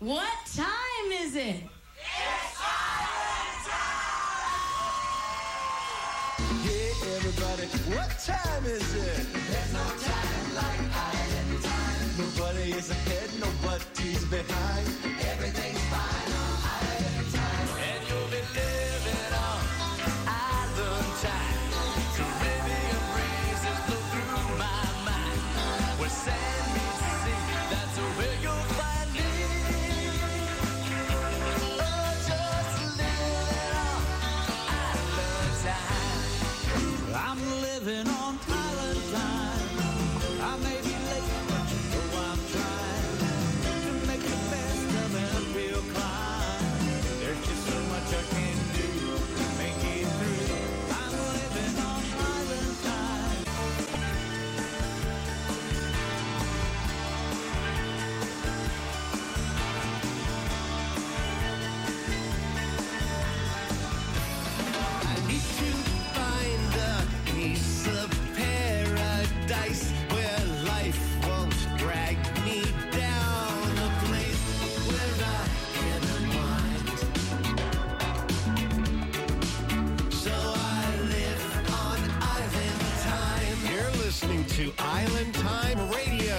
[0.00, 1.56] What time is it?
[1.56, 4.94] It's Island Time!
[6.62, 9.26] Yeah, everybody, what time is it?
[9.50, 12.10] There's no time like island time.
[12.16, 15.17] Nobody is ahead, nobody's behind.
[85.18, 86.36] Island Time Radio.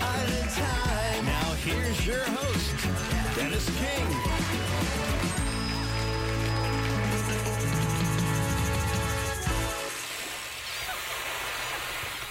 [0.00, 1.24] Island Time.
[1.26, 4.06] Now here's your host, Dennis King.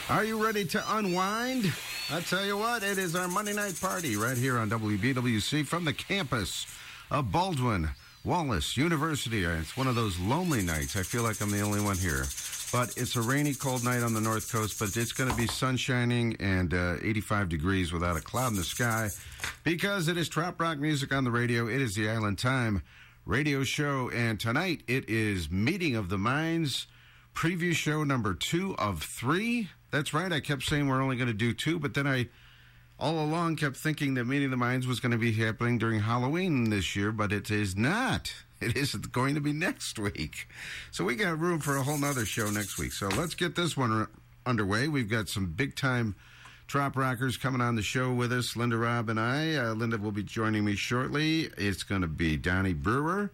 [0.09, 1.73] Are you ready to unwind?
[2.09, 5.83] I tell you what, it is our Monday night party right here on WBWC from
[5.83, 6.65] the campus
[7.11, 7.89] of Baldwin
[8.23, 9.43] Wallace University.
[9.43, 10.95] It's one of those lonely nights.
[10.95, 12.23] I feel like I'm the only one here.
[12.73, 15.45] But it's a rainy, cold night on the North Coast, but it's going to be
[15.45, 19.11] sun shining and uh, 85 degrees without a cloud in the sky
[19.63, 21.67] because it is trop Rock music on the radio.
[21.67, 22.81] It is the Island Time
[23.27, 26.87] radio show, and tonight it is Meeting of the Minds
[27.35, 29.69] preview show number two of three.
[29.91, 30.33] That's right.
[30.33, 32.29] I kept saying we're only going to do two, but then I
[32.99, 35.99] all along kept thinking that Meeting of the Minds was going to be happening during
[35.99, 38.33] Halloween this year, but it is not.
[38.61, 40.47] It is going to be next week.
[40.91, 42.93] So we got room for a whole nother show next week.
[42.93, 44.07] So let's get this one
[44.45, 44.87] underway.
[44.87, 46.15] We've got some big time
[46.67, 48.55] Trop Rockers coming on the show with us.
[48.55, 49.55] Linda Robb and I.
[49.55, 51.49] Uh, Linda will be joining me shortly.
[51.57, 53.31] It's going to be Donnie Brewer.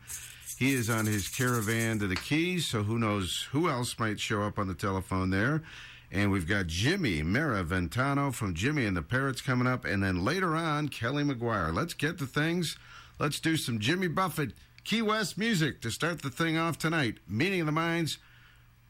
[0.58, 4.42] He is on his caravan to the Keys, so who knows who else might show
[4.42, 5.64] up on the telephone there.
[6.12, 9.86] And we've got Jimmy Maraventano from Jimmy and the Parrots coming up.
[9.86, 11.74] And then later on, Kelly McGuire.
[11.74, 12.78] Let's get to things.
[13.20, 14.54] Let's do some Jimmy Buffett
[14.84, 17.18] Key West music to start the thing off tonight.
[17.28, 18.18] Meeting of the Minds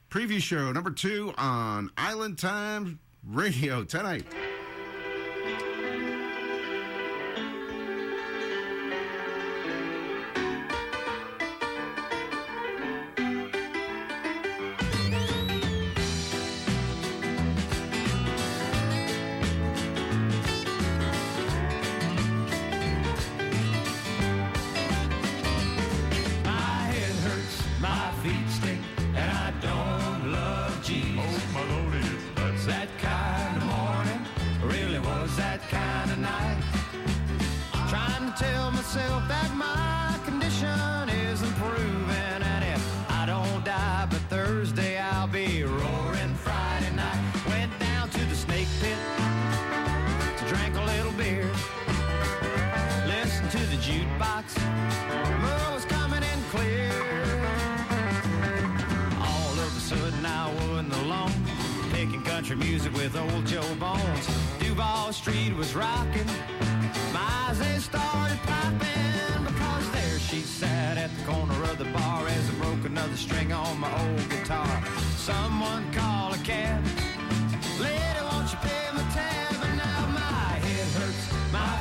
[0.09, 4.25] preview show number two on Island Time Radio tonight.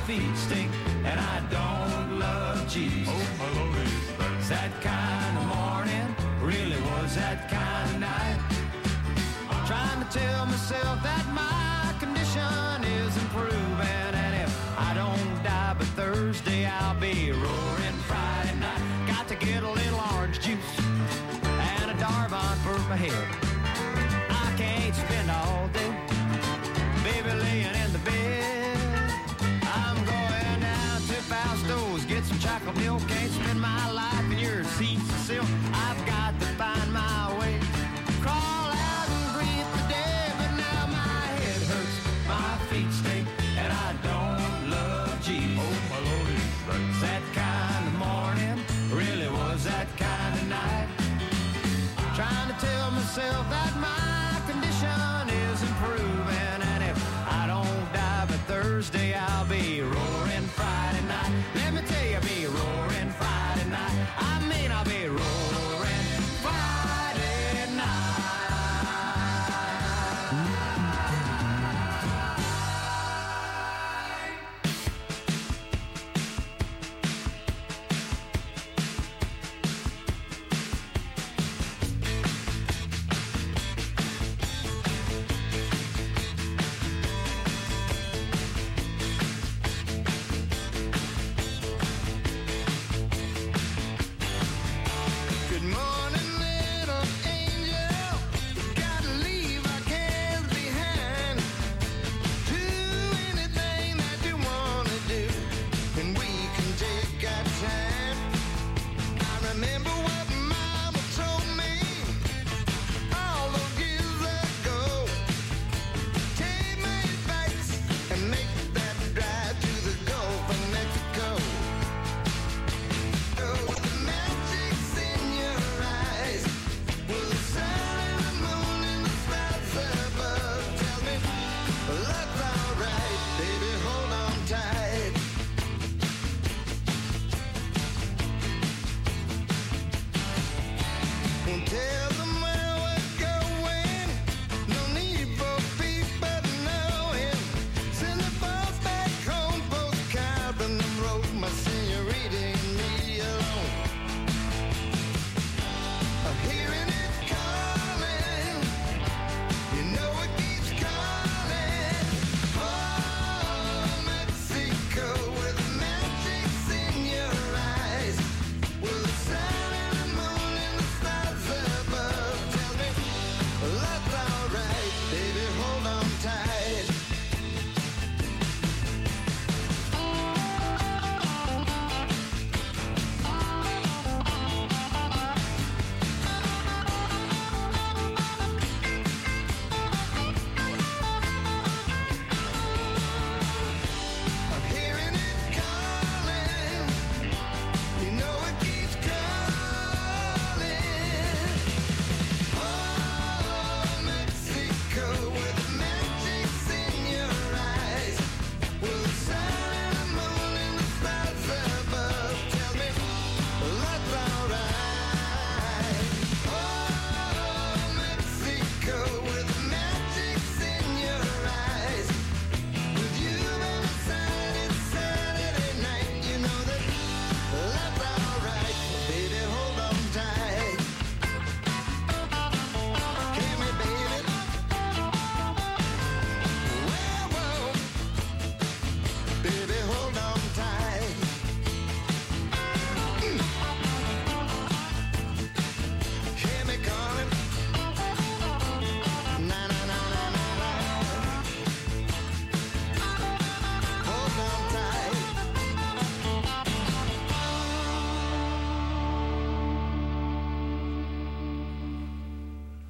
[0.09, 0.73] Feet stink,
[1.05, 3.13] and I don't love Jesus.
[3.13, 6.09] Oh, my Lord, is that kind of morning?
[6.41, 8.39] Really was that kind of night?
[9.67, 15.85] Trying to tell myself that my condition is improving, and if I don't die by
[16.01, 18.81] Thursday, I'll be roaring Friday night.
[19.07, 20.73] Got to get a little orange juice
[21.77, 23.29] and a Darvon for my head.
[24.31, 25.58] I can't spend all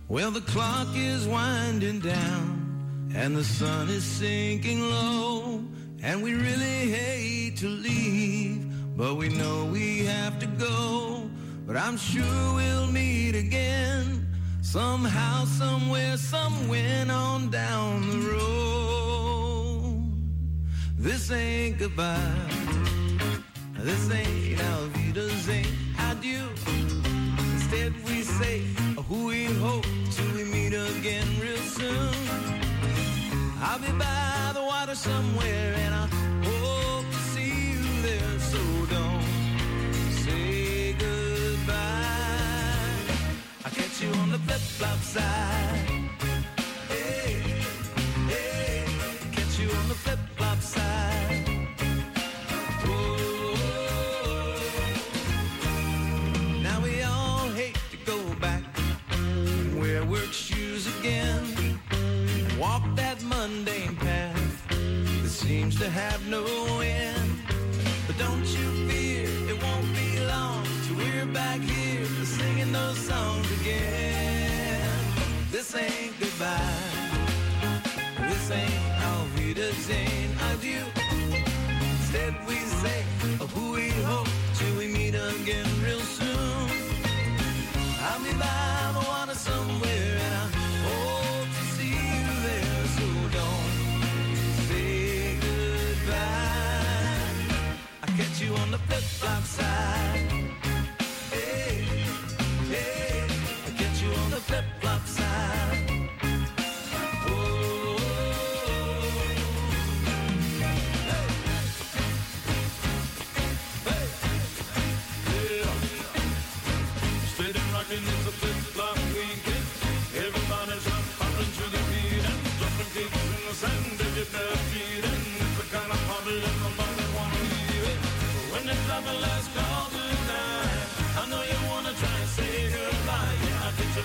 [0.08, 5.62] Well, the clock is winding down and the sun is sinking low.
[6.02, 11.28] And we really hate to leave, but we know we have to go.
[11.66, 14.26] But I'm sure we'll meet again
[14.62, 18.48] somehow, somewhere, somewhere on down the road.
[20.96, 22.16] This ain't goodbye.
[23.76, 26.48] This ain't our Wiedersehen, ain't adieu.
[27.52, 28.62] Instead, we say
[29.08, 32.14] we hope till we meet again real soon.
[33.60, 36.06] I'll be by the water somewhere, and I
[36.44, 38.38] hope to see you there.
[38.38, 38.58] So
[38.90, 39.22] don't
[40.24, 41.76] say goodbye.
[43.64, 45.87] I'll catch you on the flip flop side.
[65.70, 66.44] Seems to have no
[66.80, 66.97] end.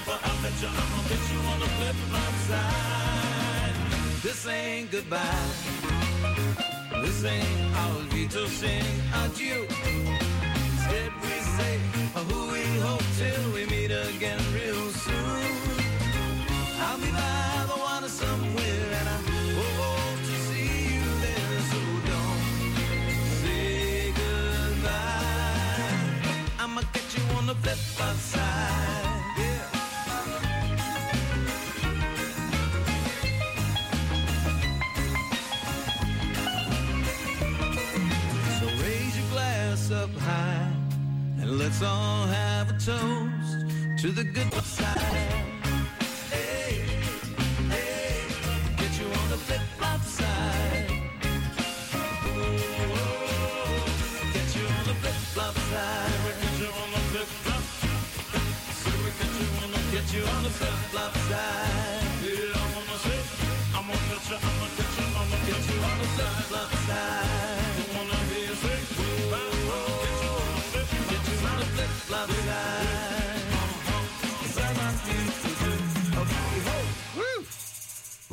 [0.05, 3.75] But I bet you I'm gonna get you on the flip-flop side.
[4.23, 5.49] This ain't goodbye.
[7.03, 8.85] This ain't our Vito sing
[9.21, 9.67] adieu.
[10.71, 11.75] Instead we say
[12.15, 15.43] oh, who we hope till we meet again real soon.
[16.85, 19.19] I'll be by the water somewhere and I
[19.59, 21.59] hope to see you there.
[21.71, 21.79] So
[22.11, 22.43] don't
[23.41, 25.43] say goodbye.
[26.59, 27.77] I'ma get you on the flip
[28.17, 28.92] side.
[41.73, 43.65] Let's all have a toast
[43.97, 45.42] to the good side.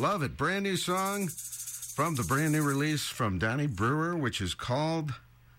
[0.00, 0.34] Love it.
[0.34, 5.12] Brand new song from the brand new release from Donnie Brewer, which is called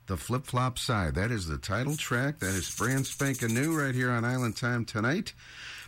[0.07, 1.13] The Flip Flop Side.
[1.13, 2.39] That is the title track.
[2.39, 5.35] That is brand spanking new right here on Island Time tonight.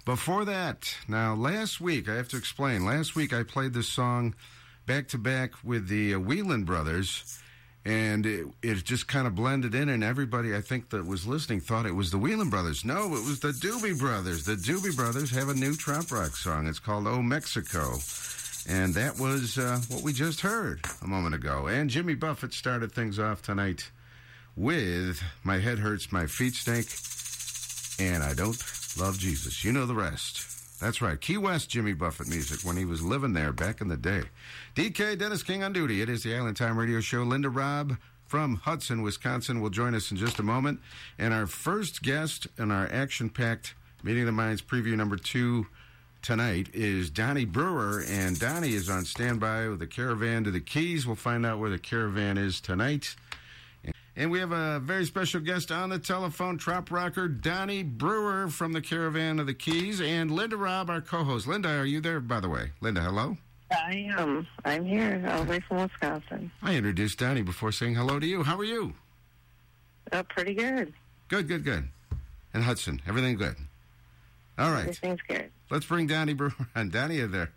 [0.06, 4.36] Before that, now last week, I have to explain, last week I played this song
[4.86, 7.40] back to back with the uh, Whelan Brothers.
[7.86, 11.60] And it, it just kind of blended in, and everybody I think that was listening
[11.60, 12.86] thought it was the Whelan Brothers.
[12.86, 14.46] No, it was the Doobie Brothers.
[14.46, 16.68] The Doobie Brothers have a new trop rock song.
[16.68, 17.98] It's called "Oh Mexico,"
[18.68, 21.68] and that was uh, what we just heard a moment ago.
[21.68, 23.92] And Jimmy Buffett started things off tonight
[24.56, 26.88] with "My Head Hurts, My Feet Stink,"
[28.00, 28.58] and I don't
[28.98, 29.64] love Jesus.
[29.64, 30.50] You know the rest.
[30.80, 31.20] That's right.
[31.20, 34.24] Key West Jimmy Buffett music when he was living there back in the day.
[34.76, 36.02] DK Dennis King on duty.
[36.02, 37.24] It is the Island Time Radio Show.
[37.24, 40.80] Linda Robb from Hudson, Wisconsin will join us in just a moment.
[41.20, 45.68] And our first guest in our action packed Meeting of the Minds preview number two
[46.24, 48.04] tonight is Donnie Brewer.
[48.08, 51.06] And Donnie is on standby with the caravan to the Keys.
[51.06, 53.16] We'll find out where the caravan is tonight.
[54.16, 58.72] And we have a very special guest on the telephone, trop rocker Donnie Brewer from
[58.72, 61.48] the Caravan of the Keys, and Linda Robb, our co-host.
[61.48, 62.72] Linda, are you there, by the way?
[62.80, 63.38] Linda, hello.
[63.72, 64.46] I am.
[64.66, 66.52] I'm here, all the way from Wisconsin.
[66.62, 68.44] I introduced Donnie before saying hello to you.
[68.44, 68.94] How are you?
[70.12, 70.94] Uh, pretty good.
[71.28, 71.90] Good, good, good.
[72.54, 73.56] And Hudson, everything good?
[74.58, 74.82] All right.
[74.82, 75.50] Everything's good.
[75.70, 76.90] Let's bring Danny Brewer on.
[76.90, 77.52] Donnie, you there?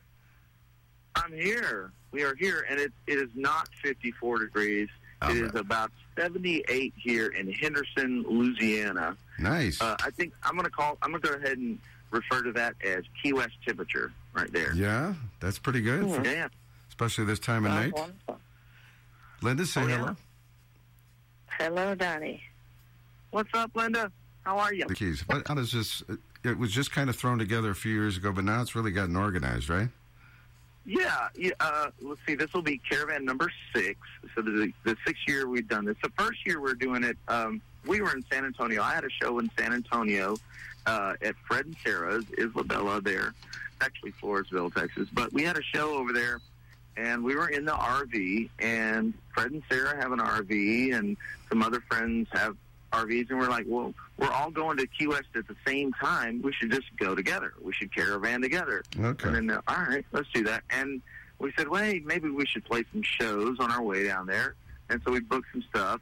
[1.14, 1.92] I'm here.
[2.12, 4.88] We are here, and it, it is not 54 degrees.
[5.22, 5.54] All It right.
[5.54, 9.16] is about 78 here in Henderson, Louisiana.
[9.38, 9.80] Nice.
[9.80, 10.96] Uh, I think I'm going to call.
[11.02, 11.78] I'm going to go ahead and
[12.10, 14.74] refer to that as Key West temperature right there.
[14.74, 16.48] yeah, that's pretty good, for- Yeah.
[16.88, 17.92] especially this time of night.
[17.92, 18.40] wonderful.
[19.42, 19.96] Linda, say Oh, yeah.
[19.98, 20.16] hello.
[21.58, 22.42] Hello, Donnie.
[23.30, 24.10] What's up, Linda?
[24.44, 24.86] How are you?
[24.86, 25.24] The keys.
[25.26, 26.02] But how does this?
[26.46, 28.92] It was just kind of thrown together a few years ago, but now it's really
[28.92, 29.88] gotten organized, right?
[30.84, 32.36] Yeah, yeah uh, let's see.
[32.36, 33.98] This will be caravan number six.
[34.34, 35.96] So the the sixth year we've done this.
[36.02, 37.16] The first year we're doing it.
[37.26, 38.82] Um, we were in San Antonio.
[38.82, 40.36] I had a show in San Antonio
[40.86, 43.34] uh, at Fred and Sarah's Isabella there,
[43.80, 45.08] actually Floresville, Texas.
[45.12, 46.40] But we had a show over there,
[46.96, 48.50] and we were in the RV.
[48.60, 51.16] And Fred and Sarah have an RV, and
[51.48, 52.56] some other friends have
[52.96, 56.40] RVs, and we're like, well, we're all going to Key West at the same time.
[56.42, 57.52] We should just go together.
[57.60, 58.82] We should caravan together.
[58.98, 59.28] Okay.
[59.28, 60.62] And then, uh, all right, let's do that.
[60.70, 61.02] And
[61.38, 64.54] we said, wait, maybe we should play some shows on our way down there.
[64.88, 66.00] And so we booked some stuff.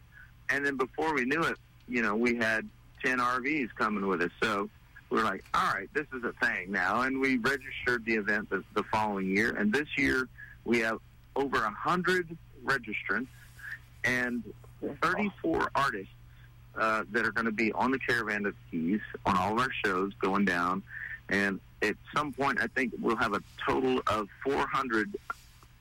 [0.50, 1.56] And then before we knew it,
[1.88, 2.68] you know, we had
[3.04, 4.30] 10 RVs coming with us.
[4.42, 4.68] So
[5.10, 7.02] we were like, all right, this is a thing now.
[7.02, 9.50] And we registered the event the, the following year.
[9.56, 10.28] And this year
[10.64, 10.98] we have
[11.36, 13.28] over a 100 registrants
[14.04, 14.42] and
[15.02, 16.12] 34 artists
[16.78, 19.70] uh, that are going to be on the Caravan of Keys on all of our
[19.84, 20.82] shows going down.
[21.28, 25.16] And at some point, I think we'll have a total of 400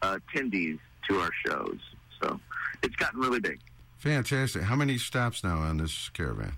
[0.02, 1.80] uh, attendees to our shows.
[2.22, 2.40] So
[2.82, 3.60] it's gotten really big.
[3.98, 4.64] Fantastic.
[4.64, 6.54] How many stops now on this caravan?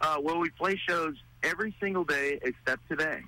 [0.00, 3.22] Uh, well, we play shows every single day except today.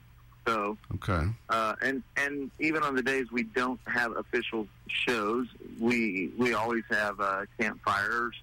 [0.47, 1.27] So, Okay.
[1.49, 5.49] uh, and and even on the days we don't have official shows,
[5.81, 8.35] we we always have uh, campfires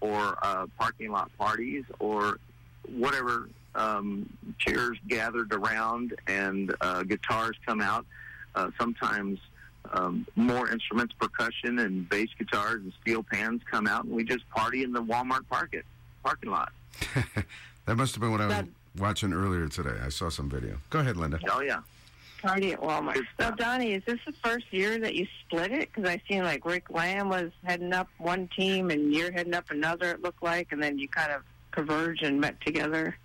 [0.00, 2.38] or uh, parking lot parties or
[2.88, 4.28] whatever um,
[4.58, 8.04] chairs gathered around and uh, guitars come out.
[8.54, 9.38] Uh, sometimes
[9.92, 14.48] um, more instruments, percussion and bass guitars and steel pans come out, and we just
[14.50, 15.82] party in the Walmart parking
[16.24, 16.72] parking lot.
[17.86, 18.66] that must have been what I was That-
[18.98, 19.94] watching earlier today.
[20.04, 20.78] I saw some video.
[20.90, 21.38] Go ahead, Linda.
[21.50, 21.80] Oh yeah.
[22.40, 23.14] Party at Walmart.
[23.14, 23.50] Good So.
[23.56, 25.90] Donnie, is this the first year that you split it?
[25.92, 29.70] Because I seen like Rick Lamb was heading up one team and you're heading up
[29.70, 33.16] another, it looked like, and then you kind of converged and met together.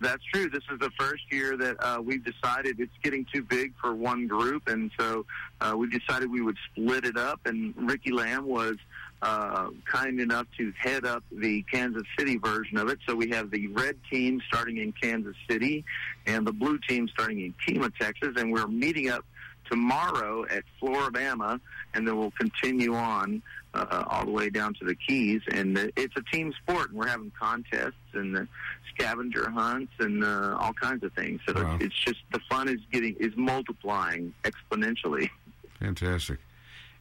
[0.00, 0.50] That's true.
[0.50, 4.26] This is the first year that uh, we've decided it's getting too big for one
[4.26, 5.24] group, and so
[5.60, 7.40] uh, we decided we would split it up.
[7.44, 8.74] And Ricky Lamb was
[9.22, 12.98] uh, kind enough to head up the Kansas City version of it.
[13.08, 15.84] So we have the red team starting in Kansas City,
[16.26, 19.24] and the blue team starting in Kemah, Texas, and we're meeting up
[19.70, 21.60] tomorrow at Flora-Bama,
[21.94, 23.40] and then we'll continue on
[23.74, 25.40] uh, all the way down to the Keys.
[25.52, 28.46] And it's a team sport, and we're having contests and
[28.94, 31.40] scavenger hunts and uh, all kinds of things.
[31.46, 31.76] So Wow.
[31.76, 35.30] it's, it's just the fun is getting is multiplying exponentially.
[35.80, 36.38] Fantastic.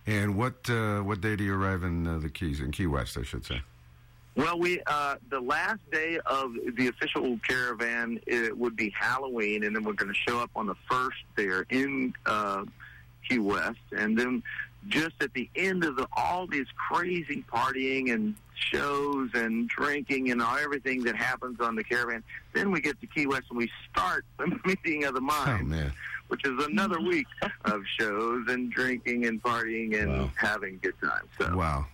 [0.08, 3.18] And what uh, what day do you arrive in uh, the Keys in Key West?
[3.18, 3.62] I should say.
[4.36, 9.76] Well, we uh, the last day of the official caravan it would be Halloween, and
[9.76, 12.66] then we're going to show up on the first there in uh,
[13.28, 14.42] Key West, and then
[14.88, 20.42] just at the end of the, all this crazy partying and shows and drinking and
[20.42, 23.70] all, everything that happens on the caravan, then we get to Key West and we
[23.92, 25.94] start the meeting of the Oh man.
[26.32, 27.28] Which is another week
[27.66, 30.32] of shows and drinking and partying and Wow.
[30.38, 31.28] having good times.
[31.38, 31.54] So.
[31.58, 31.88] Wow.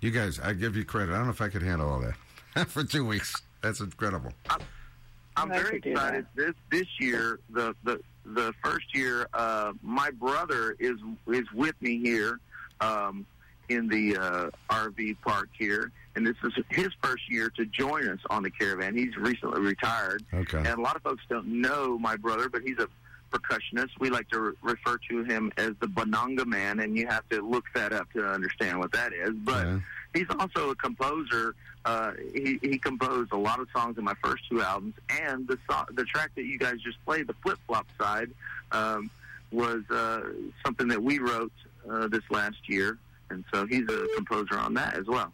[0.00, 1.12] You guys, I give you credit.
[1.12, 3.36] I don't know if I could handle all that for two weeks.
[3.60, 4.32] That's incredible.
[5.36, 6.26] I'm I very excited.
[6.34, 10.96] This this year, the the the first year, uh, my brother is
[11.28, 12.40] is with me here
[12.80, 13.26] um,
[13.68, 18.18] in the uh, RV park here, and this is his first year to join us
[18.30, 18.96] on the caravan.
[18.96, 20.58] He's recently retired, Okay.
[20.58, 22.88] and a lot of folks don't know my brother, but he's a
[23.32, 23.90] percussionist.
[23.98, 27.40] We like to re- refer to him as the Bonanga Man, and you have to
[27.40, 29.30] look that up to understand what that is.
[29.34, 29.80] But Yeah.
[30.14, 31.54] he's also a composer.
[31.84, 35.58] Uh, he, he composed a lot of songs in my first two albums, and the
[35.68, 38.30] so- the track that you guys just played, the flip flop side,
[38.70, 39.10] um,
[39.50, 40.22] was uh,
[40.64, 41.52] something that we wrote
[41.90, 42.98] uh, this last year,
[43.30, 45.32] and so he's a composer on that as well.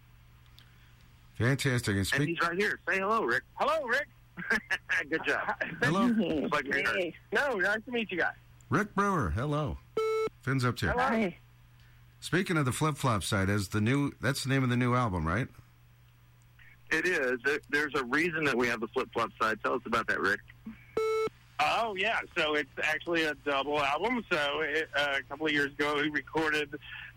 [1.37, 1.96] Fantastic.
[1.96, 2.80] And And he's right here.
[2.88, 3.42] Say hello, Rick.
[3.54, 4.08] Hello, Rick.
[5.11, 5.40] Good job.
[5.83, 6.07] Hello,
[6.53, 6.83] Like we.
[6.83, 8.35] Hey, No, nice to meet you guys.
[8.70, 9.31] Rick Brewer.
[9.31, 9.79] Hello.
[10.42, 10.92] Finn's up here.
[10.96, 11.37] hi.
[12.20, 14.94] Speaking of the flip flop side, as the new that's the name of the new
[14.94, 15.48] album, right?
[16.90, 17.38] It is.
[17.44, 19.59] There- There's a reason that we have the flip flop side.
[19.62, 20.40] Tell us about that, Rick.
[21.61, 24.24] Oh yeah, so it's actually a double album.
[24.31, 26.72] So it, uh, a couple of years ago, we recorded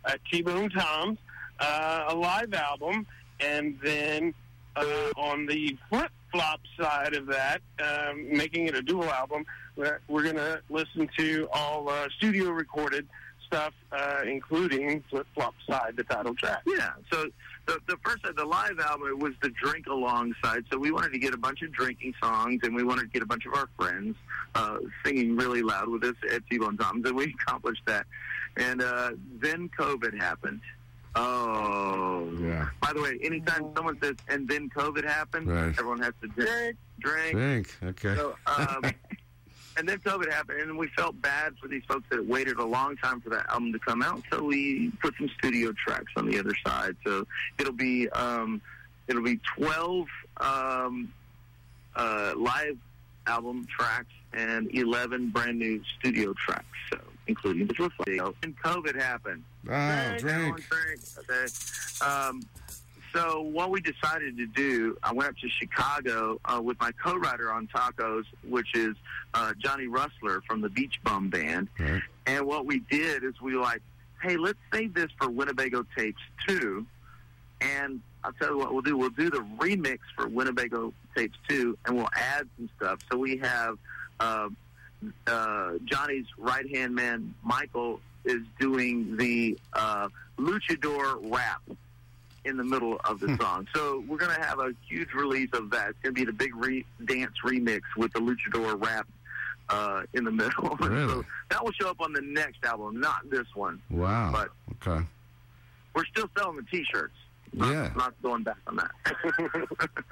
[0.06, 1.20] uh, T-Bone Tom's
[1.60, 3.06] uh, a live album,
[3.40, 4.34] and then
[4.76, 10.00] uh, on the flip flip-flop side of that, um, making it a dual album, we're,
[10.08, 13.08] we're going to listen to all uh, studio recorded
[13.46, 16.62] stuff, uh, including flip-flop side, the title track.
[16.66, 16.92] Yeah.
[17.12, 17.30] So
[17.68, 20.64] the the first the live album was the drink along side.
[20.72, 23.22] So we wanted to get a bunch of drinking songs, and we wanted to get
[23.22, 24.16] a bunch of our friends
[24.56, 28.06] uh, singing really loud with us at T-Bone Tom's, and we accomplished that.
[28.58, 30.62] And uh, then COVID happened.
[31.16, 32.30] Oh.
[32.40, 32.70] Yeah.
[32.82, 35.70] By the way, anytime someone says "and then COVID happened," Right.
[35.78, 36.78] everyone has to drink.
[37.00, 37.32] Drink.
[37.34, 37.78] drink.
[37.84, 38.16] Okay.
[38.16, 38.84] So, um,
[39.78, 42.96] and then COVID happened, and we felt bad for these folks that waited a long
[42.98, 44.22] time for that album to come out.
[44.32, 46.96] So we put some studio tracks on the other side.
[47.06, 47.28] So
[47.60, 48.62] it'll be um,
[49.08, 51.12] it'll be twelve um,
[51.96, 52.78] uh, live
[53.28, 56.66] album tracks and eleven brand new studio tracks.
[56.90, 58.34] So including the video.
[58.44, 59.44] And COVID happened.
[59.70, 61.00] Oh, Drink, drink.
[61.20, 61.46] Okay.
[62.06, 62.42] Um,
[63.14, 67.52] so what we decided to do, I went up to Chicago uh, with my co-writer
[67.52, 68.96] on Tacos, which is
[69.34, 71.68] uh, Johnny Rustler from the Beach Bum Band.
[72.26, 73.82] And what we did is we were like,
[74.22, 76.86] hey, let's save this for Winnebago Tapes 2.
[77.62, 78.98] And I'll tell you what we'll do.
[78.98, 83.00] We'll do the remix for Winnebago Tapes 2, and we'll add some stuff.
[83.12, 83.78] So we have
[84.20, 84.50] uh,
[85.28, 90.08] uh, Johnny's right-hand man, Michael, is doing the uh,
[90.40, 91.62] luchador rap
[92.46, 93.68] in the middle of the song.
[93.76, 95.90] So we're going to have a huge release of that.
[95.90, 99.08] It's going to be the big re- dance remix with the luchador rap
[99.70, 100.76] uh, in the middle.
[100.78, 101.08] Really?
[101.08, 103.82] so that will show up on the next album, not this one.
[103.90, 104.32] Wow.
[104.32, 104.50] But
[104.88, 105.06] Okay.
[105.96, 107.14] we're still selling the T-shirts.
[107.54, 107.92] Not, Yeah.
[107.98, 108.92] not going back on that.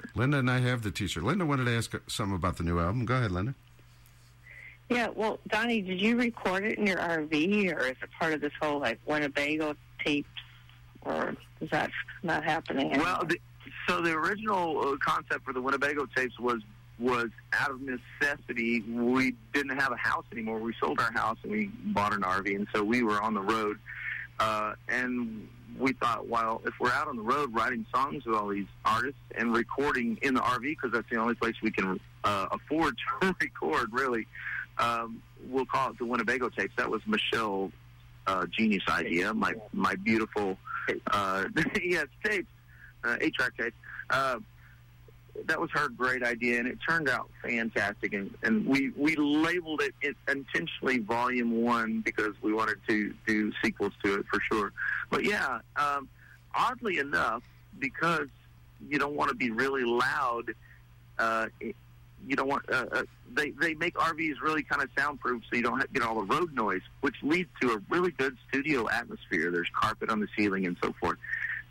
[0.14, 1.22] Linda and I have the T-shirt.
[1.24, 3.06] Linda wanted to ask something about the new album.
[3.06, 3.54] Go ahead, Linda.
[4.90, 8.40] Yeah, well, Donnie, did you record it in your RV, or is it part of
[8.40, 10.28] this whole like Winnebago tapes,
[11.02, 11.90] or is that
[12.24, 12.88] not happening?
[12.88, 13.04] Anymore?
[13.06, 13.40] Well, the,
[13.88, 16.60] so the original uh, concept for the Winnebago tapes was
[16.98, 18.80] was out of necessity.
[18.82, 20.58] We didn't have a house anymore.
[20.58, 23.40] We sold our house and we bought an RV, and so we were on the
[23.40, 23.78] road.
[24.40, 25.48] Uh, and
[25.78, 29.20] we thought, well, if we're out on the road writing songs with all these artists
[29.36, 33.34] and recording in the RV, because that's the only place we can uh, afford to
[33.40, 34.26] record, really,
[34.80, 36.74] um, we'll call it the Winnebago tapes.
[36.76, 37.70] That was Michelle
[38.26, 39.32] uh, genius idea.
[39.34, 40.56] My my beautiful,
[41.10, 41.44] uh,
[41.82, 42.48] yes, tapes,
[43.04, 43.76] uh, eight track tapes.
[44.08, 44.38] Uh,
[45.46, 48.12] that was her great idea, and it turned out fantastic.
[48.12, 53.52] And, and we we labeled it, it intentionally Volume One because we wanted to do
[53.62, 54.72] sequels to it for sure.
[55.08, 56.08] But yeah, um,
[56.54, 57.42] oddly enough,
[57.78, 58.28] because
[58.88, 60.54] you don't want to be really loud.
[61.18, 61.46] Uh,
[62.26, 63.02] you don't want uh, uh,
[63.34, 66.34] they they make RVs really kind of soundproof, so you don't have, get all the
[66.34, 69.50] road noise, which leads to a really good studio atmosphere.
[69.50, 71.18] There's carpet on the ceiling and so forth.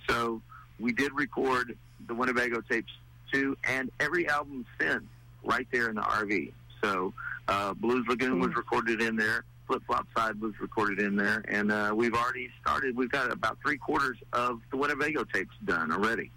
[0.10, 0.42] So
[0.80, 2.92] we did record the Winnebago tapes
[3.32, 5.04] too, and every album since
[5.44, 6.52] right there in the RV.
[6.82, 7.14] So
[7.48, 9.44] uh, Blues Lagoon was recorded in there.
[9.68, 12.96] Flip Flop Side was recorded in there, and uh, we've already started.
[12.96, 16.32] We've got about three quarters of the Winnebago tapes done already.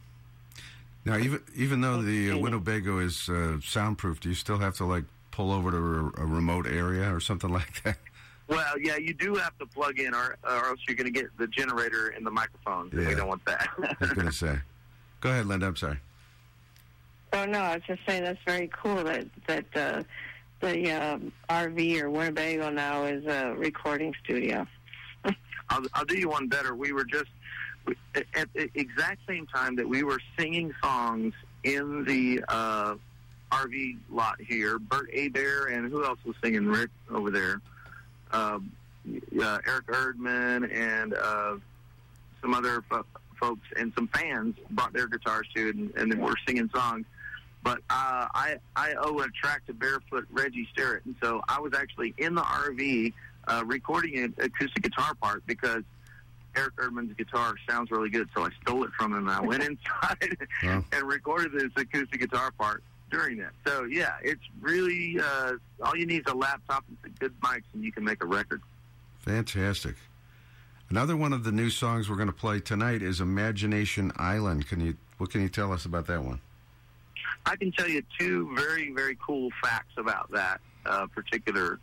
[1.04, 4.84] Now, even even though the uh, Winnebago is uh, soundproof, do you still have to
[4.84, 7.98] like pull over to a, a remote area or something like that?
[8.48, 11.36] Well, yeah, you do have to plug in, or, or else you're going to get
[11.38, 12.90] the generator in the microphone.
[12.92, 13.08] Yeah.
[13.08, 13.68] We don't want that.
[13.78, 14.58] I was going to say.
[15.20, 15.66] Go ahead, Linda.
[15.66, 15.98] I'm sorry.
[17.32, 20.02] Oh no, I was just saying that's very cool that that uh,
[20.60, 24.66] the um, RV or Winnebago now is a recording studio.
[25.70, 26.74] I'll, I'll do you one better.
[26.74, 27.30] We were just we-
[28.14, 32.94] at the exact same time that we were singing songs in the uh,
[33.50, 34.78] RV lot here.
[34.78, 36.66] Bert Abear and who else was singing?
[36.66, 37.60] Rick over there.
[38.30, 38.72] Um,
[39.40, 41.56] uh, Eric Erdman and uh,
[42.40, 43.06] some other fo-
[43.38, 47.04] folks and some fans brought their guitars too, and, and then we're singing songs.
[47.62, 51.72] But uh, I I owe a track to Barefoot Reggie Sterrett, and so I was
[51.74, 53.12] actually in the RV
[53.48, 55.82] uh, recording an acoustic guitar part because
[56.56, 59.28] Eric Erdman's guitar sounds really good, so I stole it from him.
[59.28, 60.84] and I went inside Wow.
[60.92, 63.52] and recorded this acoustic guitar part during that.
[63.66, 67.62] So yeah, it's really uh, all you need is a laptop and some good mics,
[67.74, 68.60] and you can make a record.
[69.20, 69.96] Fantastic.
[70.90, 74.66] Another one of the new songs we're going to play tonight is Imagination Island.
[74.68, 76.40] Can you what can you tell us about that one?
[77.46, 81.78] I can tell you two very, very cool facts about that uh, particular.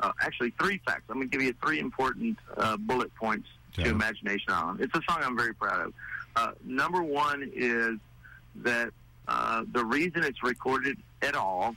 [0.00, 1.02] Uh, actually, three facts.
[1.08, 3.84] I'm going to give you three important uh, bullet points Okay.
[3.84, 4.80] to Imagination Island.
[4.80, 5.94] It's a song I'm very proud of.
[6.36, 7.98] Uh, number one is
[8.56, 8.90] that
[9.28, 11.74] uh, the reason it's recorded at all,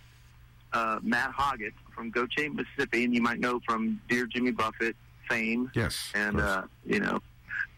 [0.74, 4.96] uh, Matt Hoggett from Gautier, Mississippi, and you might know from Dear Jimmy Buffett
[5.30, 6.12] fame, Yes.
[6.14, 7.22] and uh, you know,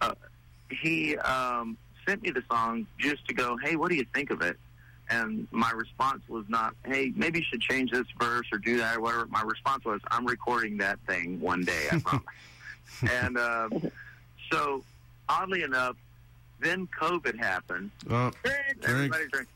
[0.02, 0.14] uh,
[0.72, 1.78] he um,
[2.08, 4.58] sent me the song just to go, hey, what do you think of it?
[5.10, 8.98] And my response was not, hey, maybe you should change this verse or do that
[8.98, 9.28] or whatever.
[9.28, 12.26] My response was, I'm recording that thing one day, I promise.
[13.14, 13.70] and uh,
[14.52, 14.84] so,
[15.30, 15.96] oddly enough,
[16.60, 17.92] then COVID happened.
[18.10, 18.32] Oh,
[18.84, 19.48] Everybody drink.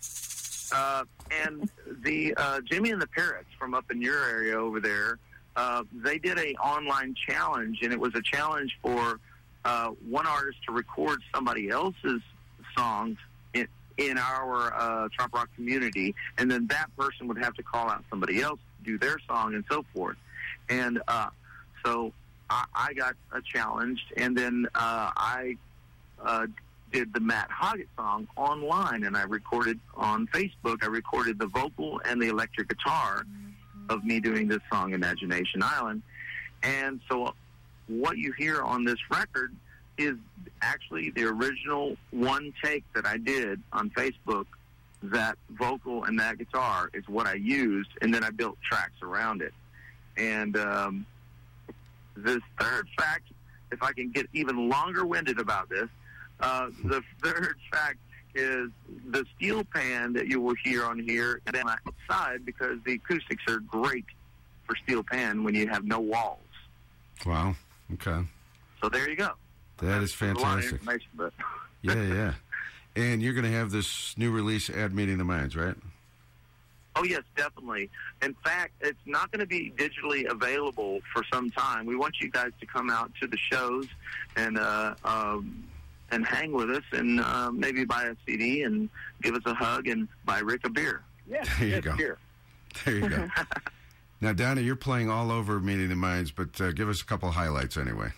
[0.73, 1.03] Uh,
[1.45, 1.69] and
[2.03, 5.17] the uh, Jimmy and the Parrots from up in your area over there,
[5.55, 9.19] uh, they did a online challenge, and it was a challenge for
[9.65, 12.21] uh, one artist to record somebody else's
[12.77, 13.17] songs
[13.53, 17.89] in, in our uh, trop rock community, and then that person would have to call
[17.89, 20.17] out somebody else to do their song and so forth.
[20.69, 21.29] And uh,
[21.83, 22.13] so
[22.51, 25.55] I, I got challenged, and then uh, I
[26.23, 26.47] uh,
[26.91, 30.83] did the Matt Hoggett song online, and I recorded on Facebook.
[30.83, 33.25] I recorded the vocal and the electric guitar
[33.89, 36.01] of me doing this song, Imagination Island.
[36.61, 37.33] And so,
[37.87, 39.55] what you hear on this record
[39.97, 40.15] is
[40.61, 44.45] actually the original one take that I did on Facebook.
[45.03, 49.41] That vocal and that guitar is what I used, and then I built tracks around
[49.41, 49.53] it.
[50.17, 51.05] And um,
[52.15, 53.23] this third fact,
[53.71, 55.89] if I can get even longer winded about this,
[56.39, 57.97] uh, the third fact
[58.35, 58.69] is
[59.09, 63.59] the steel pan that you will hear on here and outside because the acoustics are
[63.59, 64.05] great
[64.65, 66.39] for steel pan when you have no walls.
[67.25, 67.53] wow.
[67.93, 68.25] Okay.
[68.81, 69.31] So there you go.
[69.79, 70.71] That is There's a lot of fantastic.
[70.73, 71.33] information, but
[71.81, 72.33] Yeah, yeah.
[72.95, 75.75] And you're going to have this new release at Meeting the Minds, right?
[76.95, 77.89] Oh yes, definitely.
[78.21, 81.85] In fact, it's not going to be digitally available for some time.
[81.85, 83.87] We want you guys to come out to the shows
[84.35, 85.63] and uh, um,
[86.11, 88.89] and hang with us, and uh, maybe buy a CD and
[89.21, 91.03] give us a hug and buy Rick a beer.
[91.29, 91.91] Yeah, There you yes, go.
[91.93, 92.17] Here.
[92.85, 93.27] There you go.
[94.21, 97.31] now, Donnie, you're playing all over Meeting the Minds, but uh, give us a couple
[97.31, 98.09] highlights anyway.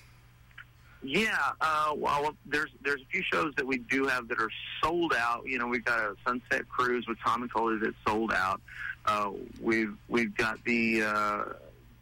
[1.03, 4.49] Yeah, uh, well, there's there's a few shows that we do have that are
[4.81, 5.43] sold out.
[5.45, 8.61] You know, we've got a Sunset Cruise with Tom and Coley that's sold out.
[9.05, 11.43] Uh, we've we've got the uh,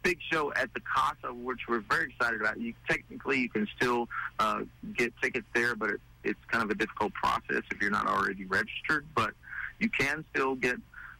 [0.04, 2.60] big show at the Casa, which we're very excited about.
[2.60, 4.60] You technically you can still uh,
[4.96, 8.44] get tickets there, but it, it's kind of a difficult process if you're not already
[8.44, 9.04] registered.
[9.16, 9.32] But
[9.80, 10.76] you can still get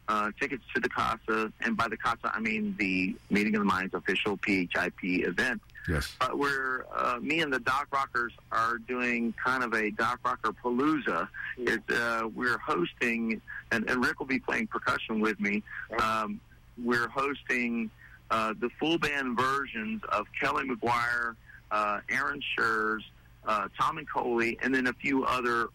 [0.07, 3.65] uh, tickets to the Casa, and by the Casa I mean the Meeting of the
[3.65, 5.61] Minds official PHIP event.
[5.87, 6.15] Yes.
[6.19, 10.53] But we're uh, me and the Doc Rockers are doing kind of a Doc Rocker
[10.53, 11.27] Palooza.
[11.57, 13.41] It's uh, we're hosting,
[13.71, 15.63] and, and Rick will be playing percussion with me.
[15.99, 16.39] Um,
[16.81, 17.89] we're hosting
[18.31, 21.35] uh, the full band versions of Kelly McGuire,
[21.71, 23.03] uh, Aaron Schurz,
[23.45, 25.67] uh, Tom and Coley, and then a few other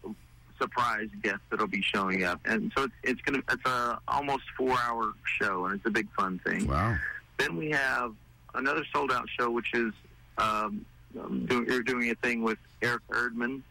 [0.59, 2.39] surprise guests that'll be showing up.
[2.45, 6.07] And so it's, it's gonna it's a almost four hour show, and it's a big
[6.17, 6.67] fun thing.
[6.67, 6.97] Wow.
[7.37, 8.13] Then we have
[8.55, 9.93] another sold out show, which is
[10.37, 10.85] um,
[11.19, 13.61] um, doing, we're doing a thing with Eric Erdman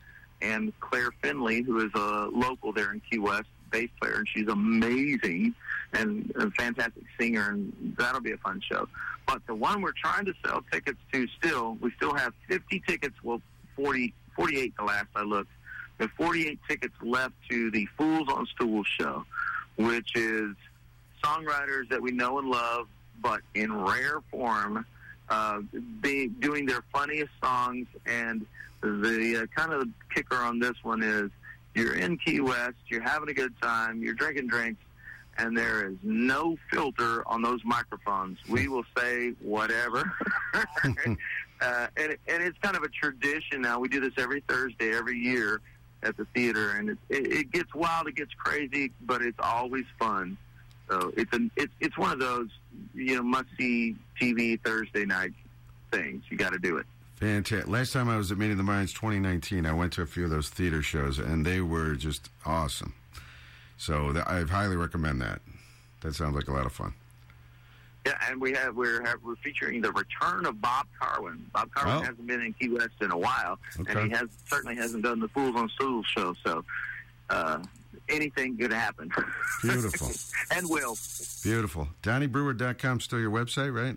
[0.41, 4.49] and Claire Finley, who is a local there in Key West, bass player, and she's
[4.49, 5.55] amazing
[5.93, 8.89] and a fantastic singer, and that'll be a fun show.
[9.27, 13.15] But the one we're trying to sell tickets to still, we still have 50 tickets,
[13.23, 13.41] well,
[13.77, 15.51] 40, 48 the last I looked.
[16.01, 19.25] Have 48 tickets left to the Fools on Stools show,
[19.77, 20.55] which is
[21.25, 22.87] songwriters that we know and love,
[23.23, 24.85] but in rare form,
[25.29, 25.61] uh,
[26.01, 27.87] be, doing their funniest songs.
[28.07, 28.47] And
[28.81, 31.31] the uh, kind of the kicker on this one is
[31.75, 34.83] you're in Key West, you're having a good time, you're drinking drinks,
[35.37, 38.39] and there is no filter on those microphones.
[38.49, 40.13] We will say whatever.
[40.55, 43.79] uh, and, and it's kind of a tradition now.
[43.79, 45.61] We do this every Thursday, every year
[46.03, 49.85] at the theater, and it, it, it gets wild, it gets crazy, but it's always
[49.99, 50.37] fun.
[50.89, 52.49] So it's an it's it's one of those
[52.95, 55.33] you know must see TV Thursday night
[55.93, 56.23] things.
[56.31, 56.87] You got to do it.
[57.17, 57.69] Fantastic.
[57.69, 60.31] Last time I was at Meeting the Minds 2019, I went to a few of
[60.31, 62.95] those theater shows, and they were just awesome.
[63.77, 65.41] So th- I highly recommend that.
[66.03, 66.95] That sounds like a lot of fun.
[68.07, 71.39] Yeah, and we have we're have, we're featuring the return of Bob Karwin.
[71.53, 72.01] Bob Karwin Oh.
[72.01, 73.93] hasn't been in Key West in a while, Okay.
[74.01, 76.35] and he has certainly hasn't done the Fools on Stools show.
[76.45, 76.65] So
[77.31, 77.59] uh,
[78.09, 79.11] anything could happen.
[79.63, 80.11] Beautiful.
[80.51, 80.97] and will.
[81.43, 81.89] Beautiful.
[82.03, 83.97] DonnieBrewer.com still your website, right?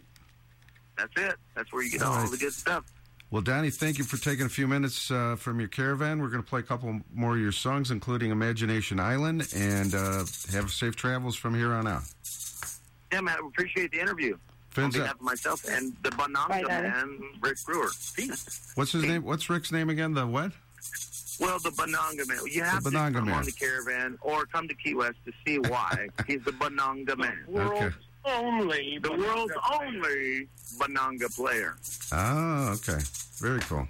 [0.98, 1.36] That's it.
[1.56, 2.32] That's where you get All all right.
[2.32, 2.86] the good stuff.
[3.32, 6.22] Well, Donnie, thank you for taking a few minutes uh, from your caravan.
[6.22, 10.26] We're going to play a couple more of your songs, including Imagination Island, and uh,
[10.52, 12.04] have safe travels from here on out.
[13.14, 13.38] Yeah, man.
[13.42, 14.38] I appreciate the interview.
[14.72, 15.16] Fins on up.
[15.16, 16.88] of myself and the Bonanza Daddy.
[16.90, 17.90] man, Rick Brewer.
[18.16, 18.72] Peace.
[18.76, 19.24] What's his name?
[19.24, 20.14] What's Rick's name again?
[20.14, 20.52] The what?
[21.42, 22.38] Well, the Bonanga Man.
[22.50, 23.34] You have The to come Man.
[23.34, 26.08] on the caravan or come to Key West to see why.
[26.28, 27.44] He's the Bonanga Man.
[27.48, 29.00] World's only.
[29.02, 31.76] The world's only Bonanga player.
[32.12, 33.02] Oh, okay.
[33.40, 33.88] Very cool.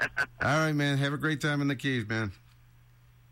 [0.00, 0.96] All right, man.
[0.98, 2.32] Have a great time in the Keys, man.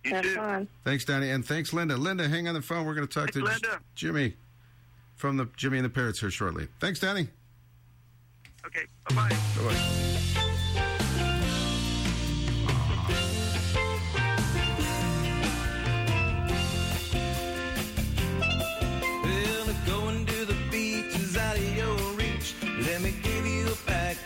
[0.05, 0.35] You Have too.
[0.35, 0.69] fun.
[0.85, 1.97] Thanks, Donnie, and thanks, Linda.
[1.97, 2.85] Linda, hang on the phone.
[2.85, 3.81] We're going to talk Thanks, to Linda.
[3.95, 4.35] Jimmy
[5.17, 6.69] from the Jimmy and the Parrots here shortly.
[6.81, 7.29] Thanks, Donnie.
[8.67, 8.85] Okay.
[9.09, 9.29] Bye bye.
[9.57, 10.34] Bye-bye.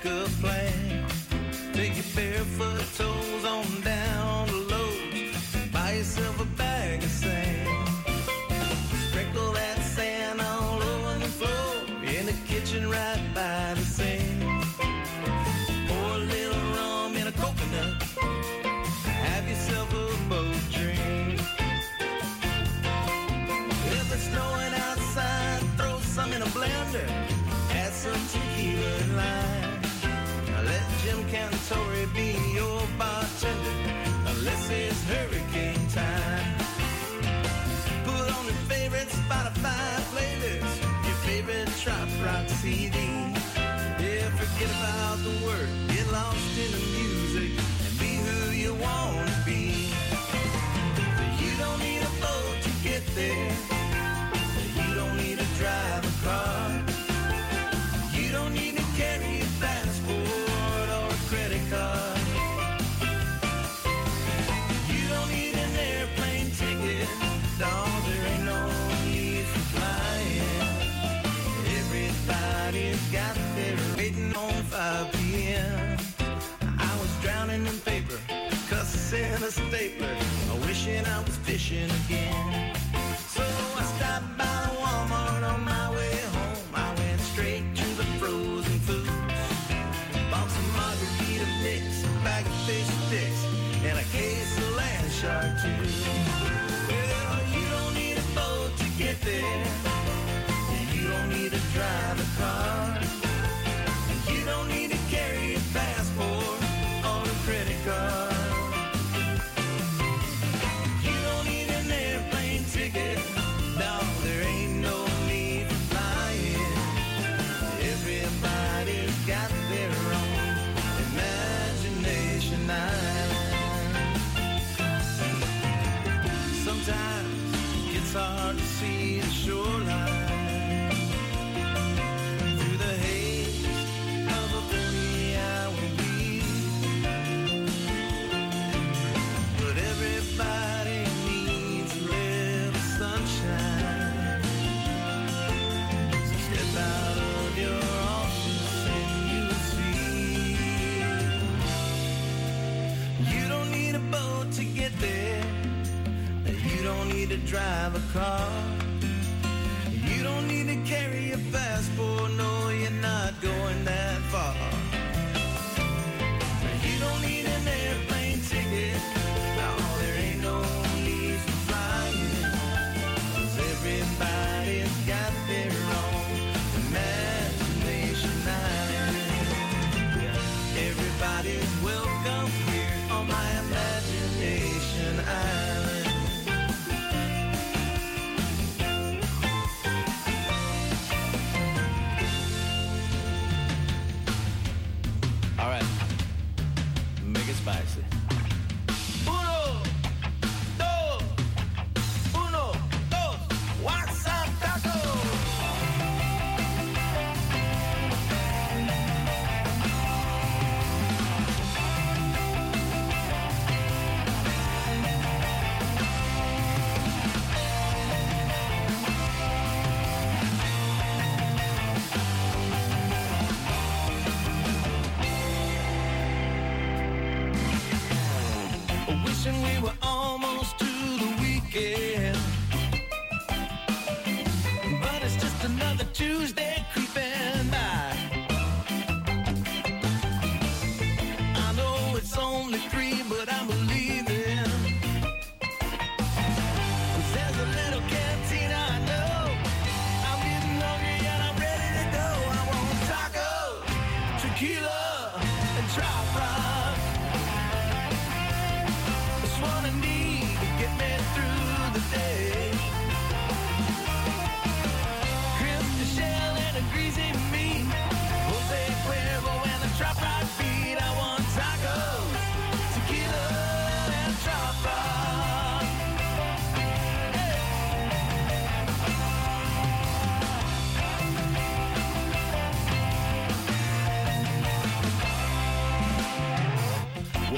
[0.05, 1.07] A plan.
[1.73, 3.38] Take your barefoot toes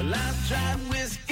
[0.01, 1.30] Well, I've tried whiskey.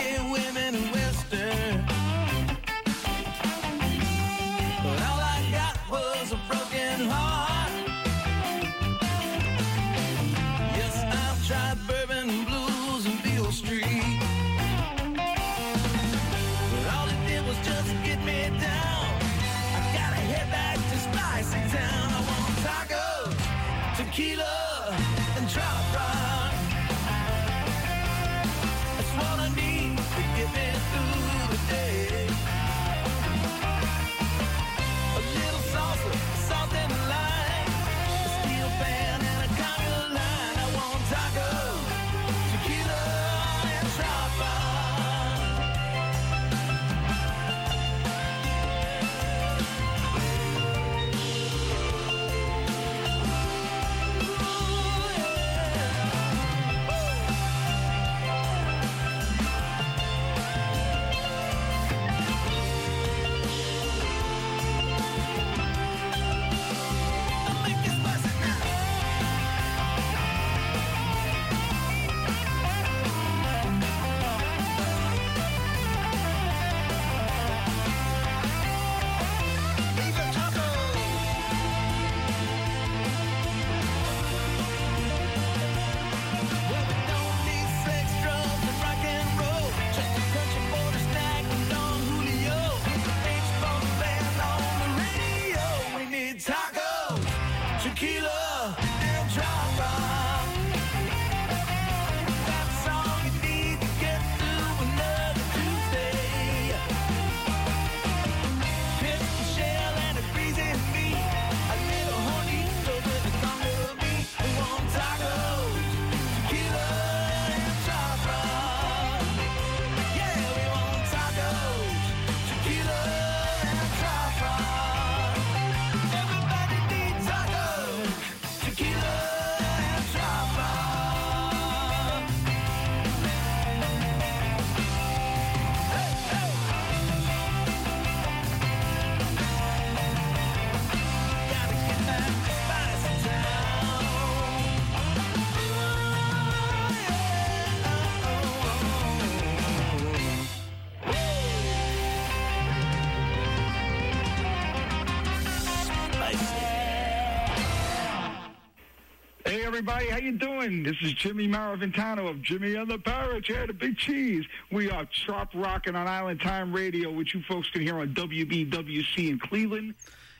[159.98, 160.10] Everybody.
[160.10, 160.82] How you doing?
[160.82, 163.48] This is Jimmy Maraventano of Jimmy and the Parrots.
[163.48, 164.44] Yeah, the Big Cheese.
[164.70, 169.28] We are Trop Rocking on Island Time Radio, which you folks can hear on WBWC
[169.30, 169.94] in Cleveland.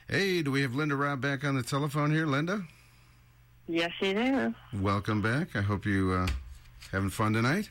[0.09, 2.25] Hey, do we have Linda Robb back on the telephone here?
[2.25, 2.63] Linda,
[3.67, 4.55] Yes, you do.
[4.81, 5.55] welcome back.
[5.55, 6.27] I hope you uh,
[6.91, 7.69] having fun tonight.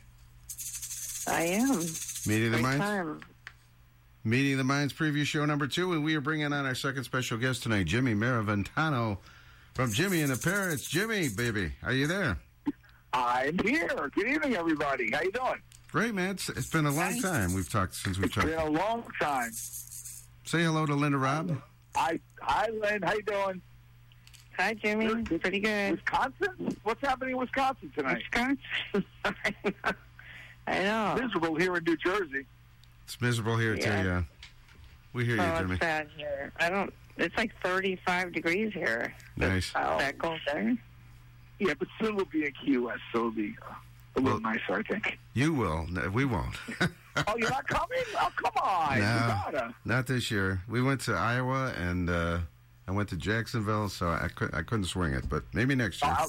[1.27, 1.81] I am.
[2.27, 2.79] Meeting of the Minds.
[2.85, 3.21] time.
[4.25, 7.39] Meeting the Minds preview show number two, and we are bringing on our second special
[7.39, 9.19] guest tonight, Jimmy Maraventano
[9.79, 10.89] from Jimmy and the Parrots.
[10.89, 12.37] Jimmy, baby, are you there?
[13.13, 14.11] I'm here.
[14.13, 15.09] Good evening, everybody.
[15.13, 15.63] How you doing?
[15.93, 16.31] Great, man.
[16.31, 17.55] It's, it's been a long time.
[17.55, 18.49] We've talked since we've It's talked.
[18.49, 19.53] been a long time.
[19.53, 21.63] Say hello to Linda Robb.
[21.95, 23.03] Hi, hi, Lynn.
[23.03, 23.63] How you doing?
[24.59, 25.23] Hi, Jimmy.
[25.23, 25.93] Pretty good.
[25.93, 26.77] Wisconsin?
[26.83, 28.25] What's happening in Wisconsin tonight?
[28.33, 29.75] Wisconsin.
[30.67, 31.17] I know.
[31.23, 32.47] Miserable here in New Jersey.
[33.05, 34.03] It's miserable here Yeah.
[34.03, 34.09] too.
[34.09, 34.23] Yeah,
[35.13, 35.75] we hear you, oh, Jimmy.
[35.75, 36.53] it's bad here.
[36.59, 36.93] I don't.
[37.19, 39.13] It's like 35 degrees here.
[39.37, 39.73] Nice.
[39.73, 40.77] That cold there?
[41.59, 43.75] Yeah, but soon we'll be in Key West, so it'll be uh,
[44.17, 45.19] a little nicer, I think.
[45.35, 45.87] You will.
[45.89, 46.55] No, we won't.
[46.81, 47.99] oh, you're not coming?
[48.15, 48.97] Oh, come on.
[48.97, 49.75] You no, gotta.
[49.85, 50.63] not this year.
[50.69, 52.39] We went to Iowa and uh,
[52.87, 55.29] I went to Jacksonville, so I, could, I couldn't swing it.
[55.29, 56.15] But maybe next year.
[56.17, 56.27] I,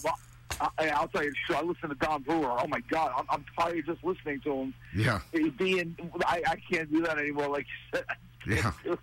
[0.79, 2.57] I, I'll tell you, sure, I listen to Don Brewer.
[2.59, 4.73] Oh my God, I'm, I'm tired just listening to him.
[4.95, 5.19] Yeah,
[5.57, 7.49] Being, I, I can't do that anymore.
[7.49, 8.15] Like you said, I
[8.55, 8.95] can't Yeah.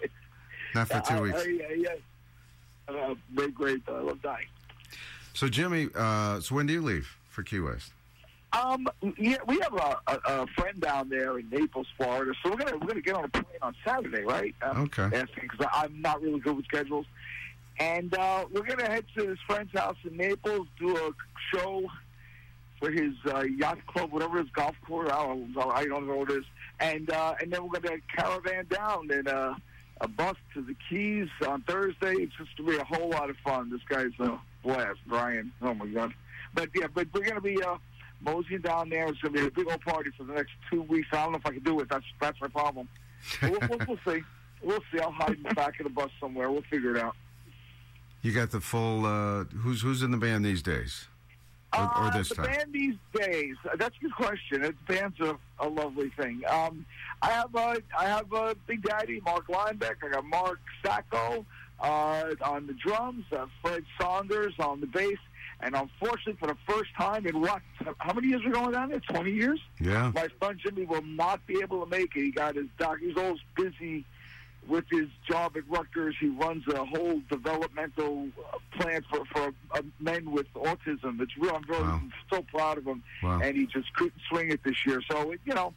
[0.76, 1.38] Not for two Uh, weeks.
[1.40, 1.88] uh, yeah, yeah.
[2.94, 3.82] Uh, great, great.
[3.88, 4.46] I love dying.
[5.34, 7.92] So Jimmy, uh, so when do you leave for Key West?
[8.52, 8.86] Um,
[9.18, 12.32] yeah, we have a, a, a friend down there in Naples, Florida.
[12.42, 14.54] So we're gonna we're gonna get on a plane on Saturday, right?
[14.62, 15.24] Um, Okay.
[15.34, 17.06] Because I'm not really good with schedules,
[17.78, 21.10] and uh, we're gonna head to his friend's house in Naples, do a
[21.52, 21.82] show
[22.78, 25.10] for his uh, yacht club, whatever his golf course.
[25.12, 26.44] I don't, know- I don't know what it is,
[26.80, 29.26] and uh, and then we're gonna caravan down and.
[29.28, 29.56] a,
[30.00, 32.14] a bus to the Keys on Thursday.
[32.14, 33.70] It's just gonna be a whole lot of fun.
[33.70, 35.52] This guy's a blast, Brian.
[35.62, 36.12] Oh my god!
[36.54, 37.62] But yeah, but we're gonna be.
[37.62, 37.76] Uh,
[38.20, 39.06] moseying down there.
[39.08, 41.08] It's going to be a big old party for the next two weeks.
[41.12, 41.88] I don't know if I can do it.
[41.88, 42.88] That's that's my problem.
[43.42, 44.22] We'll, we'll, we'll see.
[44.62, 45.00] We'll see.
[45.00, 46.50] I'll hide in the back of the bus somewhere.
[46.50, 47.14] We'll figure it out.
[48.22, 49.06] You got the full.
[49.06, 51.08] Uh, who's who's in the band these days,
[51.74, 52.44] or, or Uh, this the time?
[52.46, 53.54] band these days.
[53.64, 54.64] uh, That's a good question.
[54.64, 56.42] It's band's are a lovely thing.
[56.48, 56.84] Um,
[57.22, 59.96] I have a I have a Big Daddy Mark Linebeck.
[60.04, 61.44] I got Mark Sacco
[61.80, 63.24] uh, on the drums.
[63.32, 65.18] Uh, Fred Saunders on the bass.
[65.60, 67.62] And unfortunately, for the first time in what?
[67.98, 69.00] How many years are going down there?
[69.00, 69.58] Twenty years.
[69.80, 70.12] Yeah.
[70.14, 72.22] My son Jimmy will not be able to make it.
[72.24, 72.98] He got his doc.
[73.00, 74.04] He's always busy
[74.68, 76.14] with his job at Rutgers.
[76.20, 81.20] He runs a whole developmental uh, plan for for uh, men with autism.
[81.20, 81.54] It's real.
[81.56, 82.00] I'm really Wow.
[82.32, 83.02] so proud of him.
[83.22, 83.40] Wow.
[83.42, 85.00] And he just couldn't swing it this year.
[85.10, 85.72] So it, you know,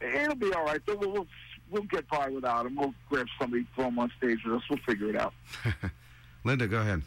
[0.00, 0.80] it'll be all right.
[0.86, 1.26] We'll, we'll
[1.70, 2.76] we'll get by without him.
[2.76, 4.62] We'll grab somebody, throw him on stage with us.
[4.68, 5.34] We'll figure it out.
[6.44, 7.02] Linda, go ahead.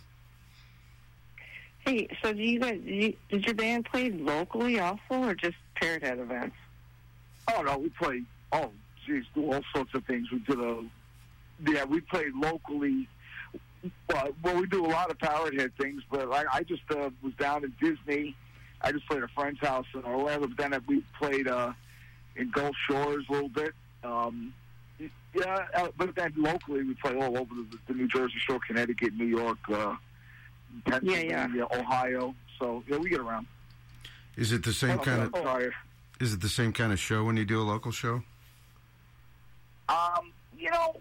[1.85, 2.79] Hey, so do you guys?
[2.83, 6.55] Did, you, did your band play locally also, or just Parrot Head events?
[7.53, 8.25] Oh no, we played.
[8.51, 8.71] Oh,
[9.05, 10.29] geez, do all sorts of things.
[10.31, 10.83] We did a.
[11.65, 13.07] Yeah, we played locally.
[14.09, 17.09] Well, well, we do a lot of Parrot Head things, but I, I just uh,
[17.21, 18.35] was down in Disney.
[18.81, 20.47] I just played a friend's house in Orlando.
[20.47, 21.73] But then we played uh,
[22.35, 23.73] in Gulf Shores a little bit.
[24.03, 24.53] Um,
[25.33, 29.13] yeah, uh, but then locally we play all over the, the New Jersey Shore, Connecticut,
[29.13, 29.95] New York, uh,
[30.85, 32.35] Pennsylvania, Ohio.
[32.59, 33.47] So yeah, we get around.
[34.35, 35.35] Is it the same Oh, kind of?
[35.35, 35.71] I'm.
[36.19, 38.23] Is it the same kind of show when you do a local show?
[39.89, 40.95] Um, you know,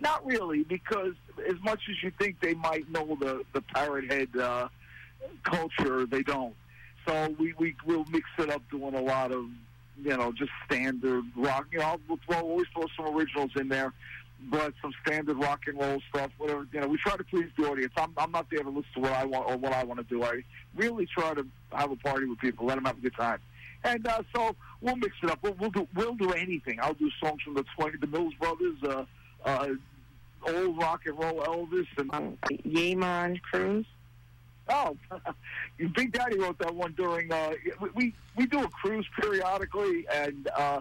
[0.00, 1.14] not really, because
[1.48, 4.68] as much as you think they might know the the parrot head uh,
[5.42, 6.54] culture, they don't.
[7.06, 9.46] So we we will mix it up, doing a lot of
[10.02, 11.66] you know just standard rock.
[11.72, 13.92] You know, we'll throw always throw some originals in there,
[14.50, 16.30] but some standard rock and roll stuff.
[16.38, 17.92] Whatever you know, we try to please the audience.
[17.96, 20.04] I'm I'm not there to listen to what I want or what I want to
[20.04, 20.22] do.
[20.22, 20.42] I
[20.76, 23.40] really try to have a party with people, let them have a good time.
[23.84, 25.38] And uh, so we'll mix it up.
[25.42, 26.78] We'll, we'll do we'll do anything.
[26.80, 29.04] I'll do songs from the twenty, the Mills Brothers, uh,
[29.44, 29.68] uh,
[30.46, 33.86] old rock and roll Elvis, and Yeamon Cruise.
[34.68, 34.96] Oh,
[35.94, 37.32] Big Daddy wrote that one during.
[37.32, 40.80] Uh, we- we we do a cruise periodically, and uh,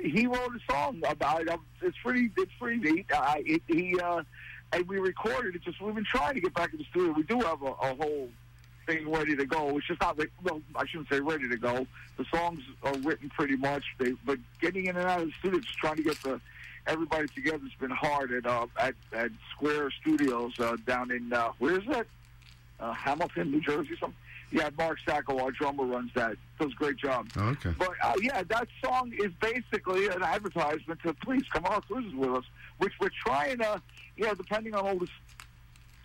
[0.00, 1.58] he wrote a song about it.
[1.82, 3.06] It's pretty it's pretty neat.
[3.12, 4.22] Uh, it, he uh,
[4.72, 5.62] and we recorded it.
[5.62, 7.12] Just we've been trying to get back in the studio.
[7.12, 8.28] We do have a, a whole
[8.86, 9.76] thing ready to go.
[9.76, 11.86] It's just not well, I shouldn't say ready to go.
[12.16, 15.60] The songs are written pretty much, they, but getting in and out of the studio,
[15.60, 16.40] just trying to get the
[16.88, 21.52] everybody together has been hard at uh, at, at Square Studios uh, down in uh,
[21.58, 22.06] where is that?
[22.80, 24.16] Uh, Hamilton, New Jersey, something.
[24.50, 26.36] Yeah, Mark Sacco, our drummer, runs that.
[26.58, 27.28] Does a great job.
[27.36, 27.70] Oh, okay.
[27.78, 32.30] But uh, yeah, that song is basically an advertisement to please come on cruises with
[32.30, 32.44] us,
[32.78, 33.82] which we're trying to,
[34.16, 35.10] you know, depending on all this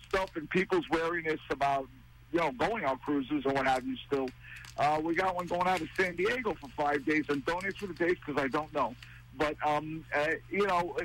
[0.06, 1.88] stuff and people's wariness about
[2.34, 3.96] you know, going on cruises or what have you.
[4.08, 4.28] Still,
[4.76, 7.86] uh, we got one going out of San Diego for five days, and don't answer
[7.86, 8.94] the dates because I don't know.
[9.36, 10.96] But um, uh, you know,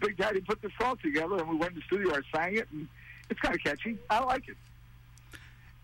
[0.00, 2.14] Big Daddy put the song together, and we went in the studio.
[2.14, 2.88] I sang it, and
[3.30, 3.98] it's kind of catchy.
[4.10, 4.56] I like it.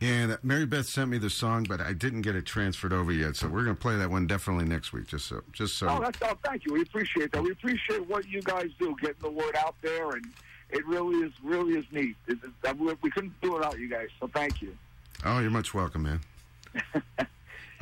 [0.01, 3.36] And Mary Beth sent me the song, but I didn't get it transferred over yet.
[3.36, 5.07] So we're going to play that one definitely next week.
[5.07, 5.88] Just so, just so.
[5.88, 6.72] Oh, that's oh, thank you.
[6.72, 7.43] We appreciate that.
[7.43, 10.24] We appreciate what you guys do, getting the word out there, and
[10.70, 12.16] it really is really is neat.
[12.26, 14.76] It, it, we- we couldn't do it without you guys, so thank you.
[15.24, 16.20] Oh, you're much welcome, man.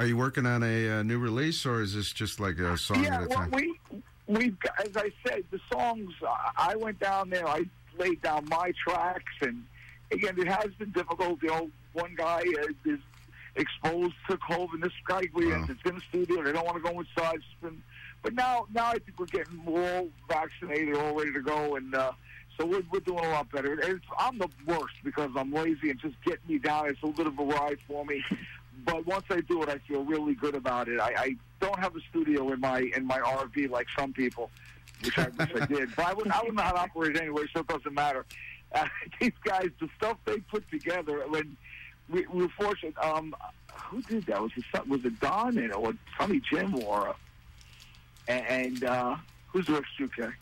[0.01, 3.05] Are you working on a uh, new release, or is this just like a song
[3.05, 3.51] yeah, at a well, time?
[3.51, 3.78] we
[4.26, 6.11] we as I said, the songs.
[6.26, 7.46] uh, I went down there.
[7.46, 7.66] I
[7.98, 9.62] laid down my tracks, and
[10.11, 11.42] again, it has been difficult.
[11.42, 12.98] You know, one guy uh, is
[13.57, 14.82] exposed to COVID.
[14.82, 15.66] This guy, we Wow.
[15.68, 16.38] it's in the studio.
[16.38, 17.42] And they don't want to go inside.
[17.61, 17.82] Been,
[18.22, 21.94] but now, now I think we're getting we're vaccinated, all ready to go, and.
[21.94, 22.12] uh
[22.59, 23.72] so we're, we're doing a lot better.
[23.80, 26.90] It's, I'm the worst because I'm lazy and just getting me down.
[26.90, 28.22] It's a little bit of a ride for me.
[28.85, 31.01] But once I do it, I feel really good about it.
[31.01, 34.51] I, I don't have a studio in my in my RV like some people,
[35.05, 35.95] which I wish I did.
[35.97, 38.25] But I wouldn't, I wouldn't operate anyway, so it doesn't matter.
[38.73, 38.87] Uh,
[39.21, 41.57] these guys, the stuff they put together, when
[42.09, 42.97] we, we were fortunate.
[42.99, 43.35] Um,
[43.75, 44.41] who did that?
[44.41, 47.14] Was it was it Don and or Sonny Jim or
[48.29, 49.16] and, uh,
[49.49, 50.33] who's the extra guy?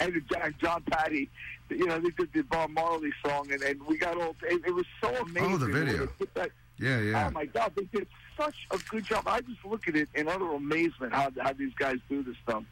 [0.00, 1.28] And John, John Patty,
[1.68, 4.34] you know, they did the Bob Marley song, and, and we got all.
[4.42, 5.52] It, it was so amazing.
[5.54, 6.08] Oh, the video.
[6.34, 7.26] that- Yeah, yeah.
[7.26, 9.24] Oh my God, they did such a good job.
[9.26, 12.64] I just look at it in utter amazement how how these guys do this stuff.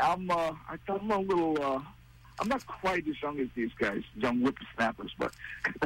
[0.00, 1.60] I'm uh, I, I'm a little.
[1.62, 1.80] Uh,
[2.40, 5.32] I'm not quite as young as these guys, young whippersnappers, but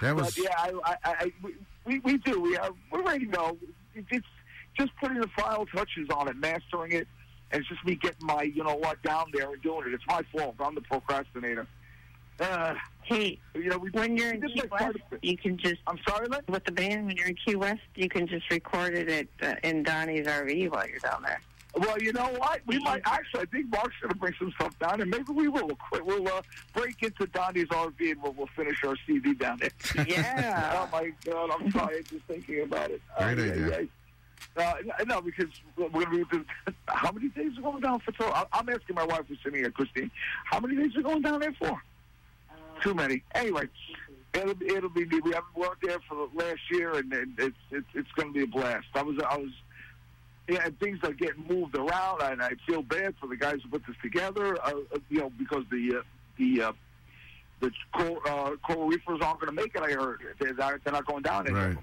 [0.00, 2.40] That was but yeah, I, I, I we- we we do.
[2.40, 3.58] We have we're ready to go.
[3.94, 4.26] It's
[4.78, 7.06] just putting the final touches on it, mastering it,
[7.52, 9.94] and it's just me getting my you know what down there and doing it.
[9.94, 10.56] It's my fault.
[10.60, 11.66] I'm the procrastinator.
[12.40, 12.74] Uh,
[13.04, 15.98] Hey, you know, we, when you're in we Key like West, you can just I'm
[16.08, 16.40] sorry, Lynn?
[16.48, 17.06] with the band.
[17.06, 20.70] When you're in Key West, you can just record it at uh, in Donnie's RV
[20.70, 21.40] while you're down there.
[21.74, 22.60] Well, you know what?
[22.66, 23.40] We might actually.
[23.40, 25.68] I think Mark's going to bring some stuff down, and maybe we will.
[25.90, 26.42] We'll, we'll uh,
[26.74, 30.04] break into Donnie's RV and we'll, we'll finish our CD down there.
[30.06, 30.78] Yeah.
[30.88, 33.02] oh my God, I'm tired just thinking about it.
[33.18, 33.68] Great Uh, yeah, idea.
[33.80, 33.86] yeah.
[34.56, 34.74] Uh,
[35.06, 36.44] no, because we're going to be.
[36.88, 38.12] How many days are going down for?
[38.12, 38.30] tour?
[38.34, 40.10] I- I'm asking my wife who's sitting here, Christine.
[40.44, 41.80] How many days are going down there for?
[42.82, 43.22] Too many.
[43.34, 43.68] Anyway,
[44.34, 45.24] it'll be, it'll be neat.
[45.24, 48.34] We haven't worked there for the last year, and, and it's it's it's going to
[48.34, 48.86] be a blast.
[48.94, 49.50] I was I was
[50.48, 53.70] yeah, and things are getting moved around, and I feel bad for the guys who
[53.70, 54.58] put this together.
[54.64, 56.02] Uh, uh, you know, because the uh,
[56.36, 56.72] the uh,
[57.60, 59.82] the coral, uh, coral reefers aren't going to make it.
[59.82, 61.68] I heard they're not, they're not going down anymore.
[61.68, 61.76] right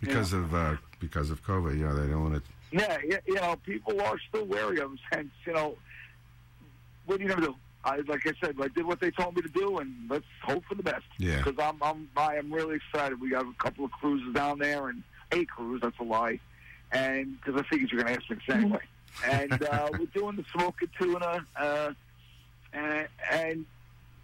[0.00, 1.78] because of uh, because of COVID.
[1.78, 2.42] Yeah, they don't want to.
[2.72, 4.98] Yeah, yeah, you know, people are still wary of us.
[5.10, 5.76] Hence, you know,
[7.06, 7.54] what are you going to do?
[7.84, 10.64] I, like I said, I did what they told me to do, and let's hope
[10.64, 11.04] for the best.
[11.18, 11.36] Yeah.
[11.42, 13.20] Because I'm, I'm, I am really excited.
[13.20, 15.80] We got a couple of cruises down there, and a cruise.
[15.82, 16.40] That's a lie.
[16.90, 18.80] And because I figured you're going to ask me this anyway.
[19.24, 21.92] and uh, we're doing the smoking tuna, uh,
[22.72, 23.66] and, and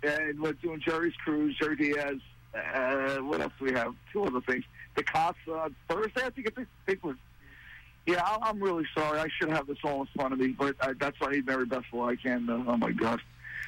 [0.03, 2.19] and we're doing Jerry's cruise, Jerry Diaz.
[2.55, 3.95] Uh, what else do we have?
[4.13, 4.65] Two other things.
[4.95, 6.23] The Casa Thursday.
[6.25, 7.17] I think it's I think we're
[8.07, 9.21] yeah, I- I'm really sorry.
[9.21, 11.47] I should have this all in front of me, but I, that's why I need
[11.47, 12.49] Mary Beth while I can.
[12.51, 13.21] Uh, oh my God,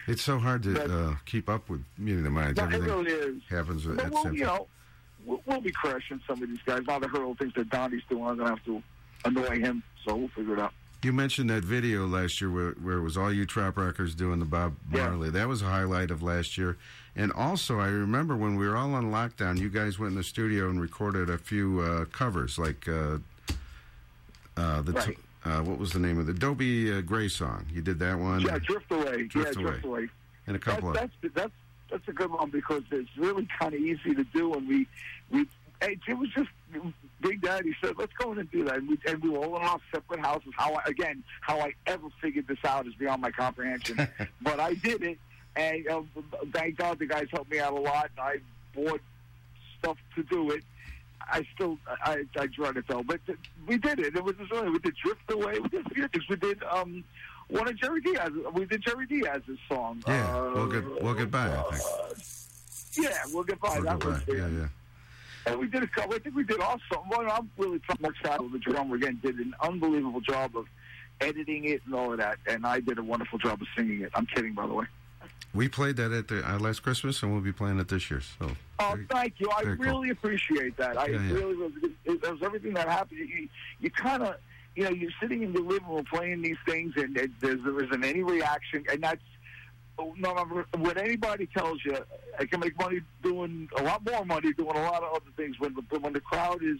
[0.08, 2.58] It's so hard to But- uh, keep up with meeting the minds.
[2.58, 3.42] No, it really is.
[3.48, 4.66] happens at we'll, you know,
[5.24, 6.82] we'll, we'll be crashing some of these guys.
[6.88, 8.82] Now the hurdle things that Donnie's doing, I'm gonna have to
[9.24, 9.82] annoy him.
[10.04, 10.72] So we'll figure it out.
[11.04, 14.40] You mentioned that video last year where, where it was all you trop rockers doing
[14.40, 15.08] the Bob Yeah.
[15.10, 15.30] Marley.
[15.30, 16.76] That was a highlight of last year.
[17.16, 20.24] And also, I remember when we were all on lockdown, you guys went in the
[20.24, 23.18] studio and recorded a few uh, covers, like uh,
[24.56, 25.18] uh, the Right.
[25.44, 27.66] uh, what was the name of the Dobie uh, Gray song?
[27.72, 29.24] You did that one, Yeah, drift away.
[29.26, 30.08] Drift yeah, drift away.
[30.46, 31.52] and a That, couple of that's that's
[31.90, 34.86] that's a good one because it's really kind of easy to do, and we
[35.30, 35.42] we
[35.82, 36.48] it, it was just
[37.20, 39.56] Big Daddy said, "Let's go in and do that," and we, and we were all
[39.56, 40.52] in our separate houses.
[40.56, 43.96] How I, again, how I ever figured this out is beyond my comprehension,
[44.42, 45.18] but I did it,
[45.56, 46.02] and uh,
[46.52, 48.10] thank God the guys helped me out a lot.
[48.16, 48.36] And I
[48.74, 49.00] bought
[49.78, 50.64] stuff to do it.
[51.20, 53.20] I still, I, I dread it though, but
[53.66, 54.14] we did it.
[54.14, 55.58] It was just really, we did Drift Away.
[55.62, 56.28] We did a few things.
[56.28, 57.04] We did, um,
[57.48, 58.30] one of Jerry Diaz.
[58.52, 60.02] We did Jerry Diaz's song.
[60.06, 60.36] yeah.
[60.36, 61.46] Uh, we'll get we'll get by.
[61.46, 63.04] I think.
[63.06, 63.74] yeah, we'll get by.
[63.74, 64.22] We'll that was.
[64.26, 64.66] Yeah, yeah.
[65.46, 66.14] And we did a couple.
[66.14, 67.04] I think we did also.
[67.10, 69.20] Well, I'm really much proud of the drummer again.
[69.22, 70.66] Did an unbelievable job of
[71.20, 72.38] editing it and all of that.
[72.46, 74.10] And I did a wonderful job of singing it.
[74.14, 74.86] I'm kidding, by the way.
[75.54, 78.20] We played that at the uh, last Christmas, and we'll be playing it this year.
[78.20, 78.50] So.
[78.80, 79.48] Oh, very- thank you.
[79.56, 79.86] I very cool.
[79.86, 80.98] really appreciate that.
[80.98, 81.32] I Yeah, yeah.
[81.32, 81.72] really was.
[81.82, 83.20] It, it was everything that happened.
[83.20, 83.48] You,
[83.78, 84.34] you kind of,
[84.74, 87.84] you know, you're sitting in your living room playing these things, and it, there's, there
[87.84, 89.22] isn't any reaction, and that's
[90.16, 91.96] no, when anybody tells you
[92.38, 95.58] I can make money doing a lot more money doing a lot of other things,
[95.60, 96.78] when the when the crowd is,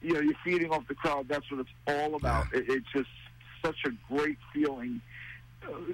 [0.00, 1.28] you know, you're feeding off the crowd.
[1.28, 2.46] That's what it's all about.
[2.54, 3.10] It, it's just
[3.64, 5.00] such a great feeling,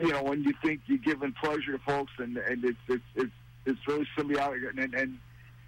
[0.01, 3.33] you know, when you think you're giving pleasure to folks, and and it's it's it's,
[3.67, 5.19] it's really symbiotic, and and and,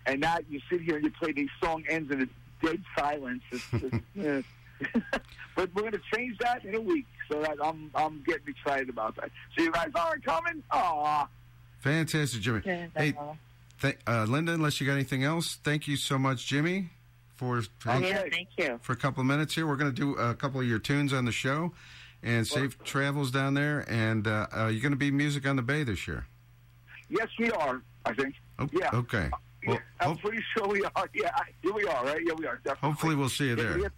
[0.07, 2.33] and that you sit here and you play these song ends and it's
[2.63, 3.43] dead silence.
[3.51, 4.41] It's, it's, yeah.
[5.57, 8.89] but we're going to change that in a week, so that I'm I'm getting excited
[8.89, 9.31] about that.
[9.57, 10.63] So you guys aren't coming?
[10.71, 11.27] Aw.
[11.81, 12.61] Fantastic, Jimmy.
[12.97, 13.15] Hey,
[13.81, 16.89] th- uh, Linda, unless you got anything else, thank you so much, Jimmy,
[17.37, 18.79] for for, Oh, yeah, thank you.
[18.83, 19.67] for a couple of minutes here.
[19.67, 21.73] We're going to do a couple of your tunes on the show,
[22.25, 23.85] and safe travels down there.
[23.89, 26.27] And uh, uh, you're going to be music on the bay this year.
[27.09, 27.83] Yes, we are.
[28.05, 28.35] I think.
[28.59, 28.91] Oh, Yeah.
[28.93, 29.31] Okay.
[29.67, 31.09] Well, I'm hope- pretty sure we are.
[31.15, 31.31] Yeah,
[31.63, 32.21] here we are, right?
[32.25, 32.57] Yeah, we are.
[32.65, 32.89] Definitely.
[32.91, 33.79] hopefully we'll see you there.
[33.79, 33.89] Yeah,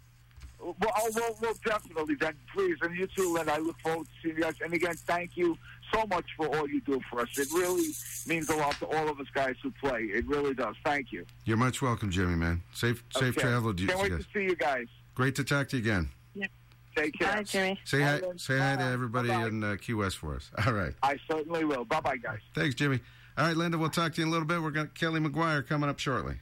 [0.60, 2.14] Well, oh, well, well, definitely.
[2.16, 4.54] Then, please, and you too, and I look forward to seeing you guys.
[4.62, 5.56] And again, thank you
[5.92, 7.36] so much for all you do for us.
[7.38, 7.88] It really
[8.26, 10.02] means a lot to all of us guys who play.
[10.02, 10.74] It really does.
[10.84, 11.26] Thank you.
[11.44, 12.36] You're much welcome, Jimmy.
[12.36, 13.40] Man, safe safe Okay.
[13.48, 14.24] travel to you Can't wait guys.
[14.24, 14.86] to see you guys.
[15.16, 16.10] Great to talk to you again.
[16.96, 17.32] Take care.
[17.32, 17.78] Bye, Jimmy.
[17.84, 18.38] Say hi, Lynn.
[18.38, 19.48] say hi to everybody Bye-bye.
[19.48, 20.50] in uh, Key West for us.
[20.66, 20.94] All right.
[21.02, 21.84] I certainly will.
[21.84, 22.38] Bye, bye, guys.
[22.54, 23.00] Thanks, Jimmy.
[23.36, 24.62] All right, Linda, we'll talk to you in a little bit.
[24.62, 26.36] We're going to Kelly McGuire coming up shortly.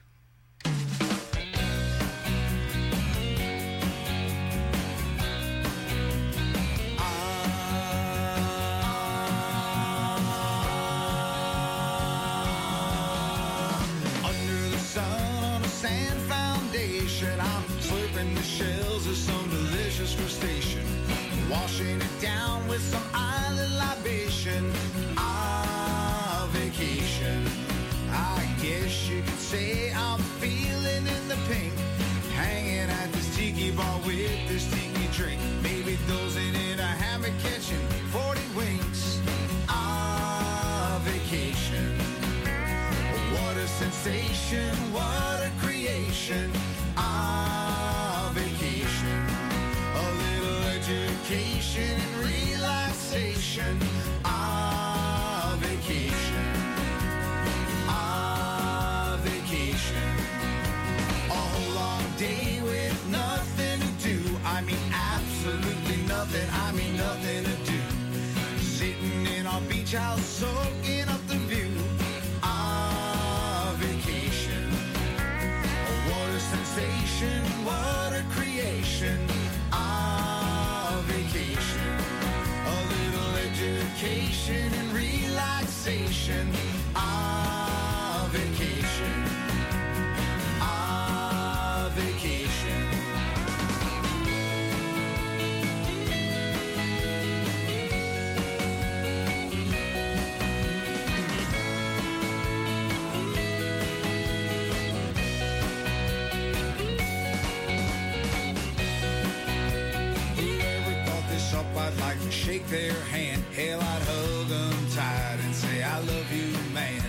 [112.75, 113.41] Their hand.
[113.55, 117.03] Hell, I'd hug them tight and say, I love you, man.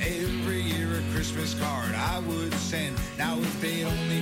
[0.00, 2.96] Every year a Christmas card I would send.
[3.18, 4.19] Now, if they'd only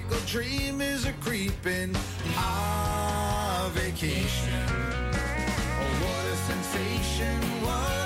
[0.00, 1.94] tropical dream is a creeping.
[2.36, 4.48] Ah, vacation.
[5.78, 7.99] Oh, what a sensation, what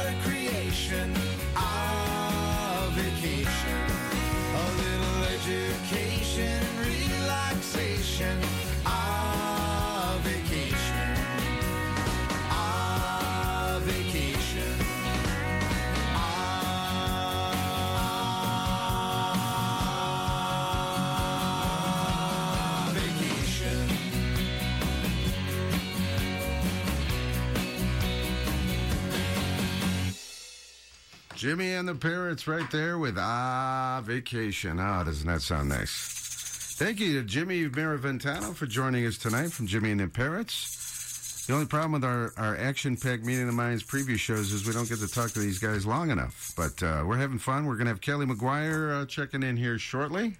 [31.44, 34.80] Jimmy and the Parrots right there with Ah Vacation.
[34.80, 36.74] Ah, doesn't that sound nice?
[36.78, 41.44] Thank you to Jimmy Maraventano for joining us tonight from Jimmy and the Parrots.
[41.46, 44.66] The only problem with our, our action packed Meeting of the Minds preview shows is
[44.66, 46.54] we don't get to talk to these guys long enough.
[46.56, 47.66] But uh, we're having fun.
[47.66, 50.38] We're going to have Kelly McGuire uh, checking in here shortly.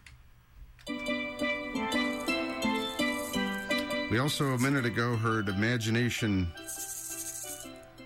[4.11, 6.51] We also, a minute ago, heard Imagination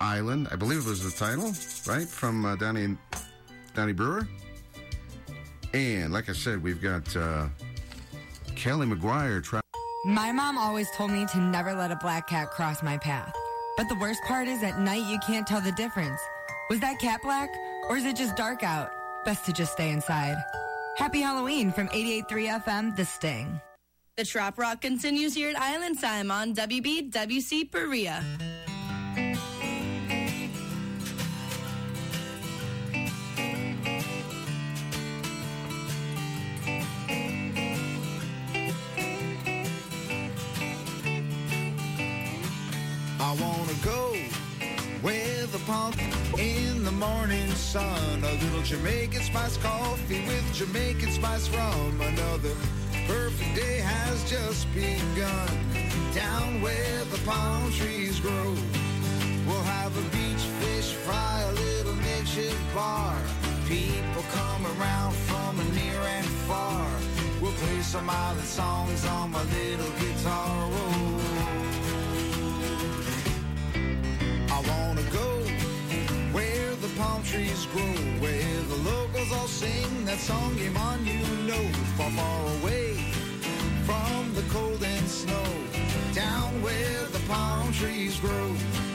[0.00, 0.48] Island.
[0.50, 1.52] I believe it was the title,
[1.86, 2.06] right?
[2.08, 2.96] From uh, Donnie,
[3.74, 4.26] Donnie Brewer.
[5.74, 7.48] And like I said, we've got uh,
[8.56, 9.42] Kelly McGuire.
[9.42, 9.60] Try-
[10.06, 13.32] My mom always told me to never let a black cat cross my path.
[13.76, 16.20] But the worst part is at night you can't tell the difference.
[16.70, 17.48] Was that cat black
[17.88, 18.90] or is it just dark out?
[19.24, 20.36] Best to just stay inside.
[20.96, 23.60] Happy Halloween from 88.3 FM, The Sting.
[24.16, 28.24] The Trop Rock continues here at Island Time on WBWC Berea.
[43.28, 44.16] I wanna go
[45.02, 45.92] where the palm
[46.38, 48.24] in the morning sun.
[48.24, 52.00] A little Jamaican spice coffee with Jamaican spice rum.
[52.00, 52.54] Another
[53.06, 55.50] perfect day has just begun.
[56.14, 58.56] Down where the palm trees grow.
[59.46, 63.14] We'll have a beach fish fry, a little makeshift bar.
[63.66, 66.88] People come around from near and far.
[67.42, 70.70] We'll play some island songs on my little guitar.
[70.72, 71.17] Oh.
[74.58, 75.28] I wanna go
[76.32, 81.20] where the palm trees grow, where the locals all sing that song game on you
[81.46, 81.62] know,
[81.96, 82.94] far, far away
[83.86, 85.44] from the cold and snow,
[86.12, 88.87] down where the palm trees grow.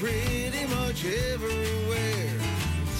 [0.00, 2.32] Pretty much everywhere.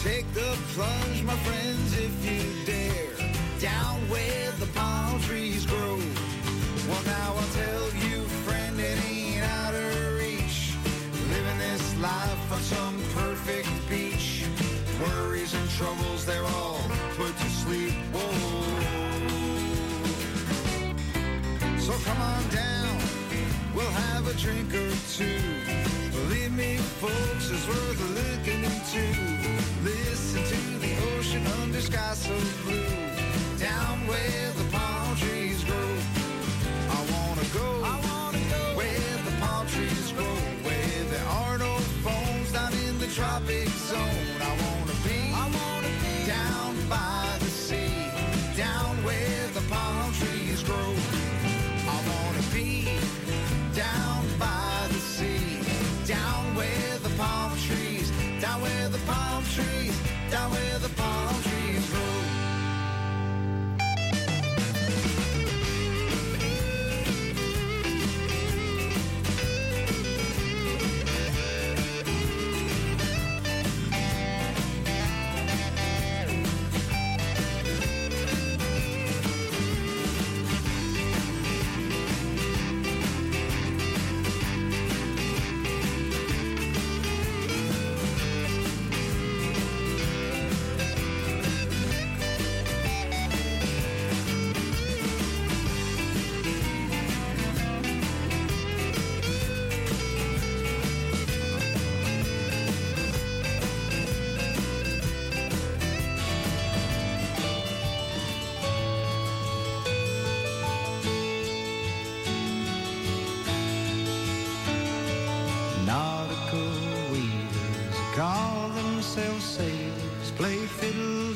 [0.05, 3.17] Take the plunge, my friends, if you dare.
[3.59, 5.97] Down where the palm trees grow.
[6.89, 10.75] Well, now I'll tell you, friend, it ain't out of reach.
[11.33, 14.45] Living this life on some perfect beach.
[15.01, 16.83] Worries and troubles, they're all
[17.17, 17.95] put to sleep.
[18.13, 18.61] Whoa.
[21.79, 22.99] So come on down,
[23.75, 26.00] we'll have a drink or two.
[26.61, 29.05] Me, folks, it's worth looking into.
[29.83, 33.00] Listen to the ocean under sky so blue.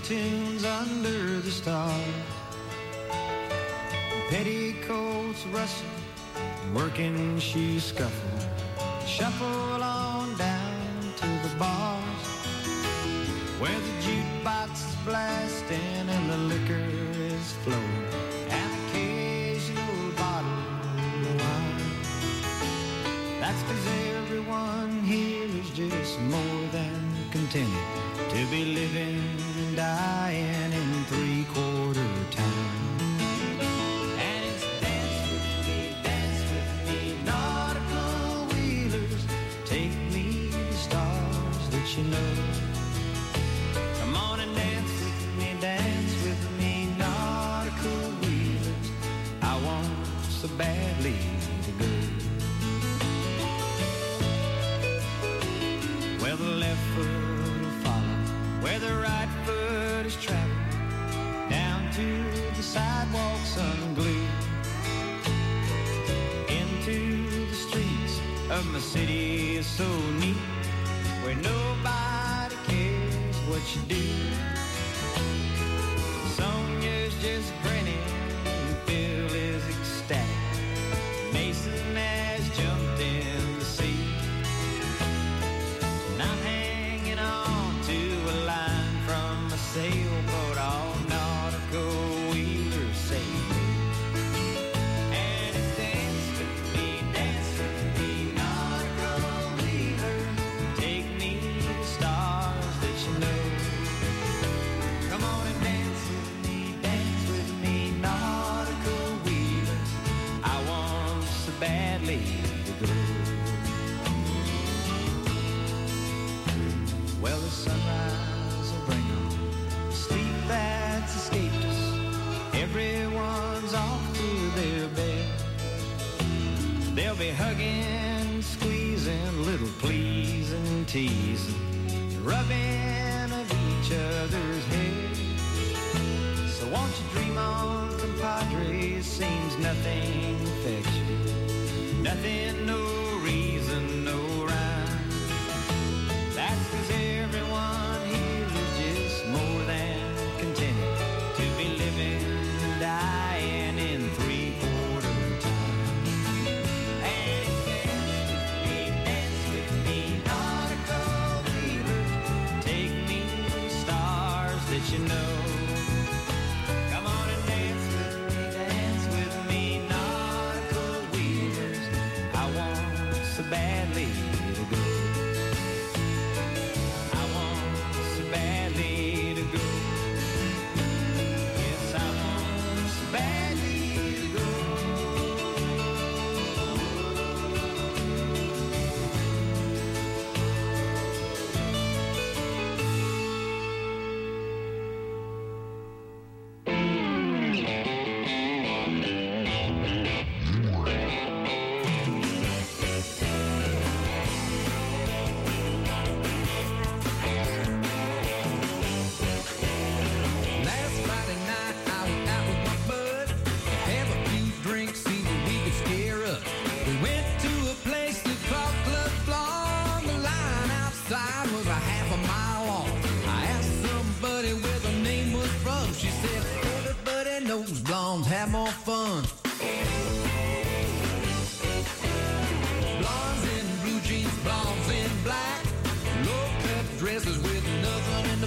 [0.04, 1.90] Tunes under the stars.
[4.28, 5.86] Petticoats rustle,
[6.74, 8.38] working shoes scuffle,
[9.06, 10.13] shuffle on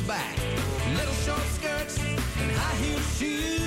[0.07, 0.37] back.
[0.95, 3.66] Little short skirts and high heel shoes.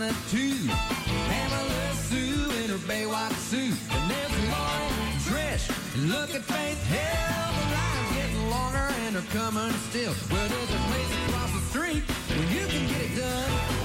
[0.00, 0.66] Madonna too,
[1.28, 5.94] Pamela Sue in her Baywatch suit, and there's Lauren Trish.
[5.94, 10.14] And look at Faith Hill, the line's getting longer and they're coming still.
[10.30, 13.79] Well, there's a place across the street where you can get it done.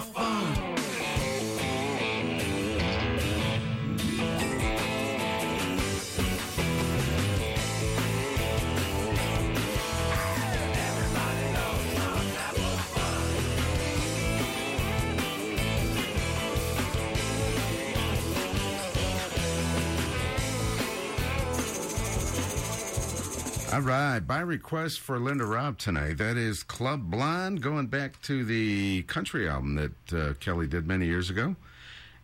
[0.00, 0.37] Fun.
[23.78, 28.44] All right, by request for Linda Robb tonight, that is Club Blonde, going back to
[28.44, 31.54] the country album that uh, Kelly did many years ago,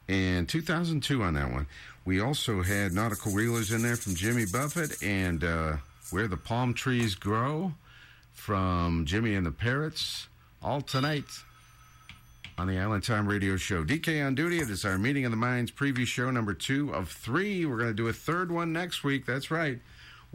[0.09, 1.69] and 2002 on that one.
[2.05, 5.77] We also had Nautical Wheelers in there from Jimmy Buffett, and uh,
[6.11, 7.75] Where the Palm Trees Grow
[8.33, 10.27] from Jimmy and the Parrots,
[10.61, 11.45] all tonight
[12.59, 13.85] on the Island Time Radio Show.
[13.85, 14.59] DK on duty.
[14.59, 17.65] It is our Meeting of the Minds preview show number two of three.
[17.65, 19.25] We're going to do a third one next week.
[19.25, 19.79] That's right.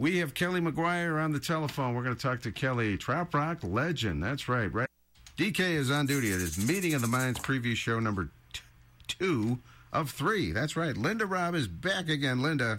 [0.00, 1.94] We have Kelly McGuire on the telephone.
[1.94, 4.24] We're going to talk to Kelly, Trop Rock legend.
[4.24, 4.72] That's right.
[4.72, 4.88] Right.
[5.36, 6.28] DK is on duty.
[6.28, 8.62] It is Meeting of the Minds preview show number t-
[9.08, 9.58] two
[9.92, 10.52] of three.
[10.52, 10.96] That's right.
[10.96, 12.40] Linda Robb is back again.
[12.40, 12.78] Linda,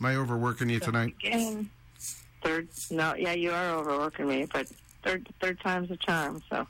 [0.00, 1.14] am I overworking you tonight?
[1.22, 1.68] Again,
[2.42, 2.68] third.
[2.90, 4.66] No, yeah, you are overworking me, but
[5.04, 6.42] third third time's a charm.
[6.48, 6.66] So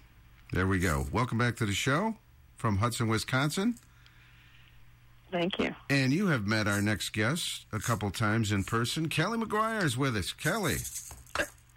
[0.53, 1.07] There we go.
[1.13, 2.17] Welcome back to the show
[2.57, 3.77] from Hudson, Wisconsin.
[5.33, 5.75] Thank you.
[5.89, 9.09] And you have met our next guest a couple times in person.
[9.09, 10.33] Kelly McGuire is with us.
[10.33, 10.77] Kelly.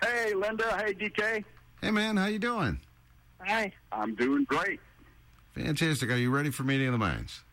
[0.03, 0.77] Hey, Linda.
[0.77, 1.43] Hey, DK.
[1.81, 2.17] Hey, man.
[2.17, 2.79] How you doing?
[3.39, 3.71] Hi.
[3.93, 4.81] I'm doing great.
[5.53, 6.11] Fantastic.
[6.11, 7.43] Are you ready for Meeting of the Minds?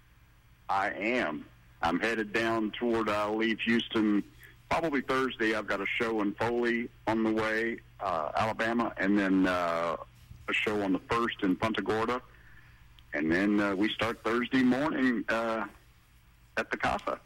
[0.69, 1.47] I am.
[1.83, 4.25] I'm headed down toward, I uh, leave Houston
[4.71, 5.55] probably Thursday.
[5.55, 9.97] I've got a show in Foley on the way, uh, Alabama, and then uh,
[10.49, 12.23] a show on the 1st in Punta Gorda.
[13.15, 15.67] And then uh, we start Thursday morning uh,
[16.57, 17.19] at the Casa.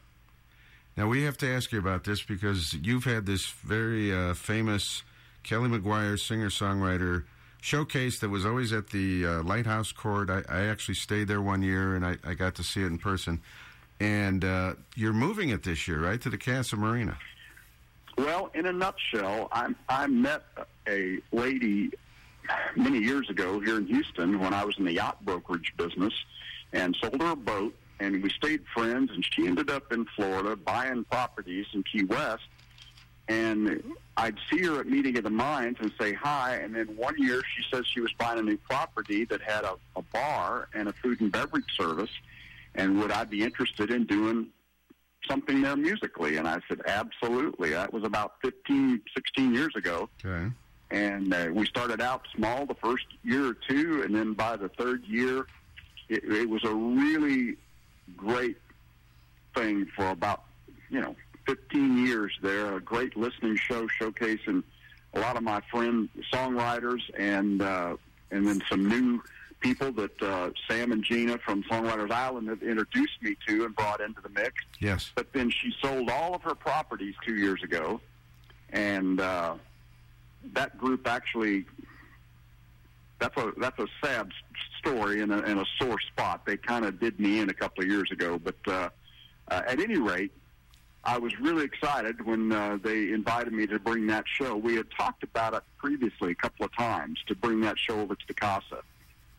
[0.97, 5.03] Now, we have to ask you about this because you've had this very uh, famous
[5.43, 7.25] Kelly McGuire singer songwriter
[7.61, 10.31] showcase that was always at the uh, Lighthouse Court.
[10.31, 12.99] I, I actually stayed there one year and I, I got to see it in
[12.99, 13.41] person.
[14.01, 17.19] And uh, you're moving it this year, right, to the Casa Marina?
[18.17, 20.45] Well, in a nutshell, I, I met
[20.89, 21.91] a lady
[22.77, 26.13] many years ago here in Houston when I was in the yacht brokerage business
[26.73, 30.57] and sold her a boat, and we stayed friends, and she ended up in Florida
[30.57, 32.45] buying properties in Key West.
[33.29, 33.83] And
[34.17, 37.43] I'd see her at Meeting of the Minds and say hi, and then one year
[37.57, 40.93] she says she was buying a new property that had a, a bar and a
[40.93, 42.11] food and beverage service,
[42.75, 44.49] and would I be interested in doing
[45.27, 46.37] something there musically?
[46.37, 47.71] And I said, absolutely.
[47.71, 50.09] That was about 15, 16 years ago.
[50.25, 50.53] Okay.
[50.93, 54.69] And uh, we started out small the first year or two, and then by the
[54.69, 55.47] third year,
[56.09, 57.57] it, it was a really
[58.17, 58.57] great
[59.55, 60.45] thing for about,
[60.91, 62.77] you know, 15 years there.
[62.77, 64.63] A great listening show showcasing
[65.15, 67.97] a lot of my friend songwriters and uh,
[68.31, 69.23] and then some new
[69.61, 74.01] people that uh, Sam and Gina from Songwriters Island have introduced me to and brought
[74.01, 74.55] into the mix.
[74.81, 75.11] Yes.
[75.15, 78.01] But then she sold all of her properties two years ago,
[78.71, 79.55] and uh,
[80.53, 81.65] that group actually
[83.19, 84.31] that's a that's a sad
[84.87, 86.45] story and a, and a sore spot.
[86.47, 88.89] They kind of did me in a couple of years ago, but uh,
[89.49, 90.33] uh, at any rate,
[91.05, 94.57] I was really excited when uh, they invited me to bring that show.
[94.57, 98.15] We had talked about it previously a couple of times to bring that show over
[98.15, 98.83] to the Casa,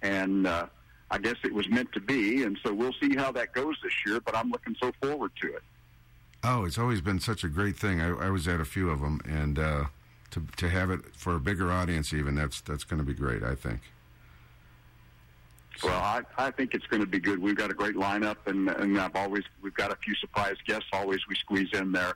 [0.02, 0.68] and uh,
[1.12, 2.43] I guess it was meant to be.
[2.43, 4.22] And so we'll see how that goes this year.
[4.22, 5.64] But I'm looking so forward to it.
[6.43, 8.00] Oh, it's always been such a great thing.
[8.00, 9.86] I, I was at a few of them, and uh,
[10.32, 13.43] to to have it for a bigger audience, even that's that's going to be great.
[13.43, 13.82] I think.
[15.84, 17.40] Well, I, I think it's going to be good.
[17.40, 20.88] We've got a great lineup, and and I've always we've got a few surprise guests.
[20.92, 22.14] Always we squeeze in there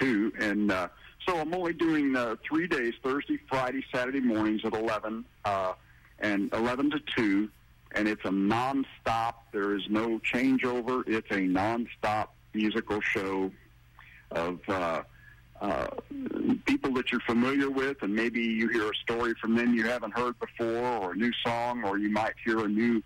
[0.00, 0.88] too, and uh,
[1.26, 5.74] so I'm only doing uh, three days: Thursday, Friday, Saturday mornings at eleven, uh,
[6.18, 7.50] and eleven to two,
[7.92, 9.34] and it's a nonstop.
[9.52, 11.02] There is no changeover.
[11.06, 13.50] It's a nonstop musical show
[14.30, 14.60] of.
[14.68, 15.02] Uh,
[15.64, 15.86] uh,
[16.66, 20.12] people that you're familiar with, and maybe you hear a story from them you haven't
[20.12, 23.02] heard before, or a new song, or you might hear a new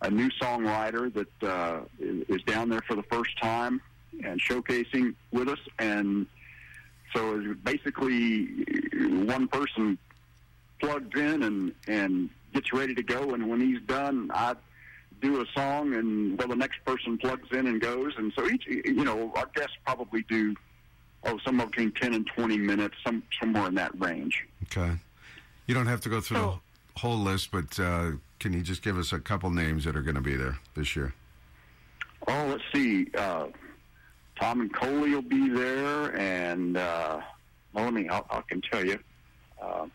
[0.00, 3.80] a new songwriter that uh, is down there for the first time
[4.24, 5.58] and showcasing with us.
[5.80, 6.26] And
[7.12, 8.46] so basically
[9.26, 9.98] one person
[10.80, 14.54] plugs in and and gets ready to go, and when he's done, I
[15.20, 18.64] do a song, and well, the next person plugs in and goes, and so each
[18.66, 20.54] you know our guests probably do
[21.24, 24.46] oh somewhere between ten and twenty minutes, some somewhere in that range.
[24.64, 24.92] Okay.
[25.66, 26.38] You don't have to go through
[26.94, 30.02] the whole list, but uh, can you just give us a couple names that are
[30.02, 31.12] going to be there this year?
[32.26, 33.08] Oh, let's see.
[33.16, 33.48] Uh,
[34.40, 37.20] Tom and Coley will be there, and uh,
[37.72, 38.08] well, let me.
[38.08, 38.98] I, I can tell you.
[39.60, 39.86] Uh,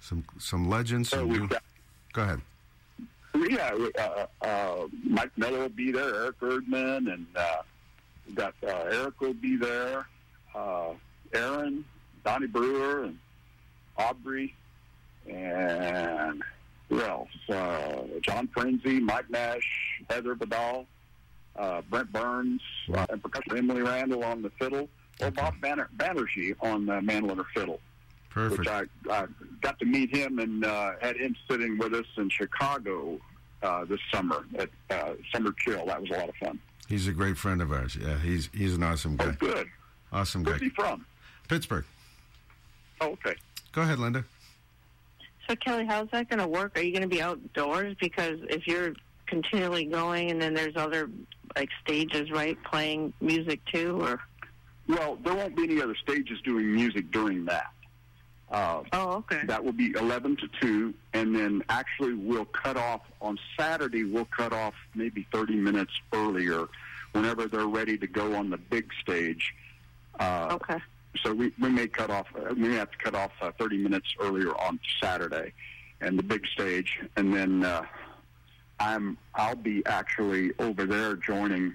[0.00, 1.08] Some some legends.
[1.10, 1.48] so Some new...
[1.48, 1.62] got,
[2.12, 2.40] Go ahead.
[3.48, 7.69] yeah, uh, uh, Mike Miller will be there, Eric Erdman, and uh, we've
[8.34, 10.06] got uh, Eric will be there,
[10.54, 10.92] uh,
[11.32, 11.84] Aaron,
[12.24, 13.18] Donny Brewer, and
[13.96, 14.54] Aubrey,
[15.28, 16.42] and
[16.88, 17.28] who else?
[17.48, 20.86] Uh, John Frinzi, Mike Nash, Heather Vidal,
[21.56, 22.62] uh, Brent Burns,
[22.92, 24.88] uh, and percussion Emily Randall on the fiddle,
[25.20, 27.80] or Bob Banner, Banerjee on the mandolin or fiddle.
[28.30, 28.60] Perfect.
[28.60, 29.26] Which I, I
[29.60, 33.18] got to meet him and uh, had him sitting with us in Chicago
[33.62, 35.84] uh, this summer at uh, Summer Chill.
[35.86, 36.60] That was a lot of fun.
[36.90, 37.96] He's a great friend of ours.
[37.96, 39.28] Yeah, he's he's an awesome guy.
[39.28, 39.68] Oh, good.
[40.12, 40.50] Awesome guy.
[40.50, 41.06] Where's he from?
[41.48, 41.84] Pittsburgh.
[43.00, 43.36] Oh, okay.
[43.70, 44.24] Go ahead, Linda.
[45.48, 46.76] So Kelly, how's that going to work?
[46.76, 47.96] Are you going to be outdoors?
[48.00, 48.94] Because if you're
[49.26, 51.08] continually going, and then there's other
[51.56, 54.20] like stages, right, playing music too, or
[54.88, 57.72] Well, there won't be any other stages doing music during that.
[58.50, 59.42] Uh, oh, okay.
[59.46, 64.24] That will be 11 to 2, and then actually we'll cut off on Saturday, we'll
[64.36, 66.66] cut off maybe 30 minutes earlier
[67.12, 69.54] whenever they're ready to go on the big stage.
[70.18, 70.80] Uh, okay.
[71.22, 73.78] So we, we may cut off, uh, we may have to cut off uh, 30
[73.78, 75.52] minutes earlier on Saturday
[76.00, 77.84] and the big stage, and then uh,
[78.78, 81.74] I'm I'll be actually over there joining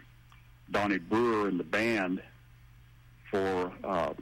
[0.72, 2.22] Donny Brewer and the band
[3.30, 4.14] for uh,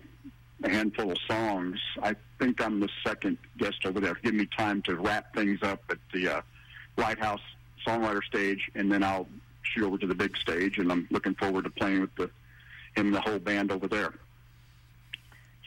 [0.64, 1.80] a handful of songs.
[2.02, 4.16] I think I'm the second guest over there.
[4.24, 6.42] Give me time to wrap things up at the uh,
[6.98, 7.42] Lighthouse
[7.86, 9.28] Songwriter stage, and then I'll
[9.64, 10.78] shoot over to the big stage.
[10.78, 12.30] And I'm looking forward to playing with the
[12.96, 14.14] him and the whole band over there.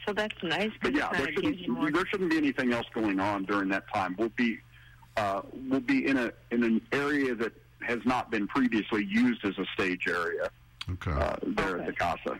[0.05, 0.71] So that's nice.
[0.81, 4.15] But yeah, there shouldn't, there shouldn't be anything else going on during that time.
[4.17, 4.59] We'll be
[5.17, 9.57] uh, we'll be in a in an area that has not been previously used as
[9.57, 10.49] a stage area
[10.89, 11.11] Okay.
[11.11, 12.39] uh, there at the Casa.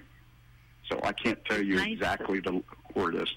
[0.90, 1.94] So I can't tell you Nice.
[1.94, 2.62] exactly the,
[2.94, 3.30] where it is.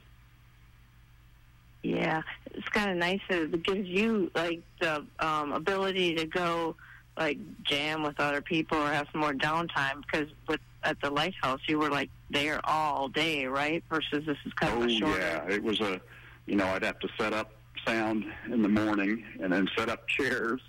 [1.83, 2.23] Yeah,
[2.53, 3.21] it's kind of nice.
[3.31, 6.77] that It gives you like the um, ability to go
[7.17, 11.61] like jam with other people or have some more downtime because with at the lighthouse
[11.69, 13.83] you were like there all day, right?
[13.91, 15.19] Versus this is kind Oh of a shorter.
[15.21, 16.01] yeah, it was a.
[16.47, 17.53] You know, I'd have to set up
[17.87, 20.61] sound in the morning and then set up chairs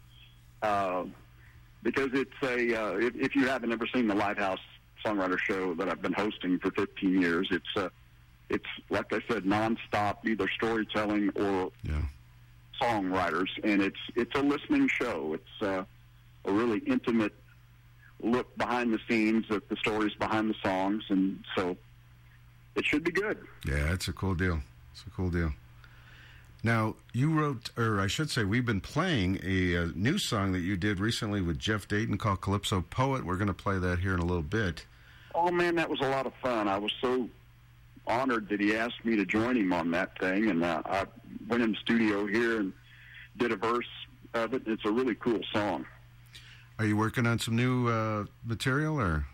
[0.62, 1.04] uh,
[1.84, 2.74] because it's a.
[2.76, 4.60] Uh, if, if you haven't ever seen the Lighthouse
[5.06, 7.89] Songwriter Show that I've been hosting for 15 years, it's uh,
[8.49, 12.02] it's like I said, nonstop, either storytelling or Yeah.
[12.82, 15.34] songwriters, and it's it's a listening show.
[15.34, 15.84] It's uh,
[16.45, 17.34] a really intimate
[18.24, 21.76] look behind the scenes at the stories behind the songs, and so
[22.76, 23.38] it should be good.
[23.66, 24.62] Yeah, it's a cool deal.
[24.93, 25.54] It's a cool deal.
[26.63, 30.59] Now, you wrote, or I should say, we've been playing a, uh new song that
[30.59, 33.26] you did recently with Jeff Dayton called Calypso Poet.
[33.26, 34.86] We're going to play that here in a little bit.
[35.33, 36.67] Oh man, that was a lot of fun.
[36.67, 37.29] I was so
[38.08, 41.05] honored that he asked me to join him on that thing, and uh, I
[41.47, 42.74] went in the studio here and
[43.37, 43.87] did a verse
[44.33, 44.63] of it.
[44.66, 45.86] It's a really cool song.
[46.79, 49.25] Are you working on some new uh, material, or?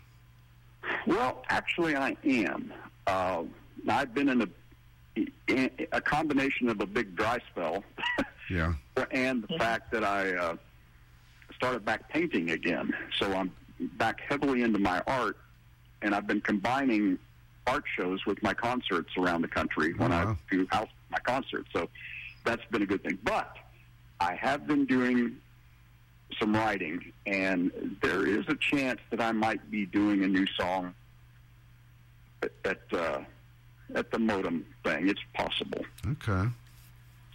[1.06, 2.72] Well, actually, I am.
[3.06, 3.44] Uh,
[3.88, 4.48] I've been in a
[5.90, 7.82] a combination of a big dry spell
[8.50, 8.74] Yeah.
[9.10, 10.56] and the fact that I uh,
[11.56, 12.92] started back painting again.
[13.18, 13.50] So I'm
[13.96, 15.36] back heavily into my art,
[16.02, 17.18] and I've been combining
[17.66, 20.36] art shows with my concerts around the country when wow.
[20.50, 21.68] I do house my concerts.
[21.72, 21.88] So
[22.44, 23.18] that's been a good thing.
[23.22, 23.56] But
[24.20, 25.36] I have been doing
[26.38, 30.94] some writing, and there is a chance that I might be doing a new song
[32.42, 33.20] at at, uh,
[33.94, 35.08] at the modem thing.
[35.08, 35.84] It's possible.
[36.06, 36.48] Okay.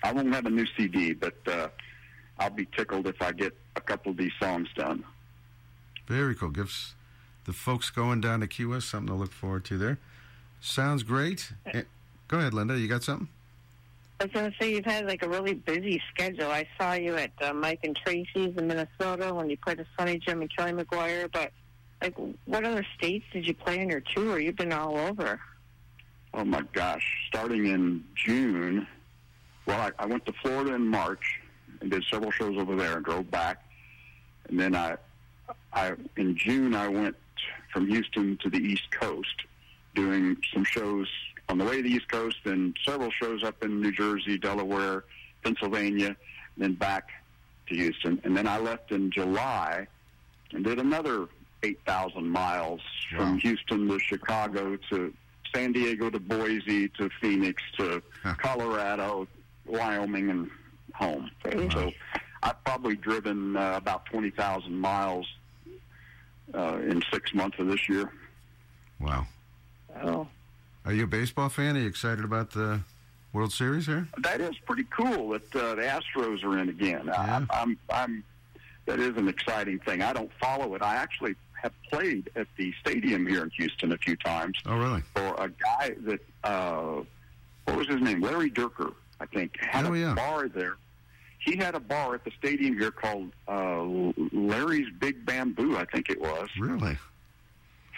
[0.03, 1.69] I won't have a new CD, but uh,
[2.37, 5.03] I'll be tickled if I get a couple of these songs done.
[6.07, 6.49] Very cool.
[6.49, 6.95] Gives
[7.45, 9.97] the folks going down to Key West something to look forward to there.
[10.61, 11.51] Sounds great.
[11.65, 11.83] Eh,
[12.27, 12.77] Go ahead, Linda.
[12.77, 13.27] You got something?
[14.19, 16.49] I was going to say you've had like a really busy schedule.
[16.49, 20.17] I saw you at uh, Mike and Tracy's in Minnesota when you played with Sonny
[20.17, 21.29] Jim and Kelly McGuire.
[21.31, 21.51] But
[22.01, 22.15] like,
[22.45, 24.39] what other states did you play in your tour?
[24.39, 25.39] You've been all over.
[26.33, 27.05] Oh my gosh!
[27.27, 28.87] Starting in June,
[29.67, 31.39] well, I, I went to Florida in March
[31.81, 33.63] and did several shows over there and drove back,
[34.47, 34.97] and then I,
[35.73, 37.15] I in June I went
[37.73, 39.35] from Houston to the East Coast,
[39.95, 41.07] doing some shows
[41.49, 45.03] on the way to the East Coast and several shows up in New Jersey, Delaware,
[45.43, 46.15] Pennsylvania, and
[46.57, 47.09] then back
[47.67, 49.87] to Houston, and then I left in July
[50.51, 51.27] and did another
[51.63, 52.81] 8,000 miles
[53.17, 55.13] from Houston to Chicago to
[55.53, 58.01] San Diego to Boise to Phoenix to
[58.37, 59.27] Colorado,
[59.65, 60.49] Wyoming, and
[60.93, 61.29] home.
[61.71, 61.91] So
[62.43, 65.25] I've probably driven uh, about 20,000 miles
[66.53, 68.11] uh, in six months of this year.
[68.99, 69.25] Wow.
[70.01, 70.27] Oh.
[70.85, 71.75] Are you a baseball fan?
[71.77, 72.81] Are you excited about the
[73.31, 74.07] World Series here?
[74.19, 77.09] That is pretty cool that uh, the Astros are in again.
[77.09, 78.23] I, I'm, I'm,
[78.85, 80.01] that is an exciting thing.
[80.01, 80.81] I don't follow it.
[80.81, 84.57] I actually have played at the stadium here in Houston a few times.
[84.65, 85.01] Oh, really?
[85.15, 87.01] For a guy that, uh,
[87.65, 88.19] what was his name?
[88.19, 90.13] Larry Dierker, I think, had Oh, a yeah.
[90.13, 90.75] bar there.
[91.45, 93.83] He had a bar at the stadium here called uh,
[94.31, 96.47] Larry's Big Bamboo, I think it was.
[96.57, 96.97] Really?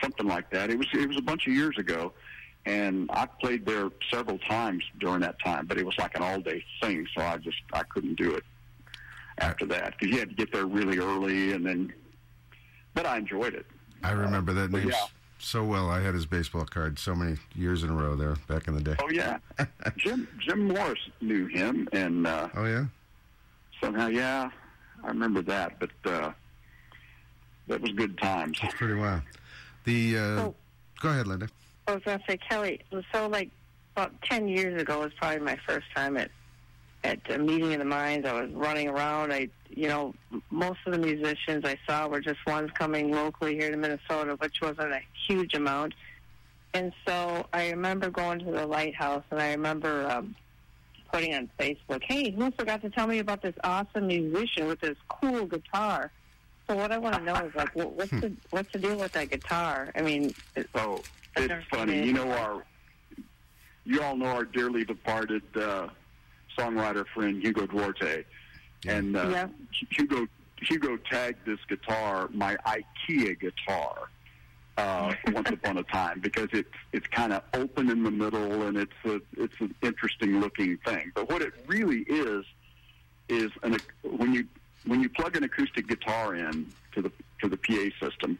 [0.01, 0.69] Something like that.
[0.69, 2.11] It was it was a bunch of years ago,
[2.65, 5.67] and I played there several times during that time.
[5.67, 8.43] But it was like an all day thing, so I just I couldn't do it
[9.38, 11.93] after that because you had to get there really early, and then.
[12.93, 13.65] But I enjoyed it.
[14.03, 15.05] I remember that but name yeah.
[15.38, 15.89] so well.
[15.89, 18.81] I had his baseball card so many years in a row there back in the
[18.81, 18.95] day.
[19.01, 19.38] Oh yeah,
[19.97, 22.85] Jim Jim Morris knew him, and uh, Oh, yeah?
[23.86, 24.49] Somehow yeah,
[25.03, 25.80] I remember that.
[25.80, 26.32] But uh,
[27.68, 28.57] that was good times.
[28.62, 29.22] That's pretty wild.
[29.86, 30.56] The, uh, Oh.
[31.02, 31.48] go ahead, Linda.
[31.88, 32.82] I was going to say, Kelly,
[33.14, 33.52] so like
[33.95, 36.32] about 10 years ago was probably my first time at
[37.03, 38.28] at a meeting of the minds.
[38.28, 39.32] I was running around.
[39.32, 40.16] I, you know,
[40.49, 44.60] most of the musicians I saw were just ones coming locally here to Minnesota, which
[44.60, 45.94] wasn't a huge amount.
[46.74, 50.36] And so I remember going to the lighthouse, and I remember um,
[51.15, 54.97] putting on Facebook, "Hey, who forgot to tell me about this awesome musician with this
[55.07, 56.11] cool guitar?"
[56.67, 59.13] So what I want to know is like, what, what's the what's the deal with
[59.13, 59.91] that guitar?
[59.95, 61.01] I mean, it, Oh,
[61.37, 61.99] it's funny.
[61.99, 62.05] it.
[62.05, 62.63] You know our,
[63.85, 65.87] you all know our dearly departed uh,
[66.57, 68.25] songwriter friend Hugo Duarte,
[68.87, 69.47] and uh, Yeah.
[69.91, 70.27] Hugo
[70.61, 74.09] Hugo tagged this guitar my IKEA guitar.
[74.77, 78.76] Uh, once upon a time, because it's it's kind of open in the middle and
[78.76, 81.14] it's a it's an interesting looking thing.
[81.15, 82.43] But what it really is
[83.30, 84.45] is an when you
[84.85, 87.11] when you plug an acoustic guitar in to the
[87.41, 88.38] to the PA system,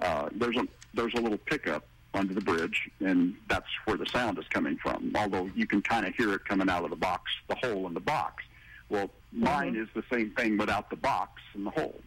[0.00, 1.84] uh, there's a there's a little pickup
[2.14, 5.12] under the bridge, and that's where the sound is coming from.
[5.14, 7.94] Although you can kind of hear it coming out of the box, the hole in
[7.94, 8.44] the box.
[8.88, 12.00] Well, mine is the same thing without the box and the hole.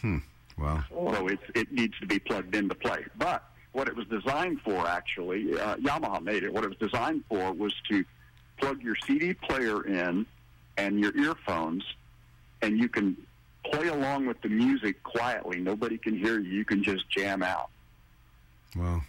[0.00, 0.18] Hmm.
[0.58, 0.84] Wow.
[0.90, 3.04] So it's it needs to be plugged into play.
[3.16, 6.52] But what it was designed for, actually, uh, Yamaha made it.
[6.52, 8.04] What it was designed for was to
[8.58, 10.26] plug your CD player in
[10.76, 11.84] and your earphones,
[12.60, 13.16] and you can
[13.64, 15.60] play along with the music quietly.
[15.60, 16.50] Nobody can hear you.
[16.50, 17.70] You can just jam out.
[18.76, 19.02] Wow.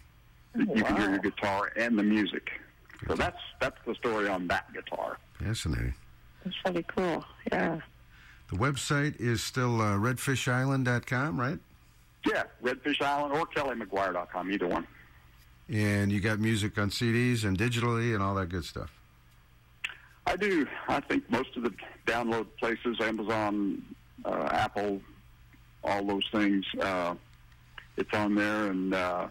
[0.55, 2.51] You can hear your guitar and the music.
[3.07, 5.17] So that's that's the story on that guitar.
[5.39, 5.93] Fascinating.
[6.45, 7.25] it's pretty cool.
[7.51, 7.79] Yeah.
[8.49, 11.59] The website is still uh, redfishisland.com, right?
[12.25, 14.87] Yeah, Redfish Island or KellyMcGuire.com, either one.
[15.69, 18.91] And you got music on CDs and digitally and all that good stuff.
[20.25, 20.65] I do.
[20.87, 21.73] I think most of the
[22.05, 23.83] download places, Amazon,
[24.23, 25.01] uh, Apple,
[25.83, 27.15] all those things, uh,
[27.97, 28.67] it's on there.
[28.67, 29.27] And uh,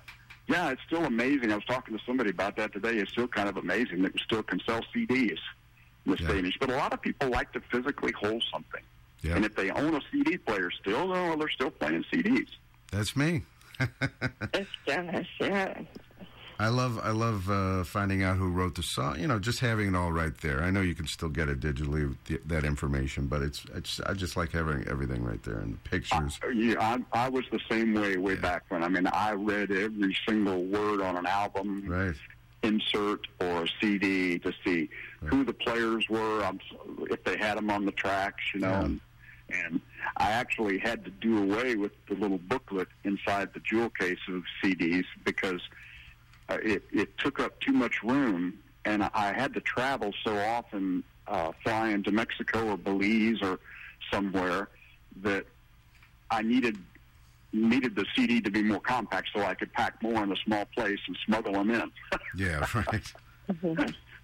[0.49, 1.53] yeah, it's still amazing.
[1.53, 2.97] I was talking to somebody about that today.
[2.97, 5.39] It's still kind of amazing that we still can sell CDs
[6.05, 6.59] in this day and age.
[6.61, 8.83] But a lot of people like to physically hold something.
[9.23, 9.37] Yeah.
[9.37, 12.49] And if they own a CD player still, well, they're still playing CDs.
[12.91, 13.43] That's me.
[14.55, 15.27] It's Dennis.
[15.41, 15.81] Yeah.
[16.59, 19.19] I love I love uh, finding out who wrote the song.
[19.19, 20.63] You know, just having it all right there.
[20.63, 24.13] I know you can still get it digitally, th- that information, but it's, it's I
[24.13, 26.39] just like having everything right there and the pictures.
[26.55, 28.85] Yeah, I, I was the same way way back when.
[28.85, 32.15] I mean, I read every single word on an album, right.
[32.63, 34.89] insert or a CD to see
[35.25, 36.61] who the players were, um,
[37.11, 38.69] if they had them on the tracks, you know.
[38.69, 38.85] Yeah.
[38.85, 39.01] And,
[39.53, 39.81] and
[40.17, 44.43] I actually had to do away with the little booklet inside the jewel case of
[44.63, 45.61] CDs because
[46.49, 48.55] uh, it, it took up too much room,
[48.85, 53.59] and I had to travel so often, uh, flying to Mexico or Belize or
[54.11, 54.69] somewhere,
[55.23, 55.47] that
[56.31, 56.79] I needed
[57.55, 60.65] needed the CD to be more compact so I could pack more in a small
[60.75, 61.93] place and smuggle them in.
[62.35, 63.13] Yeah, right.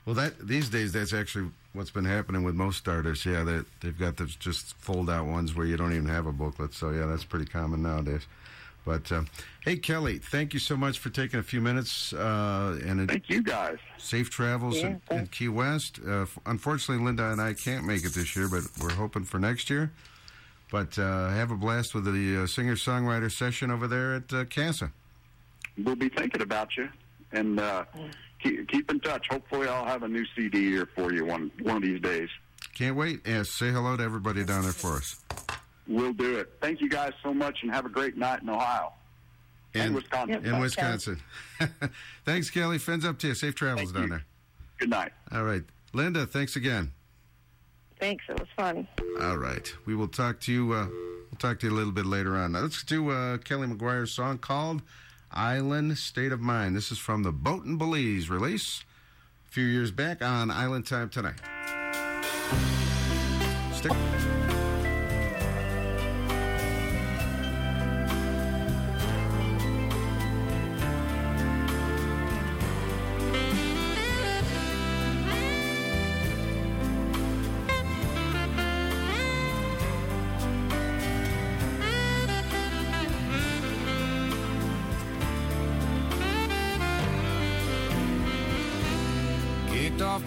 [0.08, 3.26] Well, that these days that's actually what's been happening with most starters.
[3.26, 6.32] Yeah, they they've got those just fold out ones where you don't even have a
[6.32, 6.72] booklet.
[6.72, 8.22] So yeah, that's pretty common nowadays.
[8.86, 9.24] But uh,
[9.66, 12.14] hey, Kelly, thank you so much for taking a few minutes.
[12.14, 13.76] Uh, and Thank you guys.
[13.98, 16.00] safe travels Yeah, in, in Key West.
[16.06, 19.38] Uh, f- unfortunately, Linda and I can't make it this year, but we're hoping for
[19.38, 19.92] next year.
[20.72, 24.44] But uh, have a blast with the uh, singer songwriter session over there at uh,
[24.46, 24.90] Casa.
[25.76, 26.88] We'll be thinking about you
[27.32, 27.84] and uh,
[28.42, 29.26] keep, keep in touch.
[29.28, 32.28] Hopefully, I'll have a new CD here for you one one of these days.
[32.74, 33.20] Can't wait.
[33.24, 35.16] And say hello to everybody down there for us.
[35.86, 36.52] We'll do it.
[36.60, 38.92] Thank you guys so much, and have a great night in Ohio
[39.74, 40.44] and, Wisconsin.
[40.44, 40.44] Yep.
[40.44, 41.20] in Wisconsin.
[42.24, 42.78] thanks, Kelly.
[42.78, 43.34] Fins up to you.
[43.34, 44.08] Safe travels Thank down you.
[44.10, 44.24] there.
[44.78, 45.12] Good night.
[45.32, 45.62] All right.
[45.92, 46.92] Linda, thanks again.
[47.98, 48.24] Thanks.
[48.28, 48.86] It was fun.
[49.20, 49.72] All right.
[49.86, 50.72] We will talk to you.
[50.72, 52.52] Uh, we'll talk to you a little bit later on.
[52.52, 54.82] Now, let's do uh, Kelly McGuire's song called
[55.30, 56.74] Island State of Mind.
[56.76, 58.84] This is from the Boat and Belize release
[59.48, 61.40] a few years back on Island Time Tonight.
[63.72, 64.47] Stick.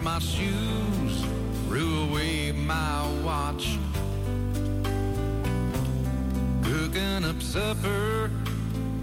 [0.01, 1.23] My shoes,
[1.67, 3.77] threw away my watch.
[6.63, 8.31] Cooking up supper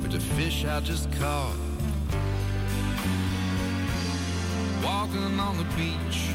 [0.03, 1.57] with the fish I just caught.
[4.83, 6.28] Walking on the beach,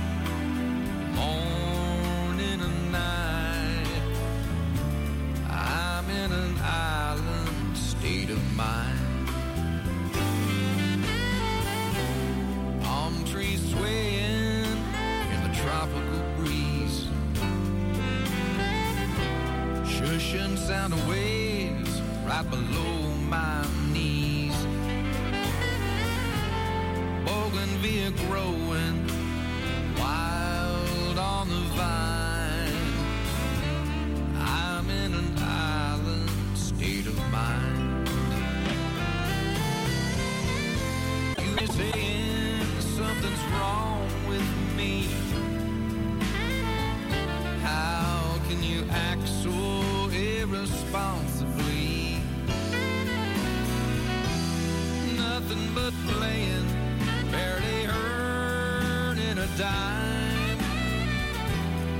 [59.57, 60.57] dime.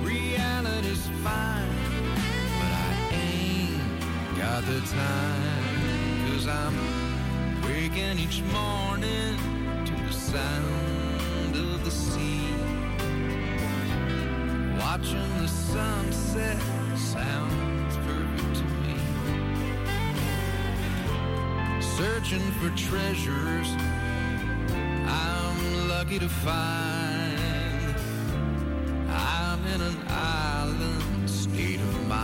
[0.01, 1.69] Reality's fine,
[2.59, 6.31] but I ain't got the time.
[6.31, 6.75] Cause I'm
[7.63, 9.37] waking each morning
[9.85, 12.47] to the sound of the sea.
[14.79, 16.57] Watching the sunset
[16.97, 18.95] sounds perfect to me.
[21.81, 23.69] Searching for treasures
[25.05, 26.92] I'm lucky to find.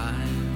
[0.09, 0.48] Of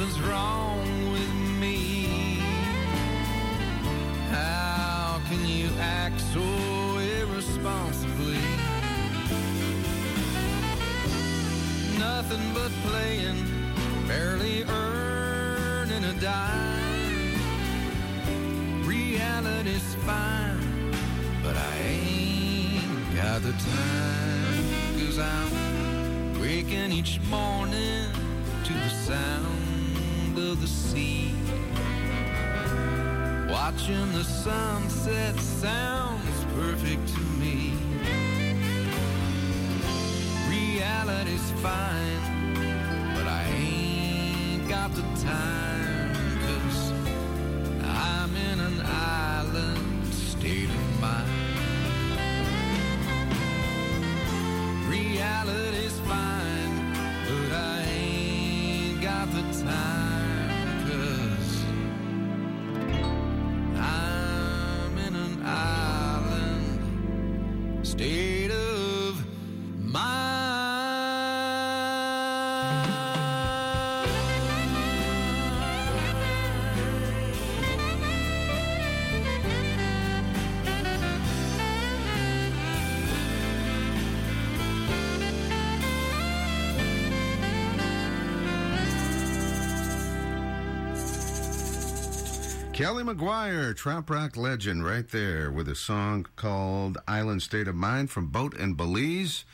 [0.00, 2.38] something's wrong with me.
[4.30, 6.40] How can you act so
[6.98, 8.38] irresponsibly?
[11.98, 13.44] Nothing but playing,
[14.08, 17.34] barely earning a dime.
[18.86, 20.94] Reality's fine,
[21.42, 24.64] but I ain't got the time.
[24.98, 27.99] Cause I'm waking each morning
[30.60, 31.34] the sea.
[33.48, 37.72] Watching the sunset sounds perfect to me.
[40.48, 42.54] Reality's fine,
[43.14, 45.79] but I ain't got the time.
[92.80, 98.10] Kelly McGuire, trop rock legend, right there with a song called Island State of Mind
[98.10, 99.44] from Boat and Belize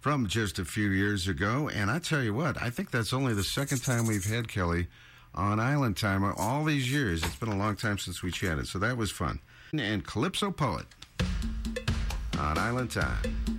[0.00, 1.70] from just a few years ago.
[1.72, 4.88] And I tell you what, I think that's only the second time we've had Kelly
[5.36, 7.22] on Island Time all these years.
[7.22, 9.38] It's been a long time since we chatted, so that was fun.
[9.72, 10.86] And Calypso Poet
[12.40, 13.53] on Island Time.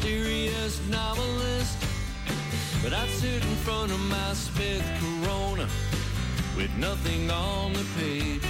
[0.00, 1.76] Mysterious novelist.
[2.82, 5.68] But I'd sit in front of my Smith Corona
[6.56, 8.42] with nothing on the page.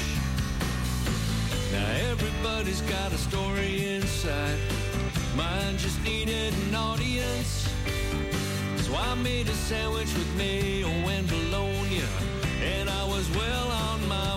[1.72, 4.58] Now everybody's got a story inside.
[5.36, 7.68] Mine just needed an audience.
[8.82, 12.02] So I made a sandwich with mayo and bologna,
[12.62, 14.29] and I was well on my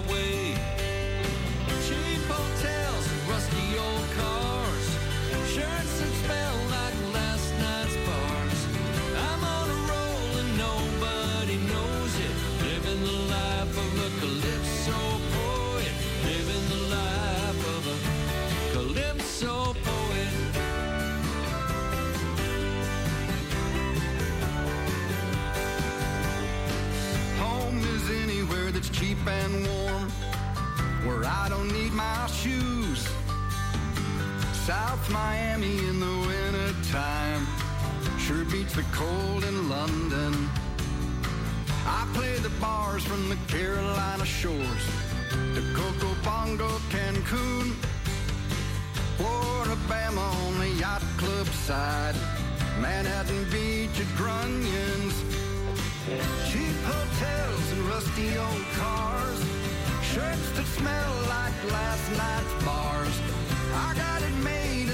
[29.28, 30.10] and warm,
[31.06, 33.08] where I don't need my shoes.
[34.66, 37.46] South Miami in the winter time
[38.18, 40.50] sure beats the cold in London.
[41.86, 44.86] I play the bars from the Carolina shores
[45.56, 47.74] to Coco Bongo, Cancun,
[49.18, 52.16] Florida, Bama on the yacht club side.
[52.82, 55.43] Manhattan Beach at Grunion's.
[56.06, 59.40] Cheap hotels and rusty old cars.
[60.04, 63.16] Shirts that smell like last night's bars.
[63.74, 64.90] I got it made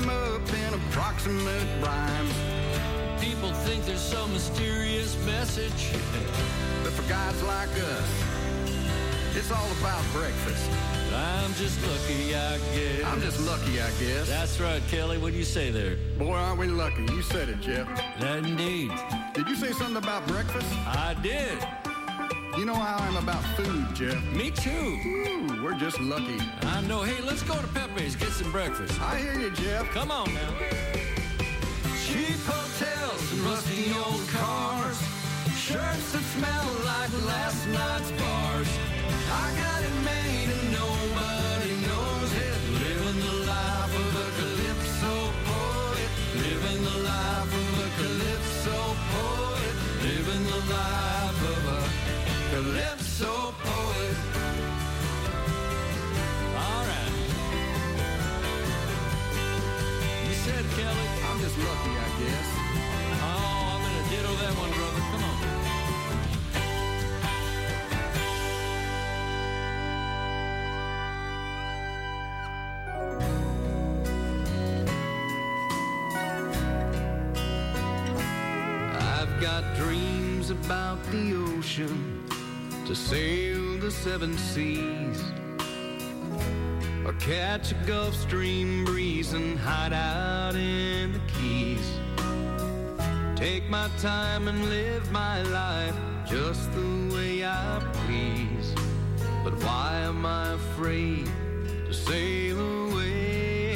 [0.00, 1.66] Up in approximate.
[3.20, 5.92] People think there's some mysterious message.
[6.82, 8.22] But for guys like us,
[9.36, 10.70] it's all about breakfast.
[11.14, 13.04] I'm just lucky, I guess.
[13.04, 14.28] I'm just lucky, I guess.
[14.28, 15.18] That's right, Kelly.
[15.18, 15.96] What do you say there?
[16.18, 17.02] Boy, aren't we lucky.
[17.02, 17.86] You said it, Jeff.
[18.20, 18.92] That Indeed.
[19.34, 20.66] Did you say something about breakfast?
[20.86, 21.58] I did.
[22.58, 24.22] You know how I'm about food, Jeff.
[24.32, 25.41] Me too.
[25.62, 26.38] We're just lucky.
[26.62, 27.02] I know.
[27.02, 29.00] Hey, let's go to Pepe's, get some breakfast.
[29.00, 29.88] I hear you, Jeff.
[29.90, 30.52] Come on now.
[32.04, 34.98] Cheap hotels and rusty old cars.
[35.54, 38.70] Shirts that smell like last night's bars.
[39.30, 42.58] I got it made and nobody knows it.
[42.82, 45.14] Living the life of a calypso
[45.46, 46.10] poet.
[46.42, 48.78] Living the life of a calypso
[49.14, 49.74] poet.
[50.02, 51.82] Living the life of a
[52.50, 53.91] calypso poet.
[61.42, 62.48] Just lucky, I guess.
[63.20, 65.02] Oh, I'm gonna ditto that one, brother.
[65.10, 65.36] Come on.
[79.18, 82.24] I've got dreams about the ocean
[82.86, 85.41] to sail the seven seas
[87.12, 91.98] or catch a Gulf Stream breeze and hide out in the Keys.
[93.36, 95.94] Take my time and live my life
[96.26, 98.74] just the way I please.
[99.44, 101.28] But why am I afraid
[101.86, 103.72] to sail away?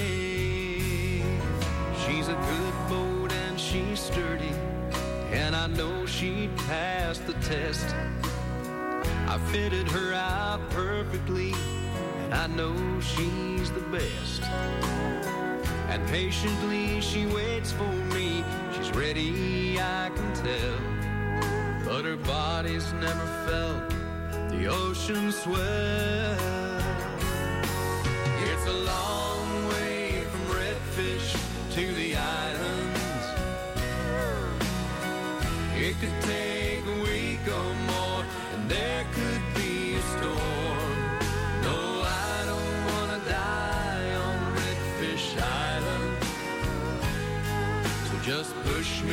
[2.07, 4.53] She's a good boat and she's sturdy,
[5.33, 7.95] and I know she'd pass the test.
[9.29, 11.53] I fitted her out perfectly,
[12.37, 14.43] I know she's the best.
[15.89, 18.45] And patiently she waits for me.
[18.75, 21.85] She's ready, I can tell.
[21.85, 23.91] But her body's never felt
[24.51, 26.56] the ocean swell.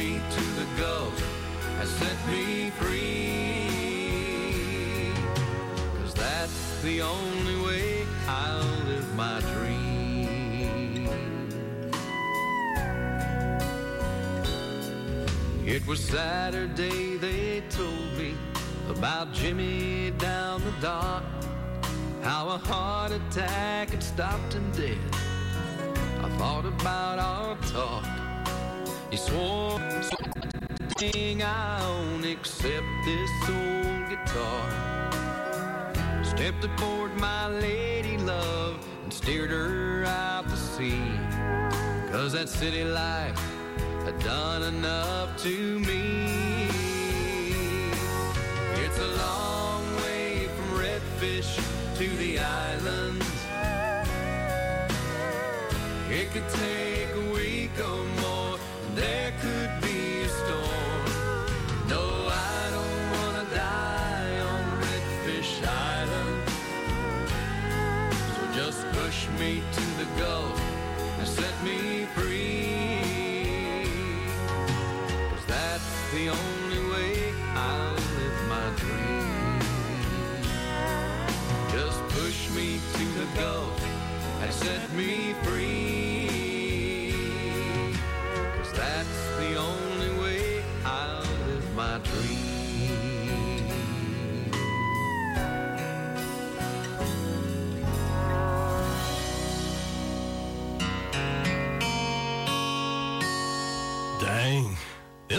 [0.03, 1.17] Me to the Gulf
[1.79, 3.63] and set me free.
[5.97, 11.07] Cause that's the only way I'll live my dream.
[15.65, 18.35] It was Saturday, they told me
[18.89, 21.23] about Jimmy down the dock.
[22.21, 24.97] How a heart attack had stopped him dead.
[26.25, 28.22] I thought about our talk.
[29.13, 29.79] He swore
[30.97, 34.65] thing I own except this old guitar.
[36.23, 41.05] Stepped aboard my lady love and steered her out to sea.
[42.11, 43.39] Cause that city life
[44.03, 46.65] had done enough to me.
[48.83, 51.53] It's a long way from Redfish
[51.99, 53.29] to the islands.
[56.09, 57.12] It could take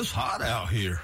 [0.05, 1.01] it's hot out here.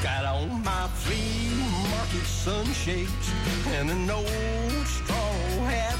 [0.00, 1.50] Got on my flea
[1.90, 3.32] market sunshades
[3.74, 5.16] and an old straw
[5.66, 5.98] hat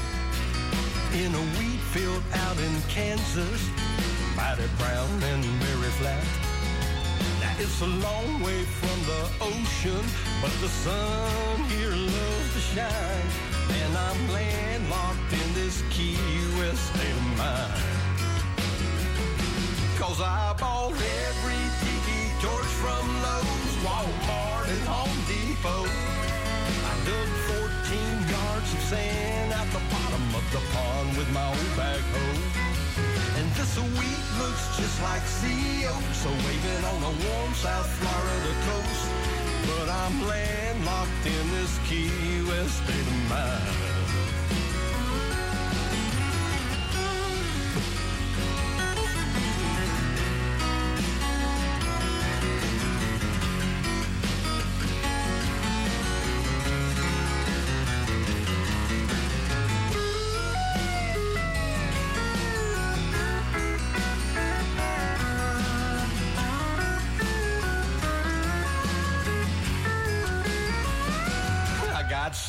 [1.15, 3.69] in a wheat field out in Kansas,
[4.37, 6.42] mighty brown and very flat.
[7.63, 10.05] It's a long way from the ocean,
[10.41, 13.27] but the sun here loves to shine,
[13.79, 16.17] and I'm landlocked in this Key
[16.59, 17.83] West state of mind.
[19.97, 25.87] Cause I bought every tiki torch from Lowe's, Walmart, and Home Depot.
[26.89, 31.71] I dug 14 yards of sand at the bottom of the pond with my old
[31.79, 32.62] backhoe.
[33.63, 39.07] This wheat looks just like sea so waving on the warm South Florida coast.
[39.65, 43.92] But I'm landlocked in this Key West state of mind.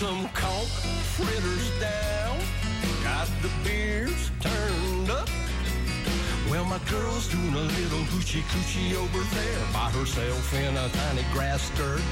[0.05, 0.69] Some conch
[1.17, 2.37] fritters down,
[3.03, 5.31] got the beers turned up.
[6.51, 11.25] Well, my girl's doing a little hoochie coochie over there by herself in a tiny
[11.33, 12.03] grass skirt.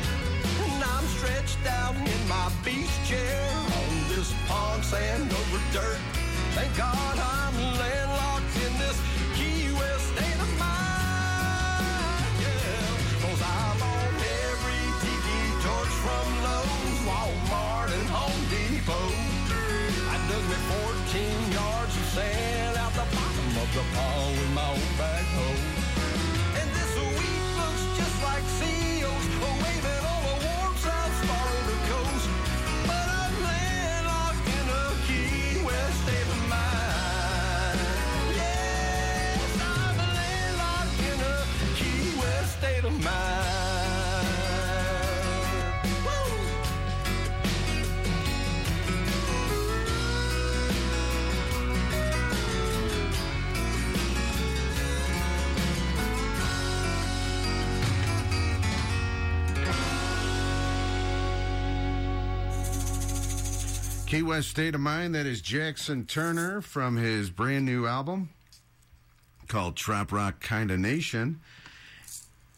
[0.65, 3.43] And I'm stretched out in my beach chair
[3.81, 6.01] on this pond sand over dirt.
[6.55, 8.22] Thank God I'm landlocked
[22.15, 25.57] sand out the bottom of the pond with my old backhoe.
[25.65, 25.72] And
[64.13, 68.29] Key West State of Mind, that is Jackson Turner from his brand new album
[69.49, 71.41] called Trop Rock Kinda Nation.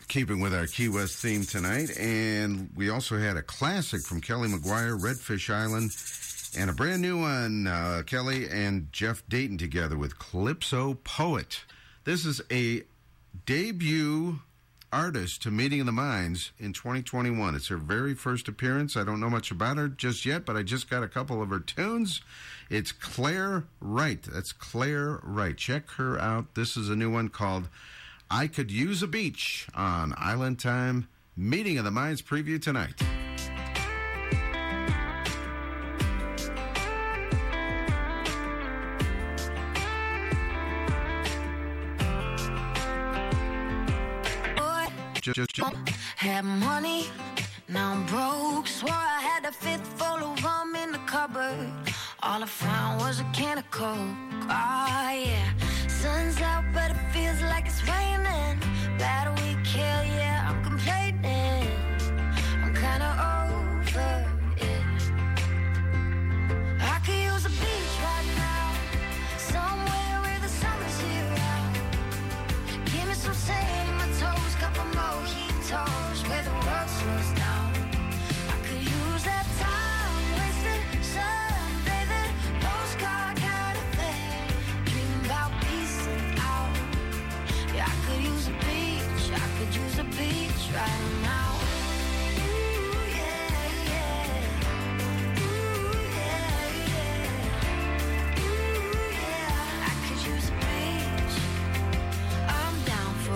[0.09, 1.97] Keeping with our Key West theme tonight.
[1.97, 5.95] And we also had a classic from Kelly McGuire, Redfish Island,
[6.59, 11.63] and a brand new one, uh, Kelly and Jeff Dayton together with Calypso Poet.
[12.03, 12.83] This is a
[13.47, 14.41] debut
[14.95, 17.57] artist to Meeting of the Minds in 2021.
[17.57, 18.97] It's her very first appearance.
[18.97, 21.51] I don't know much about her just yet, but I just got a couple of
[21.51, 22.21] her tunes.
[22.71, 24.23] It's Claire Wright.
[24.23, 25.57] That's Claire Wright.
[25.57, 26.55] Check her out.
[26.55, 27.69] This is a new one called
[28.31, 31.09] I Could Use a Beach on Island Time.
[31.37, 33.03] Meeting of the Minds preview tonight.
[45.27, 47.07] Had money,
[47.67, 48.67] now I'm broke.
[48.67, 51.73] Swore I had a fifth full of rum in the cupboard.
[52.23, 53.97] All I found was a can of Coke.
[54.51, 55.51] Ah, yeah.
[55.89, 58.59] Sun's out, but it feels like it's raining.
[58.99, 59.54] Bad week,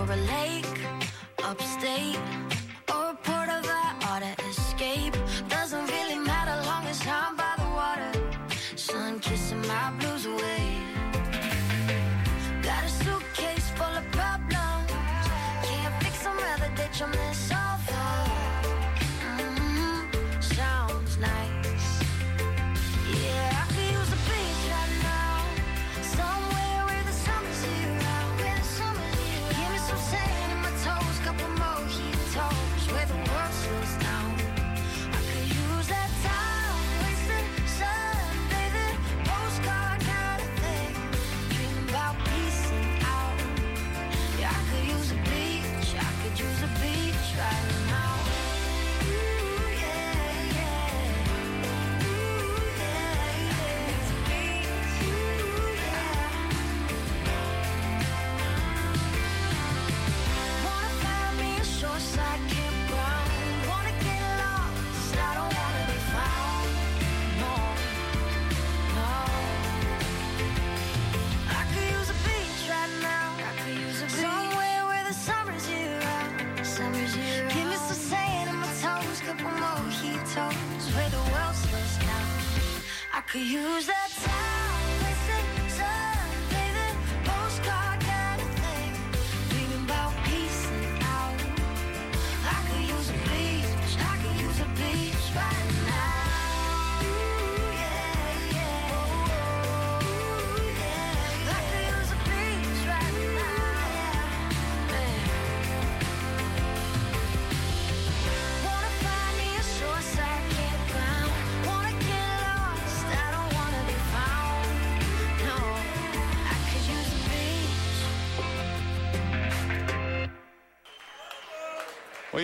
[0.09, 0.65] for a lake,
[1.45, 2.38] upstate,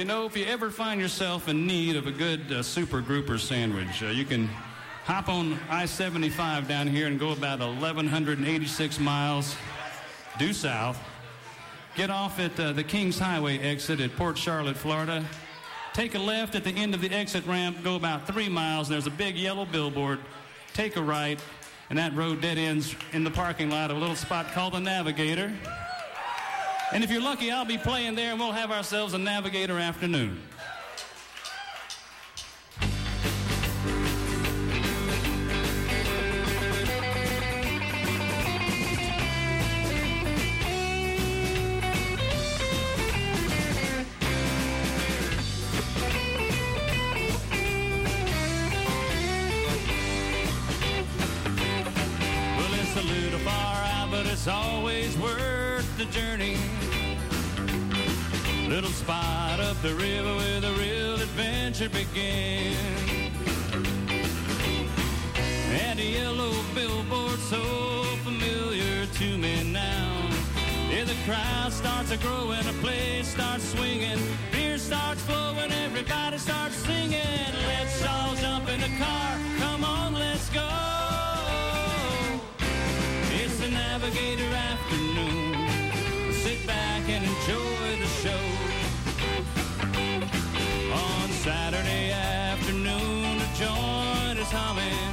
[0.04, 3.38] you know, if you ever find yourself in need of a good uh, super grouper
[3.38, 4.48] sandwich, uh, you can
[5.04, 9.56] hop on I 75 down here and go about 1,186 miles
[10.38, 11.02] due south.
[11.96, 15.24] Get off at uh, the Kings Highway exit at Port Charlotte, Florida.
[15.94, 18.94] Take a left at the end of the exit ramp, go about three miles, and
[18.96, 20.18] there's a big yellow billboard.
[20.74, 21.40] Take a right,
[21.88, 24.80] and that road dead ends in the parking lot of a little spot called the
[24.80, 25.50] Navigator.
[26.94, 30.40] And if you're lucky, I'll be playing there and we'll have ourselves a Navigator afternoon.
[72.18, 74.18] Crowd starts a growing, a place starts swinging,
[74.52, 77.20] beer starts flowing, everybody starts singing.
[77.66, 80.68] Let's all jump in the car, come on, let's go.
[83.32, 86.32] It's the Navigator afternoon.
[86.32, 88.44] Sit back and enjoy the show.
[90.92, 95.03] On Saturday afternoon, the joint is humming.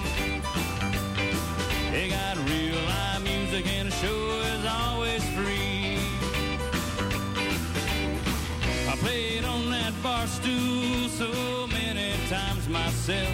[11.21, 13.29] So many times myself.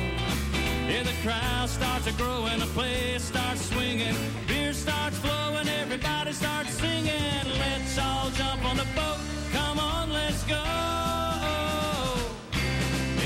[0.89, 4.14] Yeah, the crowd starts a growing, the place starts swinging,
[4.45, 7.45] beer starts flowing, everybody starts singing.
[7.64, 9.19] Let's all jump on the boat,
[9.53, 10.65] come on, let's go.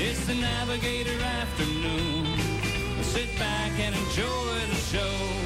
[0.04, 2.26] It's the Navigator afternoon.
[3.02, 5.41] Sit back and enjoy the show.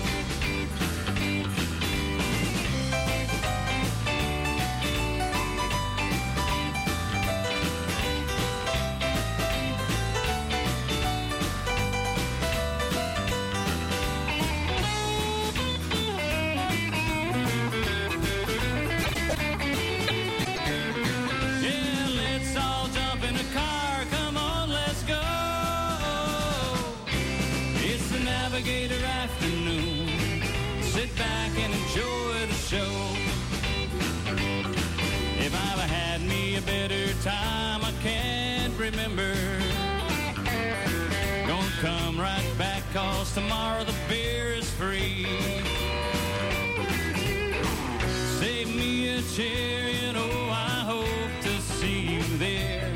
[49.36, 52.90] A chair, oh, I hope to see you there.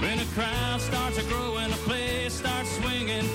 [0.00, 3.28] When a crowd starts a growing, a place starts swinging,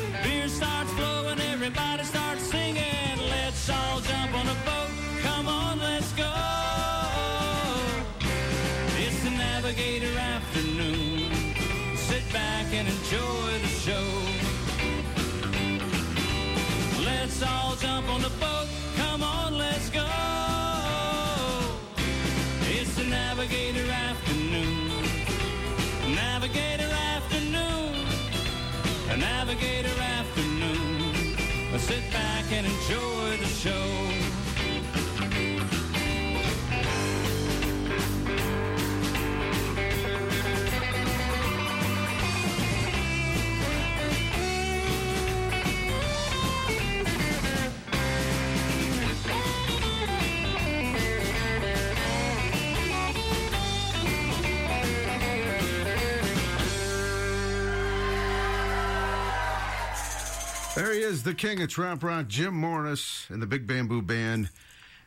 [61.08, 64.50] is, the king of trop rock, Jim Morris, and the Big Bamboo Band.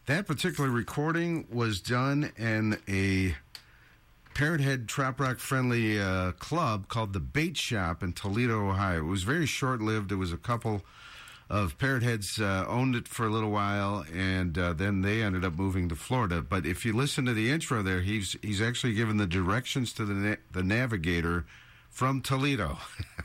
[0.07, 3.37] That particular recording was done in a
[4.33, 9.01] Parrot Head trop rock friendly uh, club called the Bait Shop in Toledo, Ohio.
[9.01, 10.11] It was very short lived.
[10.11, 10.81] It was a couple
[11.51, 15.45] of Parrot Heads uh, owned it for a little while, and uh, then they ended
[15.45, 16.41] up moving to Florida.
[16.41, 20.07] But if you listen to the intro there, he's he's actually given the directions to
[20.07, 21.45] the na- the navigator
[21.91, 22.79] from Toledo,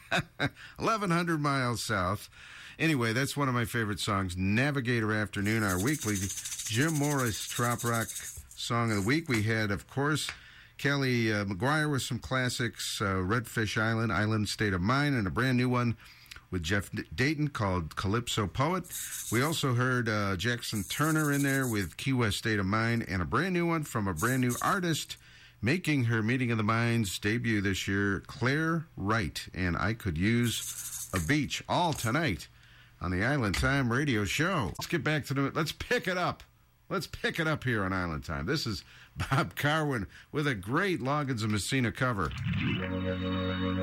[0.77, 2.29] 1,100 miles south.
[2.77, 6.15] Anyway, that's one of my favorite songs, Navigator Afternoon, our weekly
[6.65, 8.07] Jim Morris Trop Rock
[8.55, 9.29] song of the week.
[9.29, 10.29] We had, of course,
[10.77, 15.29] Kelly uh, McGuire with some classics, uh, Redfish Island, Island State of Mind, and a
[15.29, 15.95] brand new one
[16.51, 18.83] with Jeff Dayton called Calypso Poet.
[19.31, 23.21] We also heard uh, Jackson Turner in there with Key West State of Mind, and
[23.21, 25.15] a brand new one from a brand new artist
[25.61, 29.47] making her Meeting of the Minds debut this year, Claire Wright.
[29.53, 32.49] And I could use a beach all tonight
[33.05, 34.71] on the Island Time radio show.
[34.79, 35.51] Let's get back to the.
[35.53, 36.41] Let's pick it up.
[36.89, 38.47] Let's pick it up here on Island Time.
[38.47, 38.83] This is
[39.29, 42.31] Bob Karwin with a great Loggins and Messina cover.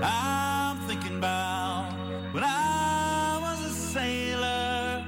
[0.03, 1.93] I'm thinking about
[2.33, 5.05] when I was a sailor.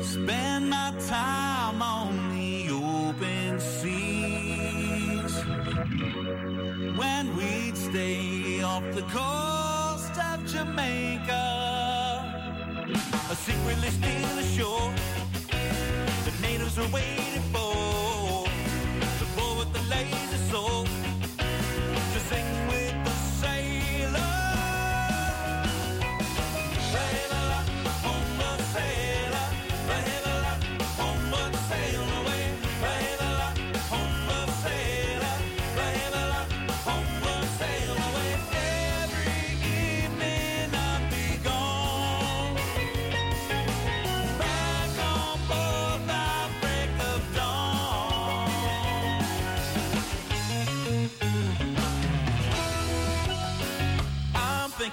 [0.00, 5.34] Spend my time on the open seas.
[6.96, 11.71] When we'd stay off the coast of Jamaica.
[13.44, 14.92] Secretly steal the shore.
[16.24, 17.41] The natives are waiting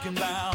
[0.09, 0.48] I'm thinking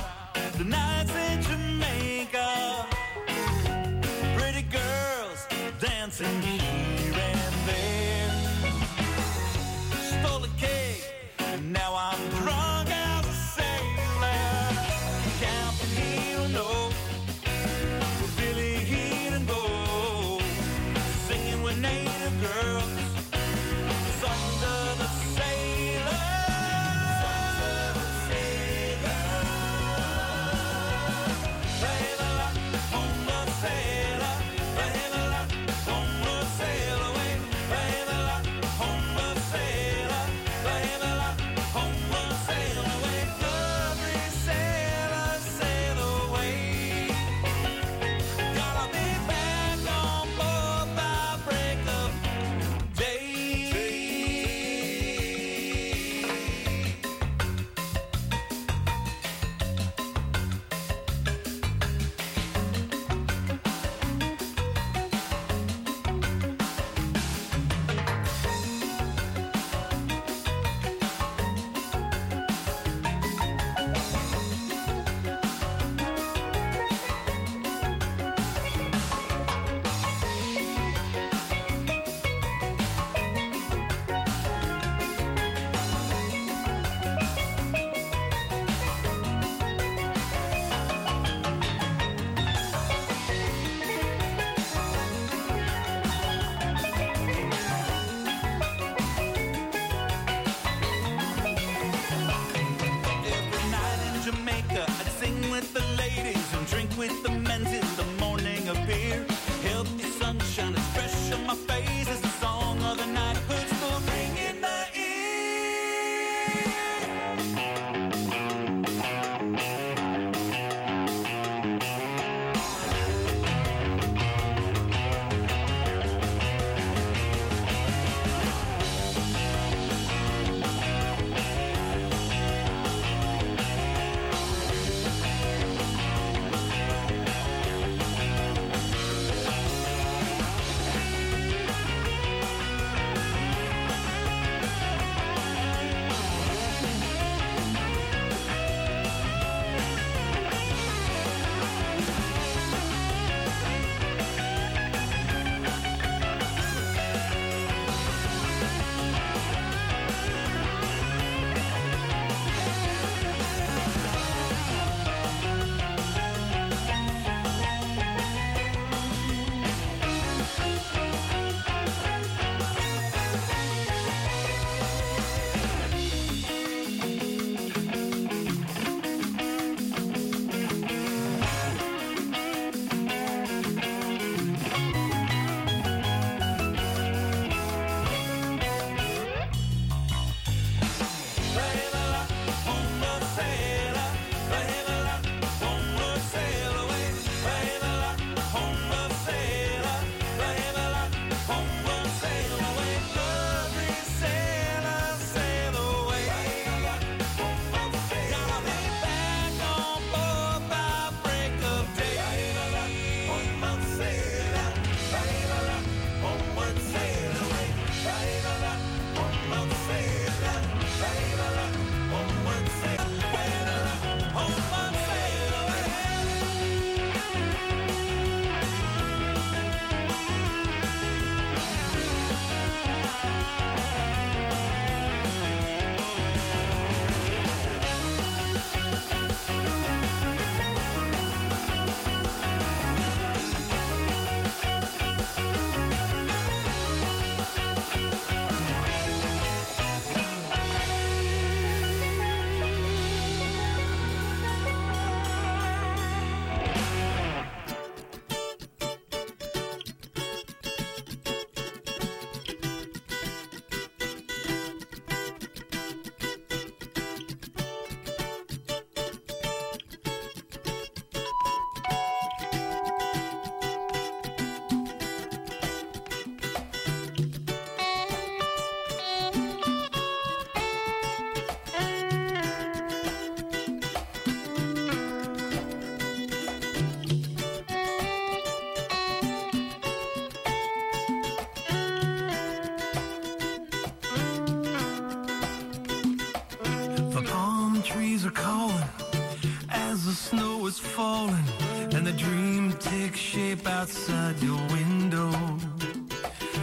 [300.75, 301.49] is falling
[301.95, 305.31] and the dream takes shape outside your window.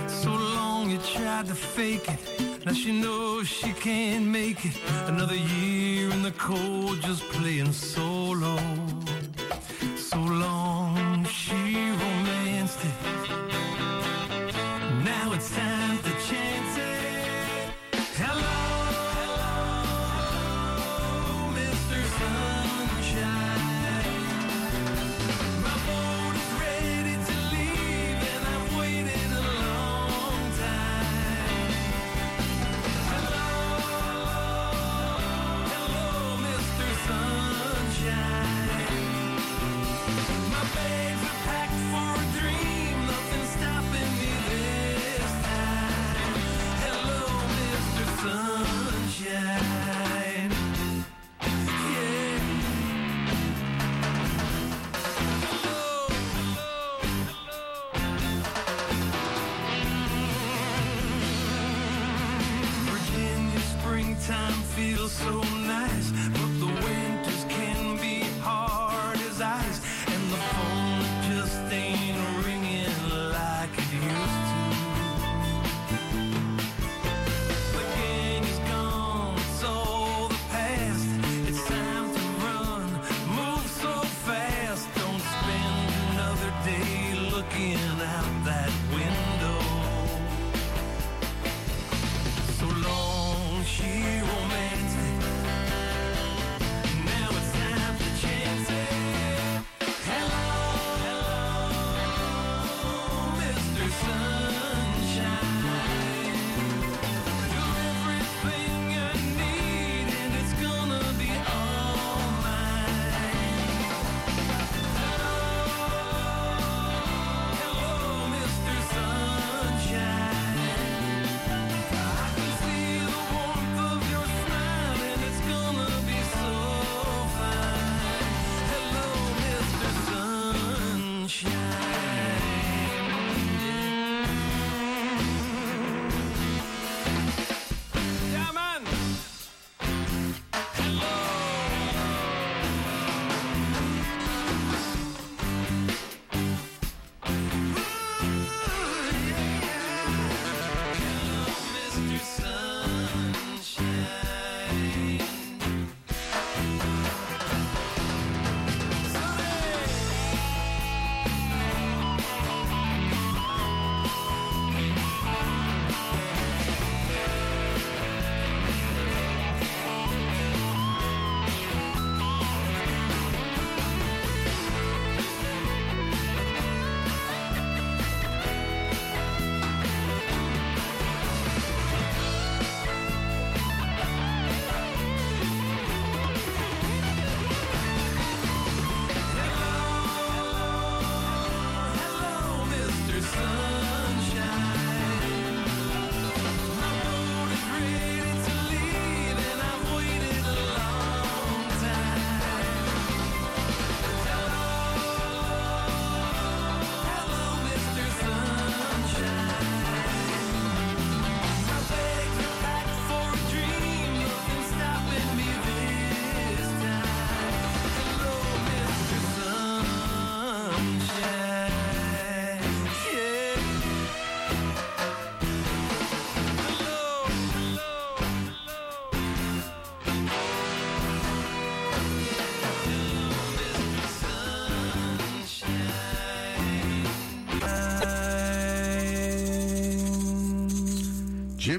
[0.07, 2.65] So long you tried to fake it.
[2.65, 4.77] Now she knows she can't make it.
[5.07, 8.55] Another year in the cold, just playing solo.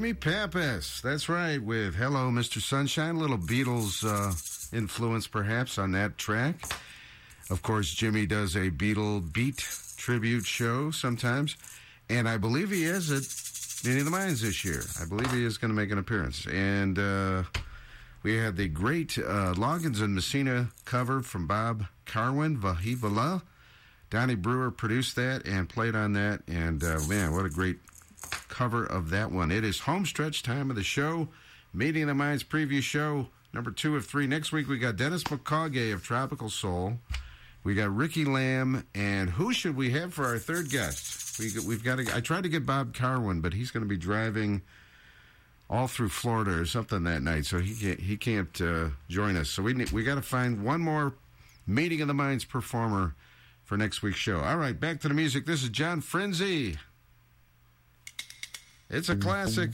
[0.03, 2.61] Jimmy Pappas, that's right, with Hello, Mr.
[2.61, 3.21] Sunshine.
[3.21, 4.35] Little Beatles uh,
[4.77, 6.57] influence, perhaps, on that track.
[7.51, 9.65] Of course, Jimmy does a Beatle Beat
[9.97, 11.57] tribute show sometimes,
[12.11, 14.83] and I believe he is at Meeting of the Minds this year.
[15.01, 16.49] I believe he is going to make an appearance.
[16.49, 17.45] And uh,
[18.25, 23.43] we had the great uh, Loggins and Messina cover from Bob Karwin, Vahevala.
[24.11, 27.79] Donny Brewer produced that and played on that, and uh, man, what a great
[28.53, 29.51] cover of that one.
[29.51, 31.29] It is homestretch time of the show.
[31.73, 34.27] Meeting of the Minds preview show number two of three.
[34.27, 36.99] Next week we got Dennis McCaughey of Tropical Soul.
[37.65, 41.39] We got Ricky Lamb, and who should we have for our third guest?
[41.39, 41.99] We, we've got.
[41.99, 44.63] To, I tried to get Bob Karwin, but he's going to be driving
[45.71, 49.49] all through Florida or something that night, so he can't he can't uh, join us.
[49.49, 51.15] So we we got to find one more
[51.67, 53.15] Meeting of the Minds performer
[53.65, 54.41] for next week's show.
[54.41, 55.47] All right, back to the music.
[55.47, 56.77] This is John Frinzi.
[58.95, 59.71] It's a classic.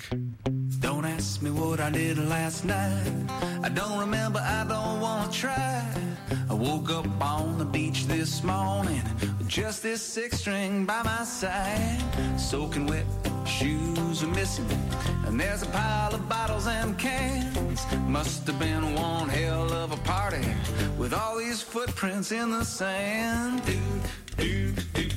[0.79, 3.13] Don't ask me what I did last night.
[3.65, 5.85] I don't remember, I don't want to try.
[6.49, 9.03] I woke up on the beach this morning
[9.39, 12.01] with just this six string by my side.
[12.39, 13.07] Soaking wet,
[13.45, 14.71] shoes are missing,
[15.27, 17.87] and there's a pile of bottles and cans.
[18.07, 20.47] Must have been one hell of a party
[20.97, 23.65] with all these footprints in the sand.
[23.67, 23.81] Do,
[24.37, 25.09] do, do.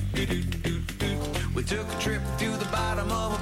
[1.54, 3.41] We took a trip to the bottom of a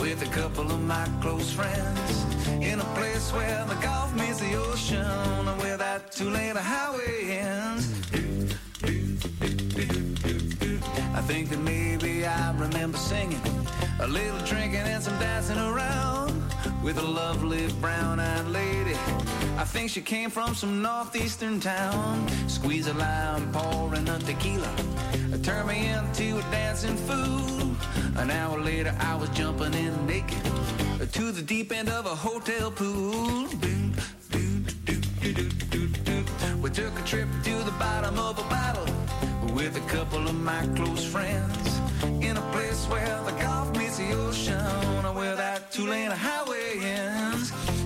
[0.00, 2.24] with a couple of my close friends
[2.62, 5.04] in a place where the Gulf meets the ocean
[5.48, 7.92] and where that two-lane highway ends.
[11.14, 13.42] I think that maybe I remember singing,
[14.00, 16.32] a little drinking and some dancing around
[16.82, 18.94] with a lovely brown-eyed lady.
[19.58, 22.26] I think she came from some northeastern town.
[22.48, 24.72] Squeeze a lime, pouring a tequila.
[25.42, 27.74] Turn me into a dancing fool.
[28.16, 30.42] An hour later, I was jumping in naked
[31.12, 33.48] to the deep end of a hotel pool.
[36.62, 38.86] We took a trip to the bottom of a bottle
[39.54, 41.80] with a couple of my close friends
[42.22, 47.79] in a place where the Gulf meets the ocean, and where that two-lane highway ends.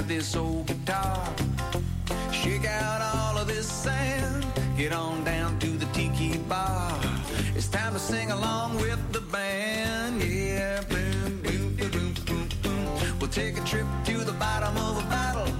[0.00, 1.34] Out this old guitar,
[2.32, 4.46] shake out all of this sand,
[4.76, 6.98] get on down to the tiki bar.
[7.54, 10.80] It's time to sing along with the band, yeah.
[10.88, 13.18] Boom, boom, boom, boom, boom, boom.
[13.18, 15.52] We'll take a trip to the bottom of a bottle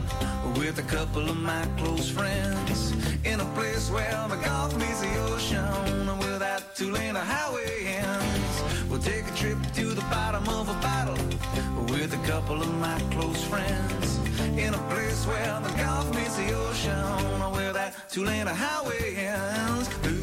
[0.59, 2.93] with a couple of my close friends
[3.25, 8.63] in a place where the Gulf meets the ocean, where that two-lane highway ends.
[8.89, 11.23] We'll take a trip to the bottom of a bottle
[11.93, 14.20] with a couple of my close friends
[14.63, 20.20] in a place where the Gulf meets the ocean, where that two-lane highway ends.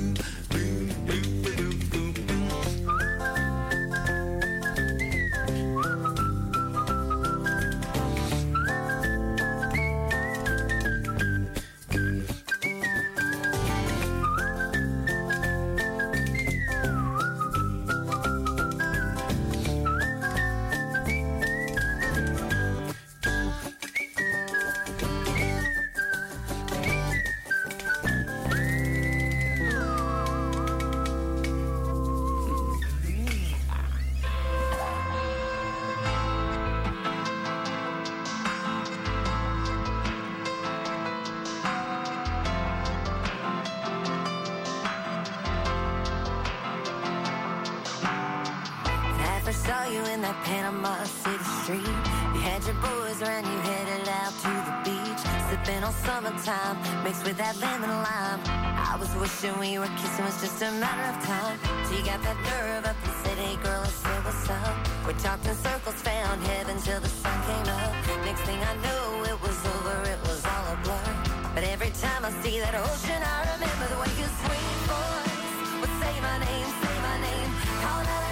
[59.37, 61.59] Wishing we were kissing, was just a matter of time.
[61.85, 64.73] Till you got that nerve up and said, hey girl, I said, what's up?
[65.05, 67.93] We talked in circles, found heaven till the sun came up.
[68.25, 71.53] Next thing I knew, it was over, it was all a blur.
[71.53, 75.93] But every time I see that ocean, I remember the way your sweet voice would
[76.01, 77.51] say my name, say my name.
[77.85, 78.26] Call out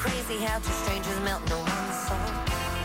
[0.00, 2.28] crazy how two strangers melt into one soul?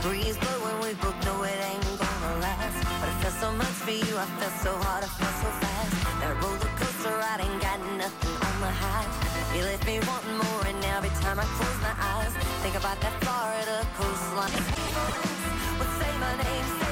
[0.04, 2.76] Breeze blowing, we both know it ain't gonna last.
[3.00, 5.92] But I felt so much for you, I felt so hard, I felt so fast.
[6.20, 9.08] That roller coaster ride ain't got nothing on the high.
[9.56, 13.16] You left me wanting more, and every time I close my eyes, think about that
[13.24, 14.52] Florida coastline.
[14.52, 16.85] Name, say my name.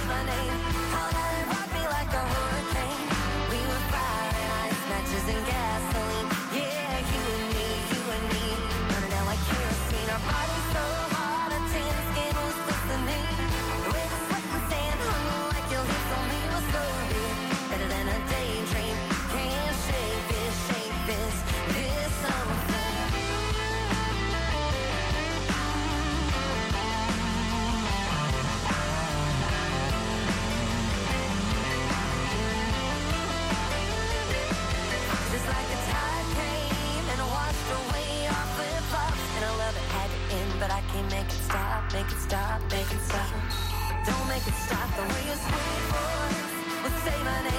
[45.05, 47.52] We'll save name.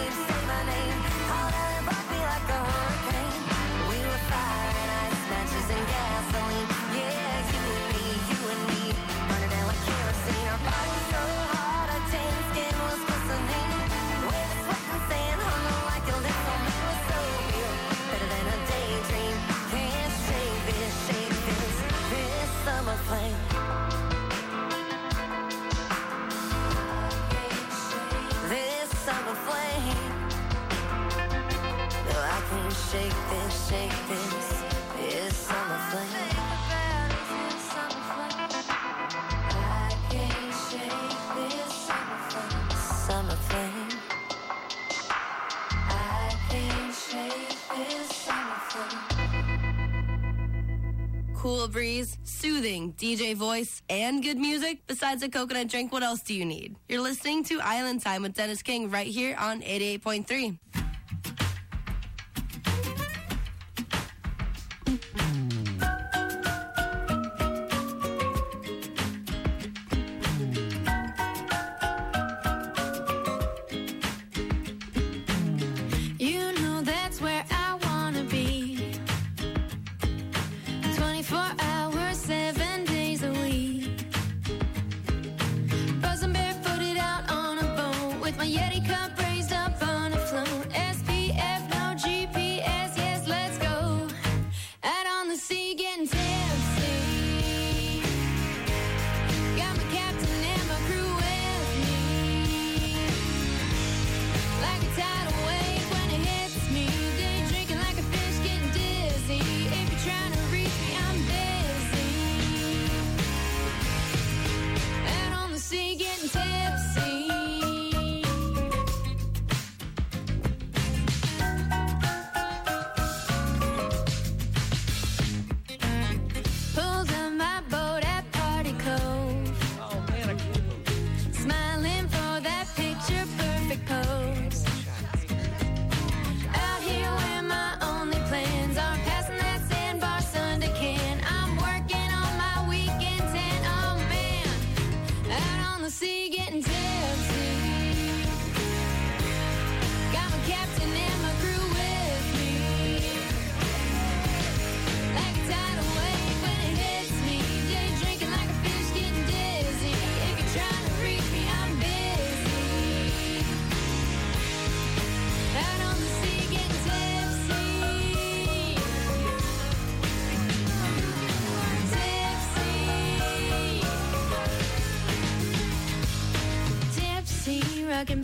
[32.95, 34.63] shake this, shake this.
[35.11, 36.35] It's summer flame.
[51.37, 54.79] Cool breeze, soothing DJ voice, and good music.
[54.87, 56.77] Besides a coconut drink, what else do you need?
[56.89, 60.59] You're listening to Island Time with Dennis King right here on 88.3.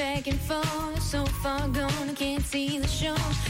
[0.01, 3.50] back and forth, so far gone, I can't see the shore.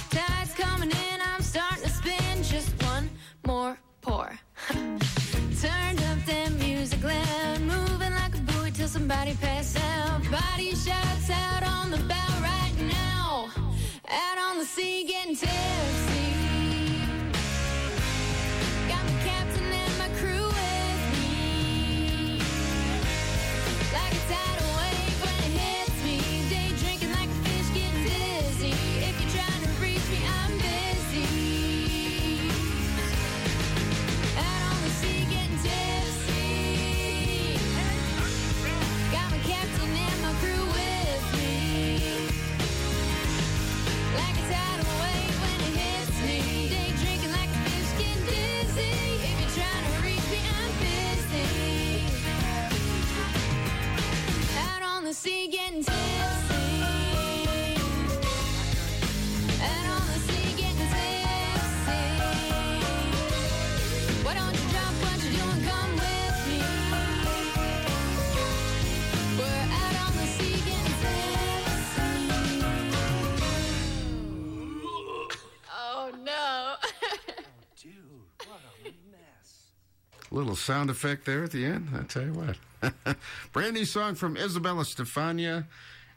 [80.71, 81.89] sound effect there at the end.
[81.99, 83.17] I tell you what.
[83.53, 85.65] Brand new song from Isabella Stefania.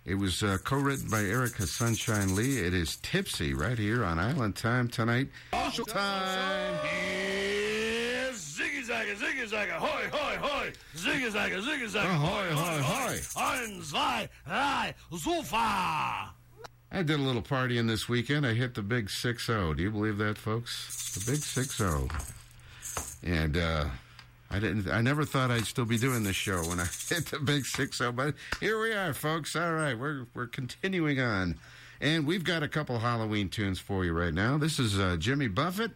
[0.06, 2.60] It was uh, co written by Erica Sunshine Lee.
[2.60, 5.30] It is Tipsy right here on Island Time tonight.
[5.54, 6.76] Social time.
[8.32, 12.10] Ziggy zagga, ziggy zagga, Hoi hoi hoi Ziggy zagga, ziggy zagga.
[12.10, 12.82] Oh, hoi hoi.
[14.46, 14.94] hoy.
[15.18, 16.30] So far.
[16.92, 18.46] I did a little partying this weekend.
[18.46, 19.74] I hit the big 6 0.
[19.74, 21.16] Do you believe that, folks?
[21.16, 22.08] The big 6 0.
[23.24, 23.86] And uh,
[24.54, 24.88] I didn't.
[24.88, 27.98] I never thought I'd still be doing this show when I hit the big six
[27.98, 28.12] zero.
[28.12, 29.56] But here we are, folks.
[29.56, 31.58] All right, we're we're continuing on,
[32.00, 34.60] and we've got a couple Halloween tunes for you right now.
[34.60, 35.92] This is uh, Jimmy Buffett.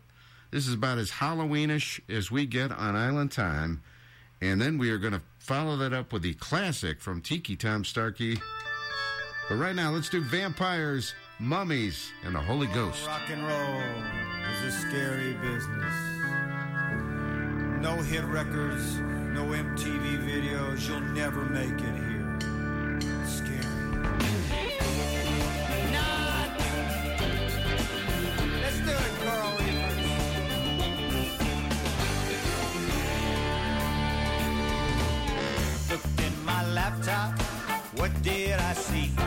[0.50, 3.84] This is about as Halloweenish as we get on Island Time,
[4.42, 7.86] and then we are going to follow that up with the classic from Tiki Tom
[7.86, 8.40] Starkey.
[9.50, 13.06] But right now, let's do vampires, mummies, and the Holy Ghost.
[13.06, 13.82] Rock and roll
[14.52, 16.17] is a scary business.
[17.88, 18.98] No hit records,
[19.32, 22.38] no MTV videos, you'll never make it here.
[23.26, 23.64] Scary.
[28.62, 29.54] Let's do it, Carl
[35.90, 37.40] Looked in my laptop,
[37.96, 39.27] what did I see?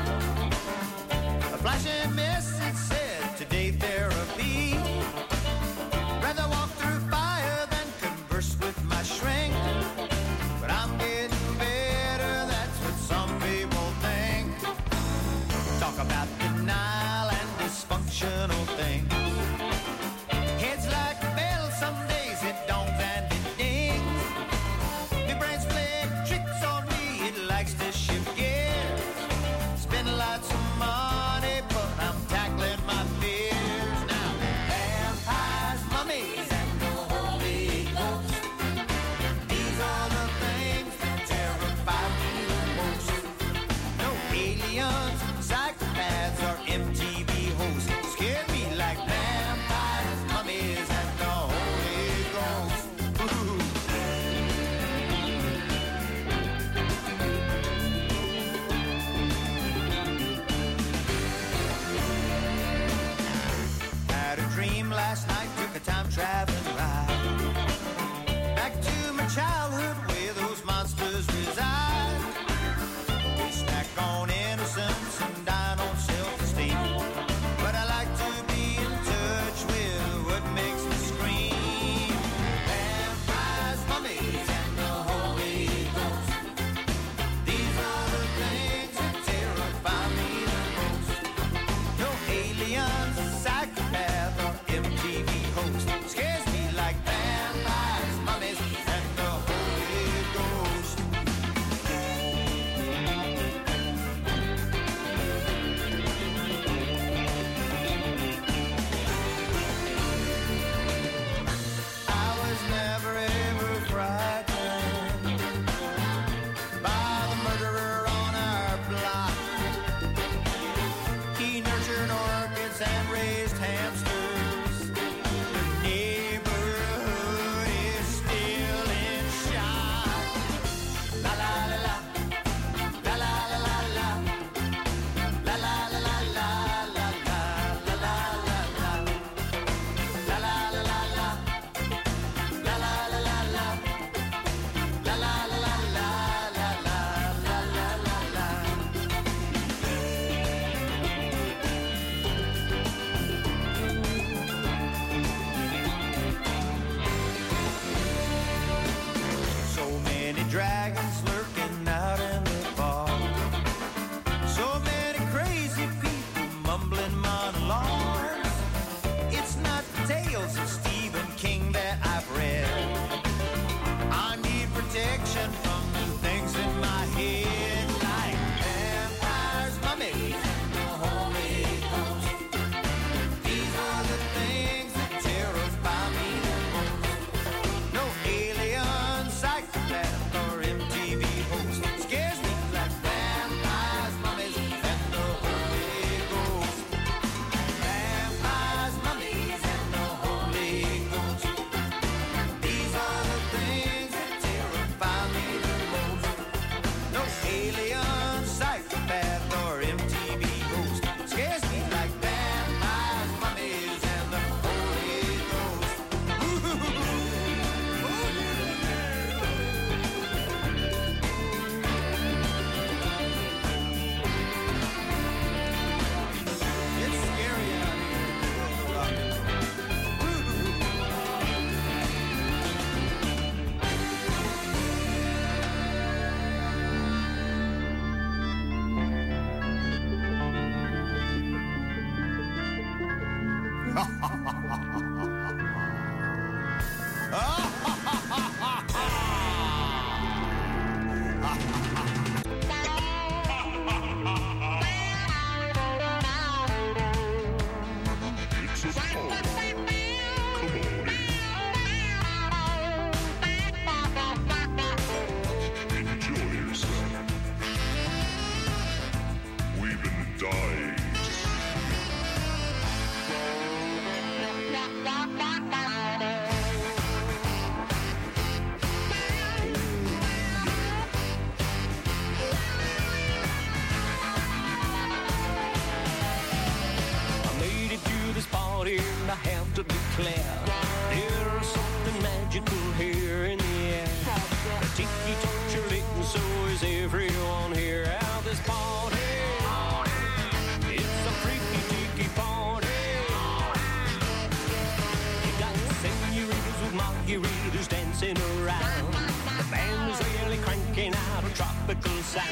[307.31, 309.13] jiggy readers dancing around.
[309.59, 312.47] The band was really cranking out a tropical sound.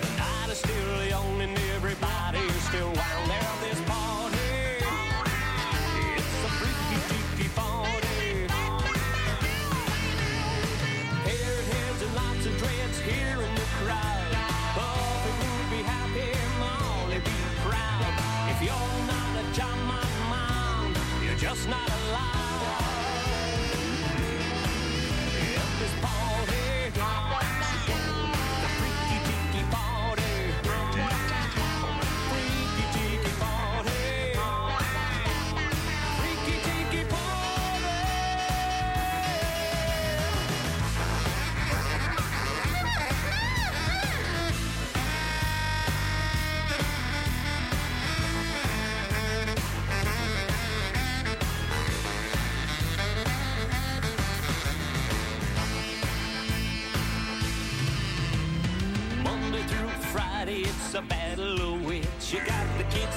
[0.00, 3.28] The night is still young and everybody is still wild.
[3.28, 3.80] Now there's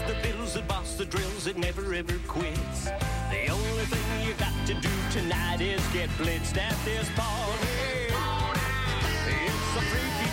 [0.07, 2.85] the bills, that boss, the drills, that never ever quits.
[3.29, 7.67] The only thing you got to do tonight is get blitzed at this party.
[9.27, 10.26] It's a free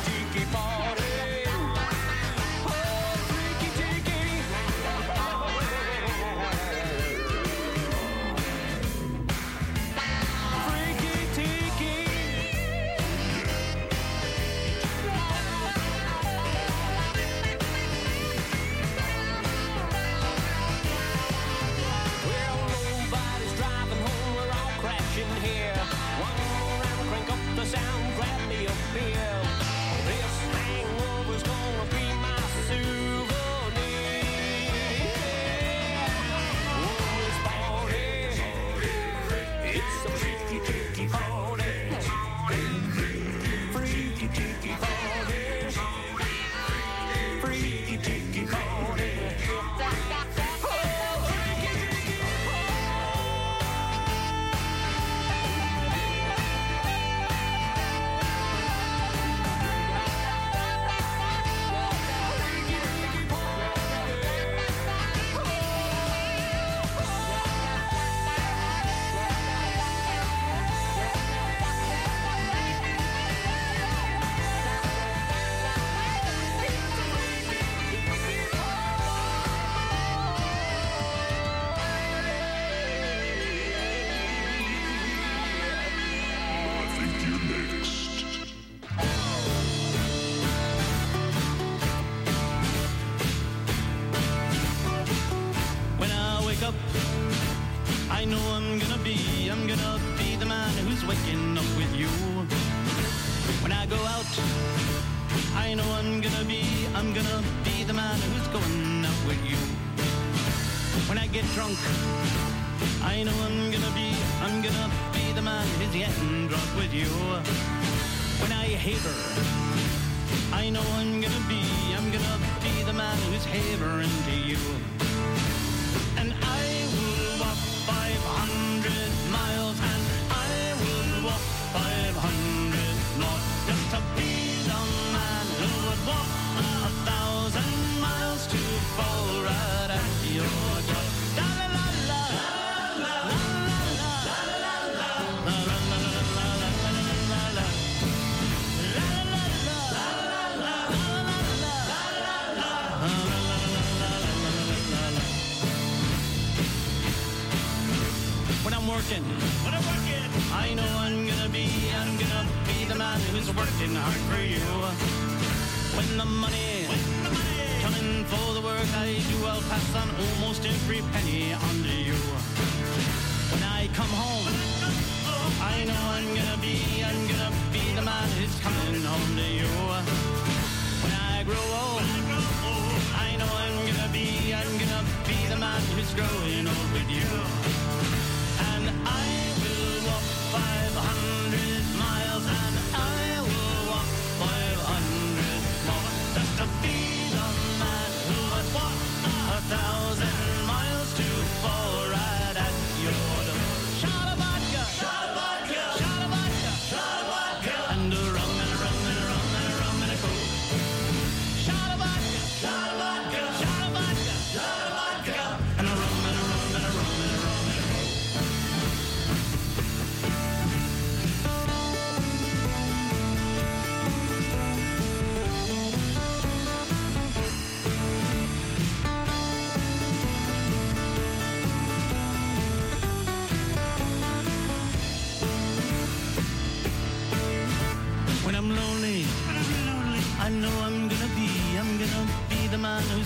[186.16, 186.93] going on.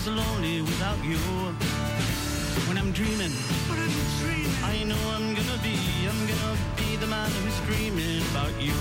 [0.05, 1.17] The lonely without you.
[2.67, 3.31] When I'm dreaming,
[3.67, 5.75] when I'm dreaming, I know I'm gonna be,
[6.07, 8.77] I'm gonna be the man who's dreaming about you.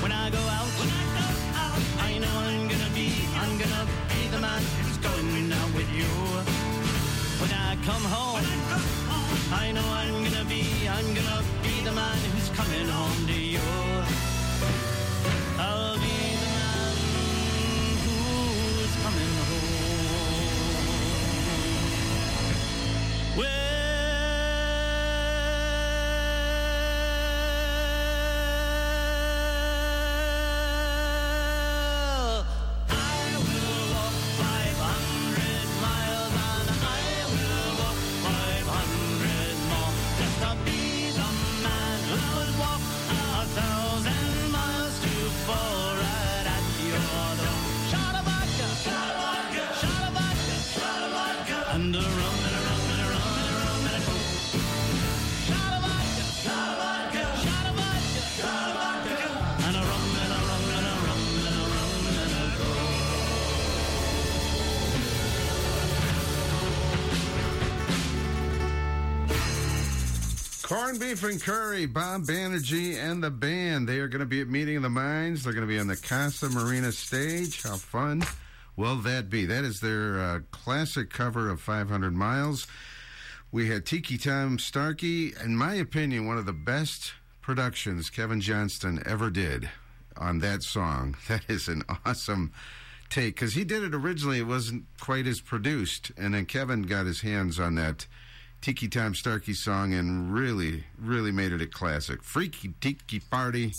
[0.00, 1.26] When I go out, when I go
[1.64, 5.90] out, I know I'm gonna be, I'm gonna be the man who's going out with
[5.92, 6.12] you.
[7.40, 8.44] When I come home,
[9.52, 13.85] I know I'm gonna be, I'm gonna be the man who's coming home to you.
[70.76, 73.88] Corned beef and curry, Bob Banerjee and the band.
[73.88, 75.42] They are going to be at Meeting of the Minds.
[75.42, 77.62] They're going to be on the Casa Marina stage.
[77.62, 78.22] How fun
[78.76, 79.46] will that be?
[79.46, 82.66] That is their uh, classic cover of 500 Miles.
[83.50, 89.02] We had Tiki Tom Starkey, in my opinion, one of the best productions Kevin Johnston
[89.06, 89.70] ever did
[90.14, 91.16] on that song.
[91.28, 92.52] That is an awesome
[93.08, 94.40] take because he did it originally.
[94.40, 98.06] It wasn't quite as produced, and then Kevin got his hands on that
[98.60, 102.22] Tiki Tom Starkey song and really, really made it a classic.
[102.22, 103.72] Freaky Tiki Party.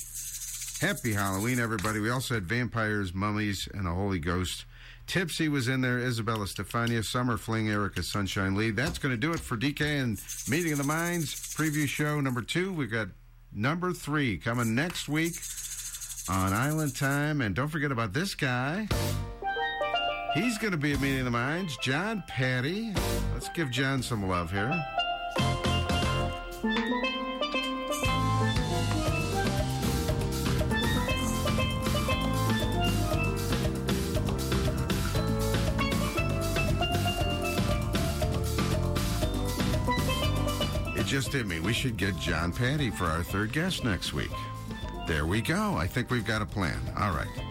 [0.80, 2.00] Happy Halloween, everybody.
[2.00, 4.66] We also had vampires, mummies, and a Holy Ghost.
[5.08, 8.72] Tipsy was in there, Isabella Stefania, Summer Fling, Erica Sunshine Lee.
[8.72, 12.42] That's going to do it for DK and Meeting of the Minds preview show number
[12.42, 12.74] two.
[12.74, 13.08] We've got
[13.54, 15.36] number three coming next week
[16.30, 17.42] on Island Time.
[17.42, 18.88] And don't forget about this guy.
[20.34, 21.78] He's going to be at Meeting of the Minds.
[21.78, 22.94] John Patty.
[23.34, 24.72] Let's give John some love here.
[40.96, 41.60] It just hit me.
[41.60, 44.32] We should get John Patty for our third guest next week.
[45.08, 45.76] There we go.
[45.76, 46.80] I think we've got a plan.
[46.98, 47.47] All right.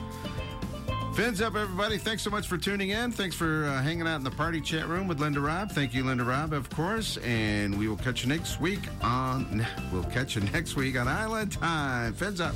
[1.16, 1.96] Fins up, everybody.
[1.96, 3.10] Thanks so much for tuning in.
[3.10, 5.70] Thanks for uh, hanging out in the party chat room with Linda Robb.
[5.70, 7.16] Thank you, Linda Robb, of course.
[7.24, 9.66] And we will catch you next week on.
[9.90, 12.12] We'll catch you next week on Island Time.
[12.12, 12.54] Fins up.